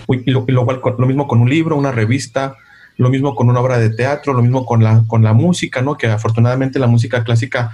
y 0.08 0.32
lo, 0.32 0.46
lo 0.48 1.08
mismo 1.08 1.28
con 1.28 1.42
un 1.42 1.50
libro, 1.50 1.76
una 1.76 1.92
revista, 1.92 2.56
lo 2.98 3.10
mismo 3.10 3.36
con 3.36 3.50
una 3.50 3.60
obra 3.60 3.78
de 3.78 3.90
teatro, 3.90 4.34
lo 4.34 4.42
mismo 4.42 4.66
con 4.66 4.84
la, 4.84 5.04
con 5.08 5.24
la 5.24 5.34
música, 5.34 5.82
¿no? 5.82 5.98
Que 5.98 6.08
afortunadamente 6.08 6.80
la 6.80 6.88
música 6.88 7.24
clásica 7.24 7.74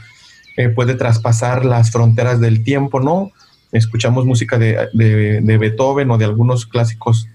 eh, 0.56 0.70
puede 0.70 0.96
traspasar 0.96 1.66
las 1.66 1.92
fronteras 1.92 2.40
del 2.40 2.64
tiempo, 2.64 3.00
¿no? 3.00 3.32
Escuchamos 3.72 4.26
música 4.26 4.58
de, 4.58 4.88
de, 4.94 5.58
Beethoven 5.58 6.10
o 6.12 6.18
de 6.18 6.26
algunos 6.26 6.66
clásicos 6.66 7.28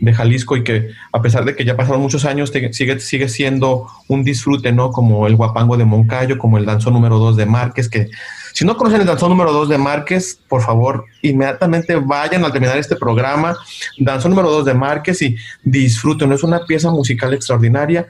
de 0.00 0.14
Jalisco 0.14 0.56
y 0.56 0.64
que 0.64 0.88
a 1.12 1.22
pesar 1.22 1.44
de 1.44 1.54
que 1.54 1.64
ya 1.64 1.76
pasaron 1.76 2.00
muchos 2.00 2.24
años, 2.24 2.52
sigue, 2.72 3.00
sigue 3.00 3.28
siendo 3.28 3.86
un 4.08 4.24
disfrute, 4.24 4.72
¿no? 4.72 4.90
Como 4.90 5.26
el 5.26 5.36
guapango 5.36 5.76
de 5.76 5.84
Moncayo, 5.84 6.38
como 6.38 6.58
el 6.58 6.64
danzón 6.64 6.94
número 6.94 7.18
2 7.18 7.36
de 7.36 7.46
Márquez, 7.46 7.88
que 7.88 8.08
si 8.52 8.64
no 8.64 8.76
conocen 8.76 9.02
el 9.02 9.06
danzón 9.06 9.30
número 9.30 9.52
2 9.52 9.68
de 9.68 9.78
Márquez, 9.78 10.40
por 10.48 10.62
favor, 10.62 11.04
inmediatamente 11.22 11.94
vayan 11.96 12.44
al 12.44 12.52
terminar 12.52 12.78
este 12.78 12.96
programa, 12.96 13.56
danzón 13.98 14.32
número 14.32 14.50
2 14.50 14.64
de 14.64 14.74
Márquez 14.74 15.22
y 15.22 15.36
disfruten. 15.62 16.32
Es 16.32 16.42
una 16.42 16.64
pieza 16.66 16.90
musical 16.90 17.32
extraordinaria 17.34 18.08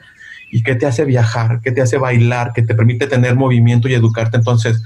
y 0.51 0.63
que 0.63 0.75
te 0.75 0.85
hace 0.85 1.05
viajar, 1.05 1.61
que 1.61 1.71
te 1.71 1.81
hace 1.81 1.97
bailar, 1.97 2.53
que 2.53 2.63
te 2.63 2.73
permite 2.75 3.07
tener 3.07 3.35
movimiento 3.35 3.87
y 3.87 3.93
educarte. 3.93 4.37
Entonces, 4.37 4.83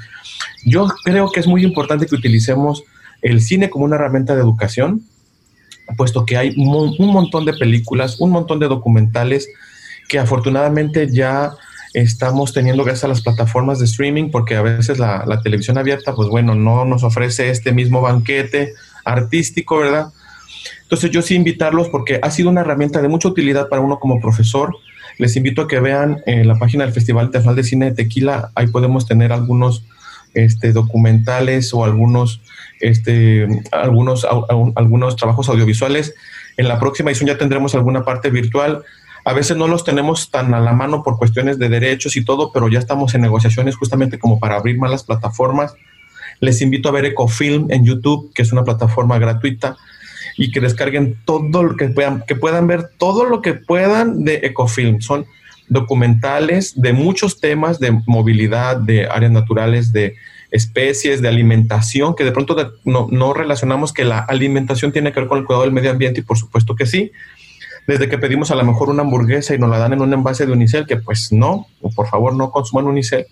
yo 0.65 0.87
creo 1.03 1.31
que 1.31 1.39
es 1.39 1.47
muy 1.47 1.63
importante 1.63 2.05
que 2.05 2.15
utilicemos 2.15 2.83
el 3.21 3.41
cine 3.41 3.69
como 3.69 3.85
una 3.85 3.95
herramienta 3.95 4.35
de 4.35 4.41
educación, 4.41 5.03
puesto 5.97 6.25
que 6.25 6.37
hay 6.37 6.53
un 6.57 7.11
montón 7.11 7.45
de 7.45 7.53
películas, 7.53 8.19
un 8.19 8.31
montón 8.31 8.59
de 8.59 8.67
documentales 8.67 9.49
que 10.07 10.19
afortunadamente 10.19 11.07
ya 11.11 11.53
estamos 11.95 12.53
teniendo 12.53 12.83
gracias 12.83 13.05
a 13.05 13.07
las 13.07 13.21
plataformas 13.21 13.79
de 13.79 13.85
streaming, 13.85 14.29
porque 14.29 14.55
a 14.55 14.61
veces 14.61 14.99
la, 14.99 15.41
televisión 15.43 15.77
abierta, 15.77 16.13
pues 16.13 16.27
bueno, 16.27 16.53
no 16.53 16.83
nos 16.85 17.03
ofrece 17.03 17.49
este 17.49 17.71
mismo 17.71 18.01
banquete 18.01 18.73
artístico, 19.05 19.77
¿verdad? 19.77 20.11
Entonces 20.83 21.09
yo 21.11 21.21
sí 21.21 21.35
invitarlos 21.35 21.89
porque 21.89 22.19
ha 22.21 22.29
sido 22.31 22.49
una 22.49 22.61
herramienta 22.61 23.01
de 23.01 23.07
mucha 23.07 23.29
utilidad 23.29 23.69
para 23.69 23.81
uno 23.81 23.99
como 23.99 24.19
profesor. 24.19 24.75
Les 25.17 25.35
invito 25.37 25.61
a 25.63 25.67
que 25.67 25.79
vean 25.79 26.21
en 26.25 26.47
la 26.47 26.59
página 26.59 26.83
del 26.83 26.93
Festival 26.93 27.25
Internacional 27.25 27.55
de 27.55 27.63
Cine 27.63 27.85
de 27.85 27.91
Tequila, 27.95 28.51
ahí 28.55 28.67
podemos 28.67 29.07
tener 29.07 29.31
algunos 29.31 29.85
este, 30.33 30.73
documentales 30.73 31.73
o 31.73 31.85
algunos, 31.85 32.41
este, 32.89 33.47
algunos, 33.71 34.25
algunos 34.75 35.15
trabajos 35.15 35.49
audiovisuales. 35.49 36.15
En 36.57 36.67
la 36.67 36.79
próxima 36.79 37.11
edición 37.11 37.27
ya 37.27 37.37
tendremos 37.37 37.75
alguna 37.75 38.03
parte 38.03 38.29
virtual 38.29 38.83
a 39.27 39.33
veces 39.33 39.57
no 39.57 39.67
los 39.67 39.83
tenemos 39.83 40.29
tan 40.29 40.53
a 40.53 40.59
la 40.59 40.73
mano 40.73 41.01
por 41.01 41.17
cuestiones 41.17 41.57
de 41.57 41.67
derechos 41.67 42.15
y 42.15 42.23
todo, 42.23 42.51
pero 42.53 42.69
ya 42.69 42.77
estamos 42.77 43.15
en 43.15 43.21
negociaciones 43.21 43.75
justamente 43.75 44.19
como 44.19 44.39
para 44.39 44.55
abrir 44.55 44.77
más 44.77 44.91
las 44.91 45.03
plataformas. 45.03 45.73
Les 46.39 46.61
invito 46.61 46.89
a 46.89 46.91
ver 46.91 47.05
Ecofilm 47.05 47.71
en 47.71 47.83
YouTube, 47.85 48.31
que 48.35 48.43
es 48.43 48.53
una 48.53 48.63
plataforma 48.63 49.17
gratuita, 49.17 49.77
y 50.37 50.51
que 50.51 50.61
descarguen 50.61 51.17
todo 51.25 51.63
lo 51.63 51.75
que 51.75 51.87
puedan, 51.87 52.23
que 52.27 52.35
puedan 52.35 52.67
ver 52.67 52.91
todo 52.99 53.25
lo 53.25 53.41
que 53.41 53.55
puedan 53.55 54.23
de 54.23 54.41
Ecofilm. 54.43 55.01
Son 55.01 55.25
documentales 55.69 56.79
de 56.79 56.93
muchos 56.93 57.39
temas 57.39 57.79
de 57.79 57.99
movilidad, 58.05 58.77
de 58.77 59.07
áreas 59.07 59.31
naturales, 59.31 59.91
de 59.91 60.15
especies, 60.55 61.21
de 61.21 61.27
alimentación, 61.27 62.15
que 62.15 62.23
de 62.23 62.31
pronto 62.31 62.55
no, 62.83 63.07
no 63.11 63.33
relacionamos 63.33 63.93
que 63.93 64.05
la 64.05 64.19
alimentación 64.19 64.91
tiene 64.91 65.11
que 65.11 65.19
ver 65.19 65.29
con 65.29 65.39
el 65.39 65.45
cuidado 65.45 65.63
del 65.63 65.73
medio 65.73 65.91
ambiente 65.91 66.21
y 66.21 66.23
por 66.23 66.37
supuesto 66.37 66.75
que 66.75 66.85
sí, 66.85 67.11
desde 67.87 68.09
que 68.09 68.17
pedimos 68.17 68.51
a 68.51 68.55
lo 68.55 68.63
mejor 68.63 68.89
una 68.89 69.03
hamburguesa 69.03 69.53
y 69.53 69.59
nos 69.59 69.69
la 69.69 69.77
dan 69.77 69.93
en 69.93 70.01
un 70.01 70.13
envase 70.13 70.45
de 70.45 70.51
unicel, 70.51 70.87
que 70.87 70.97
pues 70.97 71.31
no, 71.31 71.67
por 71.95 72.07
favor 72.07 72.35
no 72.35 72.51
consuman 72.51 72.85
unicel, 72.85 73.27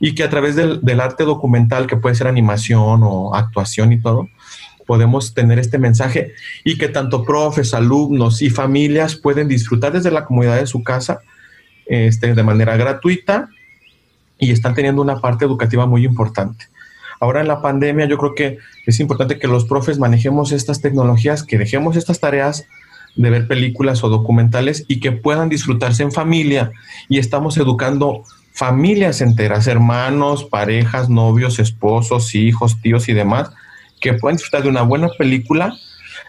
y 0.00 0.14
que 0.14 0.24
a 0.24 0.30
través 0.30 0.56
del, 0.56 1.00
arte 1.00 1.24
documental, 1.24 1.86
que 1.86 1.96
puede 1.96 2.14
ser 2.14 2.26
animación 2.26 3.00
o 3.02 3.34
actuación 3.34 3.92
y 3.92 4.00
todo, 4.00 4.28
podemos 4.86 5.34
tener 5.34 5.58
este 5.58 5.78
mensaje 5.78 6.32
y 6.64 6.78
que 6.78 6.88
tanto 6.88 7.24
profes, 7.24 7.74
alumnos 7.74 8.40
y 8.40 8.48
familias 8.48 9.16
pueden 9.16 9.46
disfrutar 9.46 9.92
desde 9.92 10.10
la 10.10 10.24
comunidad 10.24 10.56
de 10.56 10.66
su 10.66 10.82
casa 10.82 11.20
este, 11.86 12.34
de 12.34 12.42
manera 12.42 12.76
gratuita 12.76 13.50
y 14.38 14.52
están 14.52 14.74
teniendo 14.74 15.02
una 15.02 15.20
parte 15.20 15.44
educativa 15.44 15.86
muy 15.86 16.04
importante. 16.04 16.66
Ahora 17.20 17.40
en 17.40 17.48
la 17.48 17.60
pandemia 17.60 18.06
yo 18.06 18.16
creo 18.18 18.34
que 18.34 18.58
es 18.86 19.00
importante 19.00 19.38
que 19.38 19.48
los 19.48 19.64
profes 19.64 19.98
manejemos 19.98 20.52
estas 20.52 20.80
tecnologías, 20.80 21.42
que 21.42 21.58
dejemos 21.58 21.96
estas 21.96 22.20
tareas 22.20 22.64
de 23.16 23.30
ver 23.30 23.48
películas 23.48 24.04
o 24.04 24.08
documentales 24.08 24.84
y 24.86 25.00
que 25.00 25.12
puedan 25.12 25.48
disfrutarse 25.48 26.04
en 26.04 26.12
familia. 26.12 26.70
Y 27.08 27.18
estamos 27.18 27.56
educando 27.56 28.22
familias 28.52 29.20
enteras, 29.20 29.66
hermanos, 29.66 30.44
parejas, 30.44 31.08
novios, 31.08 31.58
esposos, 31.58 32.34
hijos, 32.34 32.80
tíos 32.80 33.08
y 33.08 33.14
demás, 33.14 33.50
que 34.00 34.14
pueden 34.14 34.36
disfrutar 34.36 34.62
de 34.62 34.68
una 34.68 34.82
buena 34.82 35.08
película 35.18 35.74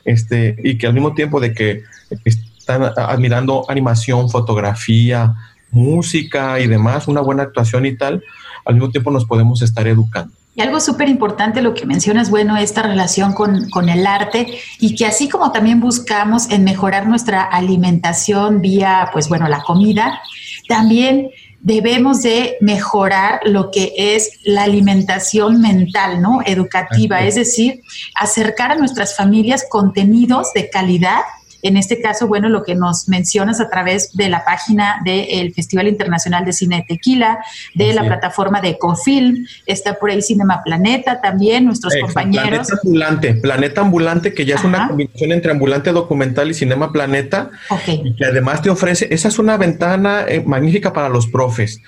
este, 0.06 0.56
y 0.64 0.78
que 0.78 0.88
al 0.88 0.94
mismo 0.94 1.14
tiempo 1.14 1.40
de 1.40 1.54
que 1.54 1.84
están 2.26 2.84
admirando 2.98 3.66
animación, 3.70 4.30
fotografía, 4.30 5.36
música 5.72 6.60
y 6.60 6.68
demás, 6.68 7.08
una 7.08 7.22
buena 7.22 7.44
actuación 7.44 7.86
y 7.86 7.96
tal, 7.96 8.24
al 8.66 8.76
mismo 8.76 8.90
tiempo 8.90 9.12
nos 9.12 9.26
podemos 9.26 9.62
estar 9.62 9.88
educando. 9.88 10.34
Y 10.56 10.62
algo 10.62 10.80
súper 10.80 11.08
importante 11.08 11.62
lo 11.62 11.74
que 11.74 11.86
mencionas, 11.86 12.30
bueno, 12.30 12.58
esta 12.58 12.82
relación 12.82 13.34
con, 13.34 13.70
con, 13.70 13.88
el 13.88 14.06
arte 14.06 14.60
y 14.80 14.96
que 14.96 15.06
así 15.06 15.30
como 15.30 15.52
también 15.52 15.80
buscamos 15.80 16.50
en 16.50 16.64
mejorar 16.64 17.08
nuestra 17.08 17.44
alimentación 17.44 18.60
vía, 18.60 19.10
pues 19.14 19.30
bueno, 19.30 19.48
la 19.48 19.62
comida, 19.62 20.20
también 20.68 21.30
debemos 21.62 22.22
de 22.24 22.58
mejorar 22.62 23.42
lo 23.46 23.72
que 23.72 23.94
es 23.96 24.40
la 24.44 24.64
alimentación 24.64 25.62
mental, 25.62 26.22
¿no? 26.22 26.40
Educativa, 26.46 27.22
es 27.24 27.36
decir, 27.36 27.82
acercar 28.16 28.72
a 28.72 28.76
nuestras 28.76 29.16
familias 29.16 29.66
contenidos 29.70 30.54
de 30.54 30.70
calidad 30.70 31.22
en 31.62 31.78
este 31.78 32.02
caso, 32.02 32.28
bueno, 32.28 32.50
lo 32.50 32.64
que 32.64 32.76
nos 32.76 33.08
mencionas 33.10 33.60
a 33.60 33.70
través 33.70 34.16
de 34.16 34.30
la 34.30 34.46
página 34.46 35.02
del 35.04 35.54
Festival 35.54 35.88
Internacional 35.88 36.46
de 36.46 36.54
Cine 36.54 36.78
de 36.78 36.96
Tequila, 36.96 37.40
de 37.76 37.94
la 37.94 38.04
plataforma 38.04 38.62
de 38.62 38.70
Ecofilm, 38.70 39.46
está 39.66 39.96
por 39.96 40.10
ahí 40.10 40.22
Cinema 40.22 40.62
Planeta 40.64 41.22
también, 41.22 41.66
nuestros 41.66 41.94
compañeros. 42.00 42.68
Planeta 42.68 42.80
Ambulante, 42.84 43.34
Planeta 43.36 43.82
Ambulante, 43.82 44.34
que 44.34 44.46
ya 44.46 44.56
es 44.56 44.64
una 44.64 44.88
combinación 44.88 45.32
entre 45.32 45.52
ambulante 45.52 45.92
documental 45.92 46.50
y 46.50 46.54
Cinema 46.54 46.92
Planeta, 46.92 47.50
y 47.88 48.16
que 48.16 48.26
además 48.26 48.62
te 48.62 48.70
ofrece, 48.70 49.08
esa 49.12 49.28
es 49.28 49.40
una 49.40 49.58
ventana 49.58 50.26
eh, 50.28 50.44
magnífica 50.46 50.94
para 50.94 51.10
los 51.10 51.28
profes. 51.28 51.82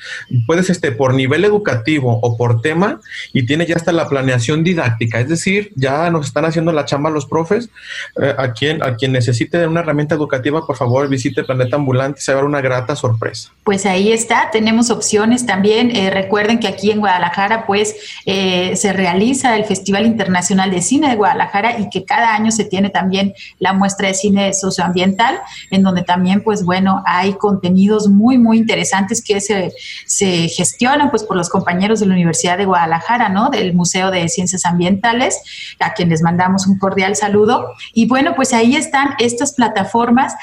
Puedes, 0.47 0.69
este, 0.69 0.91
por 0.91 1.13
nivel 1.13 1.45
educativo 1.45 2.19
o 2.21 2.37
por 2.37 2.61
tema, 2.61 2.99
y 3.33 3.45
tiene 3.45 3.65
ya 3.65 3.75
hasta 3.75 3.91
la 3.91 4.07
planeación 4.07 4.63
didáctica, 4.63 5.19
es 5.19 5.29
decir, 5.29 5.71
ya 5.75 6.09
nos 6.09 6.27
están 6.27 6.45
haciendo 6.45 6.71
la 6.71 6.85
chamba 6.85 7.09
los 7.09 7.25
profes, 7.25 7.69
eh, 8.21 8.33
a 8.37 8.51
quien, 8.53 8.83
a 8.83 8.95
quien 8.95 9.11
necesite 9.11 9.60
una 9.67 9.81
herramienta 9.81 10.15
educativa, 10.15 10.65
por 10.65 10.77
favor 10.77 11.07
visite 11.07 11.43
Planeta 11.43 11.75
Ambulante 11.75 12.19
y 12.19 12.23
se 12.23 12.33
va 12.33 12.41
a 12.41 12.45
una 12.45 12.61
grata 12.61 12.95
sorpresa. 12.95 13.51
Pues 13.63 13.85
ahí 13.85 14.11
está, 14.11 14.49
tenemos 14.51 14.89
opciones 14.89 15.45
también. 15.45 15.95
Eh, 15.95 16.09
recuerden 16.09 16.59
que 16.59 16.67
aquí 16.67 16.91
en 16.91 16.99
Guadalajara 16.99 17.65
pues 17.65 17.95
eh, 18.25 18.75
se 18.75 18.93
realiza 18.93 19.55
el 19.55 19.65
Festival 19.65 20.05
Internacional 20.05 20.71
de 20.71 20.81
Cine 20.81 21.09
de 21.09 21.15
Guadalajara 21.15 21.79
y 21.79 21.89
que 21.89 22.05
cada 22.05 22.33
año 22.33 22.51
se 22.51 22.65
tiene 22.65 22.89
también 22.89 23.33
la 23.59 23.73
muestra 23.73 24.07
de 24.07 24.13
cine 24.13 24.53
socioambiental, 24.53 25.39
en 25.69 25.83
donde 25.83 26.03
también 26.03 26.43
pues 26.43 26.63
bueno, 26.63 27.03
hay 27.05 27.33
contenidos 27.33 28.07
muy, 28.07 28.37
muy 28.37 28.57
interesantes 28.57 29.23
que 29.23 29.41
se, 29.41 29.73
se 30.05 30.47
gestionan 30.49 31.09
pues 31.09 31.23
por 31.23 31.37
los 31.37 31.49
compañeros 31.49 31.99
de 31.99 32.07
la 32.07 32.13
Universidad 32.13 32.57
de 32.57 32.65
Guadalajara, 32.65 33.29
¿no? 33.29 33.49
Del 33.49 33.73
Museo 33.73 34.11
de 34.11 34.27
Ciencias 34.29 34.65
Ambientales, 34.65 35.39
a 35.79 35.93
quien 35.93 36.09
les 36.09 36.21
mandamos 36.21 36.67
un 36.67 36.77
cordial 36.77 37.15
saludo. 37.15 37.73
Y 37.93 38.07
bueno, 38.07 38.33
pues 38.35 38.53
ahí 38.53 38.75
están 38.75 39.15
estas 39.19 39.50
plataformas. 39.53 40.33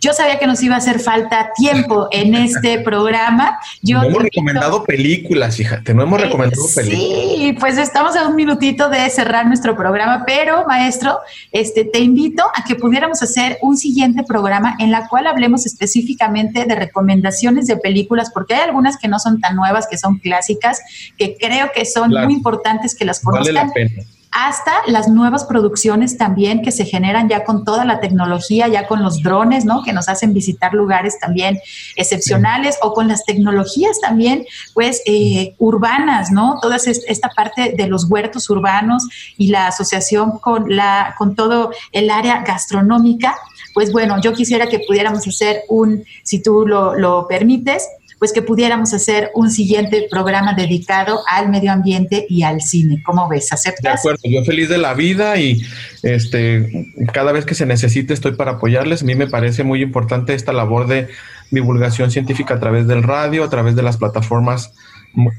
Yo 0.00 0.12
sabía 0.12 0.38
que 0.38 0.46
nos 0.46 0.62
iba 0.62 0.74
a 0.74 0.78
hacer 0.78 1.00
falta 1.00 1.50
tiempo 1.56 2.08
en 2.10 2.34
este 2.34 2.80
programa. 2.84 3.58
Yo 3.82 4.00
no 4.00 4.08
hemos 4.08 4.22
recomendado 4.22 4.84
películas, 4.84 5.56
fíjate, 5.56 5.94
no 5.94 6.02
hemos 6.02 6.20
eh, 6.20 6.24
recomendado 6.24 6.62
películas. 6.74 7.00
Sí, 7.00 7.56
pues 7.58 7.78
estamos 7.78 8.16
a 8.16 8.28
un 8.28 8.36
minutito 8.36 8.88
de 8.88 9.08
cerrar 9.10 9.46
nuestro 9.46 9.76
programa, 9.76 10.24
pero 10.26 10.66
maestro, 10.66 11.18
este, 11.52 11.84
te 11.84 12.00
invito 12.00 12.44
a 12.54 12.64
que 12.64 12.74
pudiéramos 12.74 13.22
hacer 13.22 13.58
un 13.62 13.76
siguiente 13.76 14.22
programa 14.22 14.76
en 14.78 14.90
la 14.90 15.08
cual 15.08 15.26
hablemos 15.26 15.66
específicamente 15.66 16.64
de 16.64 16.74
recomendaciones 16.74 17.66
de 17.66 17.76
películas, 17.76 18.30
porque 18.32 18.54
hay 18.54 18.60
algunas 18.60 18.96
que 18.98 19.08
no 19.08 19.18
son 19.18 19.40
tan 19.40 19.56
nuevas, 19.56 19.86
que 19.88 19.98
son 19.98 20.18
clásicas, 20.18 20.80
que 21.16 21.36
creo 21.38 21.70
que 21.74 21.84
son 21.84 22.10
muy 22.10 22.32
importantes 22.32 22.94
que 22.94 23.04
las 23.04 23.20
conozcan. 23.20 23.54
Vale 23.54 23.66
la 23.68 23.72
pena 23.72 24.16
hasta 24.38 24.82
las 24.86 25.08
nuevas 25.08 25.46
producciones 25.46 26.18
también 26.18 26.60
que 26.60 26.70
se 26.70 26.84
generan 26.84 27.26
ya 27.26 27.42
con 27.42 27.64
toda 27.64 27.86
la 27.86 28.00
tecnología, 28.00 28.68
ya 28.68 28.86
con 28.86 29.02
los 29.02 29.22
drones, 29.22 29.64
¿no? 29.64 29.82
Que 29.82 29.94
nos 29.94 30.10
hacen 30.10 30.34
visitar 30.34 30.74
lugares 30.74 31.18
también 31.18 31.58
excepcionales 31.96 32.76
o 32.82 32.92
con 32.92 33.08
las 33.08 33.24
tecnologías 33.24 33.98
también, 33.98 34.44
pues, 34.74 35.00
eh, 35.06 35.54
urbanas, 35.56 36.30
¿no? 36.32 36.58
Toda 36.60 36.76
esta 36.76 37.30
parte 37.30 37.72
de 37.78 37.86
los 37.86 38.10
huertos 38.10 38.50
urbanos 38.50 39.08
y 39.38 39.48
la 39.48 39.68
asociación 39.68 40.38
con, 40.38 40.64
la, 40.68 41.14
con 41.16 41.34
todo 41.34 41.70
el 41.92 42.10
área 42.10 42.42
gastronómica. 42.42 43.34
Pues 43.72 43.90
bueno, 43.90 44.20
yo 44.20 44.34
quisiera 44.34 44.66
que 44.66 44.80
pudiéramos 44.80 45.26
hacer 45.26 45.62
un, 45.70 46.04
si 46.22 46.42
tú 46.42 46.66
lo, 46.66 46.94
lo 46.94 47.26
permites, 47.26 47.88
pues 48.18 48.32
que 48.32 48.42
pudiéramos 48.42 48.94
hacer 48.94 49.30
un 49.34 49.50
siguiente 49.50 50.06
programa 50.10 50.54
dedicado 50.54 51.20
al 51.30 51.50
medio 51.50 51.70
ambiente 51.70 52.26
y 52.28 52.42
al 52.42 52.62
cine. 52.62 53.02
¿Cómo 53.04 53.28
ves? 53.28 53.52
¿Aceptas? 53.52 53.82
De 53.82 53.90
acuerdo, 53.90 54.20
yo 54.24 54.42
feliz 54.44 54.68
de 54.68 54.78
la 54.78 54.94
vida 54.94 55.38
y 55.38 55.60
este 56.02 56.92
cada 57.12 57.32
vez 57.32 57.44
que 57.44 57.54
se 57.54 57.66
necesite 57.66 58.14
estoy 58.14 58.32
para 58.32 58.52
apoyarles. 58.52 59.02
A 59.02 59.04
mí 59.04 59.14
me 59.14 59.26
parece 59.26 59.64
muy 59.64 59.82
importante 59.82 60.34
esta 60.34 60.52
labor 60.52 60.86
de 60.86 61.08
divulgación 61.50 62.10
científica 62.10 62.54
a 62.54 62.60
través 62.60 62.86
del 62.86 63.02
radio, 63.02 63.44
a 63.44 63.50
través 63.50 63.76
de 63.76 63.82
las 63.82 63.98
plataformas 63.98 64.72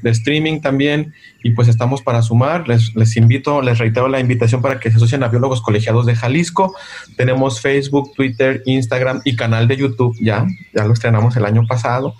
de 0.02 0.10
streaming 0.10 0.60
también 0.60 1.14
y 1.42 1.50
pues 1.50 1.68
estamos 1.68 2.02
para 2.02 2.22
sumar. 2.22 2.66
Les, 2.68 2.94
les, 2.96 3.16
invito, 3.16 3.62
les 3.62 3.78
reitero 3.78 4.08
la 4.08 4.20
invitación 4.20 4.60
para 4.60 4.80
que 4.80 4.90
se 4.90 4.96
asocien 4.96 5.22
a 5.22 5.28
Biólogos 5.28 5.62
Colegiados 5.62 6.06
de 6.06 6.16
Jalisco. 6.16 6.74
Tenemos 7.16 7.60
Facebook, 7.60 8.12
Twitter, 8.14 8.62
Instagram 8.66 9.20
y 9.24 9.36
canal 9.36 9.68
de 9.68 9.76
YouTube 9.76 10.16
ya, 10.20 10.46
ya 10.74 10.84
lo 10.84 10.92
estrenamos 10.92 11.36
el 11.36 11.44
año 11.44 11.66
pasado. 11.66 12.14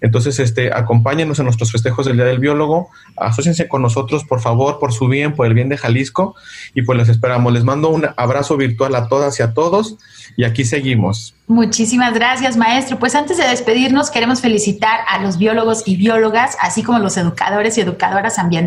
Entonces, 0.00 0.38
este, 0.40 0.72
acompáñenos 0.72 1.38
en 1.38 1.44
nuestros 1.44 1.70
festejos 1.70 2.06
del 2.06 2.16
Día 2.16 2.26
del 2.26 2.38
Biólogo, 2.38 2.88
asóciense 3.16 3.68
con 3.68 3.82
nosotros, 3.82 4.24
por 4.24 4.40
favor, 4.40 4.78
por 4.78 4.92
su 4.92 5.08
bien, 5.08 5.34
por 5.34 5.46
el 5.46 5.54
bien 5.54 5.68
de 5.68 5.76
Jalisco 5.76 6.34
y 6.74 6.82
pues 6.82 6.98
les 6.98 7.08
esperamos. 7.08 7.52
Les 7.52 7.64
mando 7.64 7.88
un 7.90 8.06
abrazo 8.16 8.56
virtual 8.56 8.94
a 8.96 9.08
todas 9.08 9.38
y 9.38 9.42
a 9.42 9.54
todos 9.54 9.96
y 10.36 10.44
aquí 10.44 10.64
seguimos. 10.64 11.34
Muchísimas 11.46 12.14
gracias, 12.14 12.56
maestro. 12.56 12.98
Pues 12.98 13.14
antes 13.14 13.36
de 13.36 13.46
despedirnos, 13.46 14.10
queremos 14.10 14.40
felicitar 14.40 15.00
a 15.06 15.20
los 15.20 15.36
biólogos 15.36 15.82
y 15.86 15.96
biólogas, 15.96 16.56
así 16.60 16.82
como 16.82 16.98
los 16.98 17.18
educadores 17.18 17.76
y 17.76 17.82
educadoras 17.82 18.38
ambientales. 18.38 18.63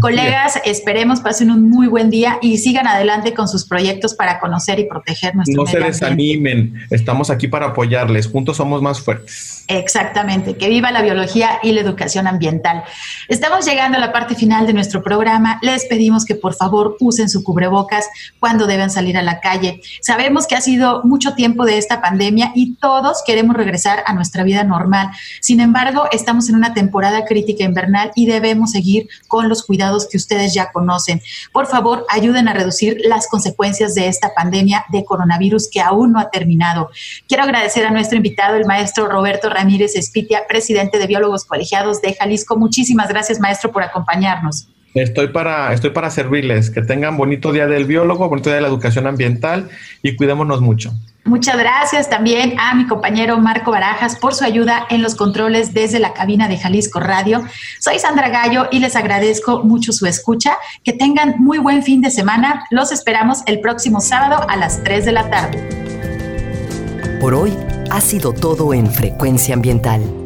Colegas, 0.00 0.60
esperemos 0.64 1.20
pasen 1.20 1.50
un 1.50 1.68
muy 1.68 1.86
buen 1.86 2.10
día 2.10 2.38
y 2.40 2.58
sigan 2.58 2.86
adelante 2.86 3.34
con 3.34 3.48
sus 3.48 3.66
proyectos 3.66 4.14
para 4.14 4.38
conocer 4.38 4.78
y 4.78 4.84
proteger 4.84 5.34
nuestro 5.34 5.64
No 5.64 5.70
se 5.70 5.78
desanimen, 5.78 6.74
estamos 6.90 7.30
aquí 7.30 7.48
para 7.48 7.66
apoyarles, 7.66 8.26
juntos 8.26 8.56
somos 8.56 8.82
más 8.82 9.00
fuertes. 9.00 9.64
Exactamente, 9.68 10.56
que 10.56 10.68
viva 10.68 10.92
la 10.92 11.02
biología 11.02 11.58
y 11.62 11.72
la 11.72 11.80
educación 11.80 12.26
ambiental. 12.26 12.84
Estamos 13.28 13.66
llegando 13.66 13.98
a 13.98 14.00
la 14.00 14.12
parte 14.12 14.36
final 14.36 14.66
de 14.66 14.72
nuestro 14.72 15.02
programa. 15.02 15.58
Les 15.60 15.86
pedimos 15.86 16.24
que 16.24 16.36
por 16.36 16.54
favor 16.54 16.96
usen 17.00 17.28
su 17.28 17.42
cubrebocas 17.42 18.08
cuando 18.38 18.66
deben 18.66 18.90
salir 18.90 19.16
a 19.18 19.22
la 19.22 19.40
calle. 19.40 19.80
Sabemos 20.00 20.46
que 20.46 20.54
ha 20.54 20.60
sido 20.60 21.02
mucho 21.04 21.34
tiempo 21.34 21.64
de 21.64 21.78
esta 21.78 22.00
pandemia 22.00 22.52
y 22.54 22.76
todos 22.76 23.22
queremos 23.26 23.56
regresar 23.56 24.04
a 24.06 24.14
nuestra 24.14 24.44
vida 24.44 24.62
normal. 24.62 25.10
Sin 25.40 25.60
embargo, 25.60 26.04
estamos 26.12 26.48
en 26.48 26.54
una 26.54 26.72
temporada 26.72 27.24
crítica 27.24 27.64
invernal 27.64 28.12
y 28.14 28.26
debemos 28.26 28.74
con 29.28 29.48
los 29.48 29.64
cuidados 29.64 30.08
que 30.08 30.16
ustedes 30.16 30.54
ya 30.54 30.72
conocen. 30.72 31.20
Por 31.52 31.66
favor, 31.66 32.06
ayuden 32.08 32.48
a 32.48 32.52
reducir 32.52 32.98
las 33.04 33.28
consecuencias 33.28 33.94
de 33.94 34.08
esta 34.08 34.34
pandemia 34.34 34.84
de 34.90 35.04
coronavirus 35.04 35.68
que 35.70 35.80
aún 35.80 36.12
no 36.12 36.20
ha 36.20 36.30
terminado. 36.30 36.90
Quiero 37.28 37.44
agradecer 37.44 37.86
a 37.86 37.90
nuestro 37.90 38.16
invitado, 38.16 38.56
el 38.56 38.66
maestro 38.66 39.08
Roberto 39.08 39.48
Ramírez 39.48 39.96
Espitia, 39.96 40.42
presidente 40.48 40.98
de 40.98 41.06
Biólogos 41.06 41.44
Colegiados 41.44 42.00
de 42.00 42.14
Jalisco. 42.14 42.56
Muchísimas 42.56 43.08
gracias, 43.08 43.40
maestro, 43.40 43.72
por 43.72 43.82
acompañarnos. 43.82 44.68
Estoy 44.96 45.28
para, 45.28 45.74
estoy 45.74 45.90
para 45.90 46.10
servirles. 46.10 46.70
Que 46.70 46.80
tengan 46.80 47.16
bonito 47.16 47.52
día 47.52 47.66
del 47.66 47.84
biólogo, 47.84 48.28
bonito 48.28 48.48
día 48.48 48.56
de 48.56 48.62
la 48.62 48.68
educación 48.68 49.06
ambiental 49.06 49.68
y 50.02 50.16
cuidémonos 50.16 50.62
mucho. 50.62 50.92
Muchas 51.24 51.58
gracias 51.58 52.08
también 52.08 52.54
a 52.58 52.74
mi 52.74 52.86
compañero 52.86 53.38
Marco 53.38 53.72
Barajas 53.72 54.16
por 54.16 54.32
su 54.32 54.44
ayuda 54.44 54.86
en 54.88 55.02
los 55.02 55.16
controles 55.16 55.74
desde 55.74 55.98
la 55.98 56.14
cabina 56.14 56.48
de 56.48 56.56
Jalisco 56.56 57.00
Radio. 57.00 57.44
Soy 57.80 57.98
Sandra 57.98 58.28
Gallo 58.30 58.68
y 58.70 58.78
les 58.78 58.96
agradezco 58.96 59.64
mucho 59.64 59.92
su 59.92 60.06
escucha. 60.06 60.56
Que 60.82 60.92
tengan 60.92 61.34
muy 61.38 61.58
buen 61.58 61.82
fin 61.82 62.00
de 62.00 62.10
semana. 62.10 62.64
Los 62.70 62.90
esperamos 62.90 63.42
el 63.46 63.60
próximo 63.60 64.00
sábado 64.00 64.46
a 64.48 64.56
las 64.56 64.82
3 64.82 65.04
de 65.04 65.12
la 65.12 65.28
tarde. 65.28 67.18
Por 67.20 67.34
hoy 67.34 67.52
ha 67.90 68.00
sido 68.00 68.32
todo 68.32 68.72
en 68.72 68.90
Frecuencia 68.90 69.54
Ambiental. 69.54 70.25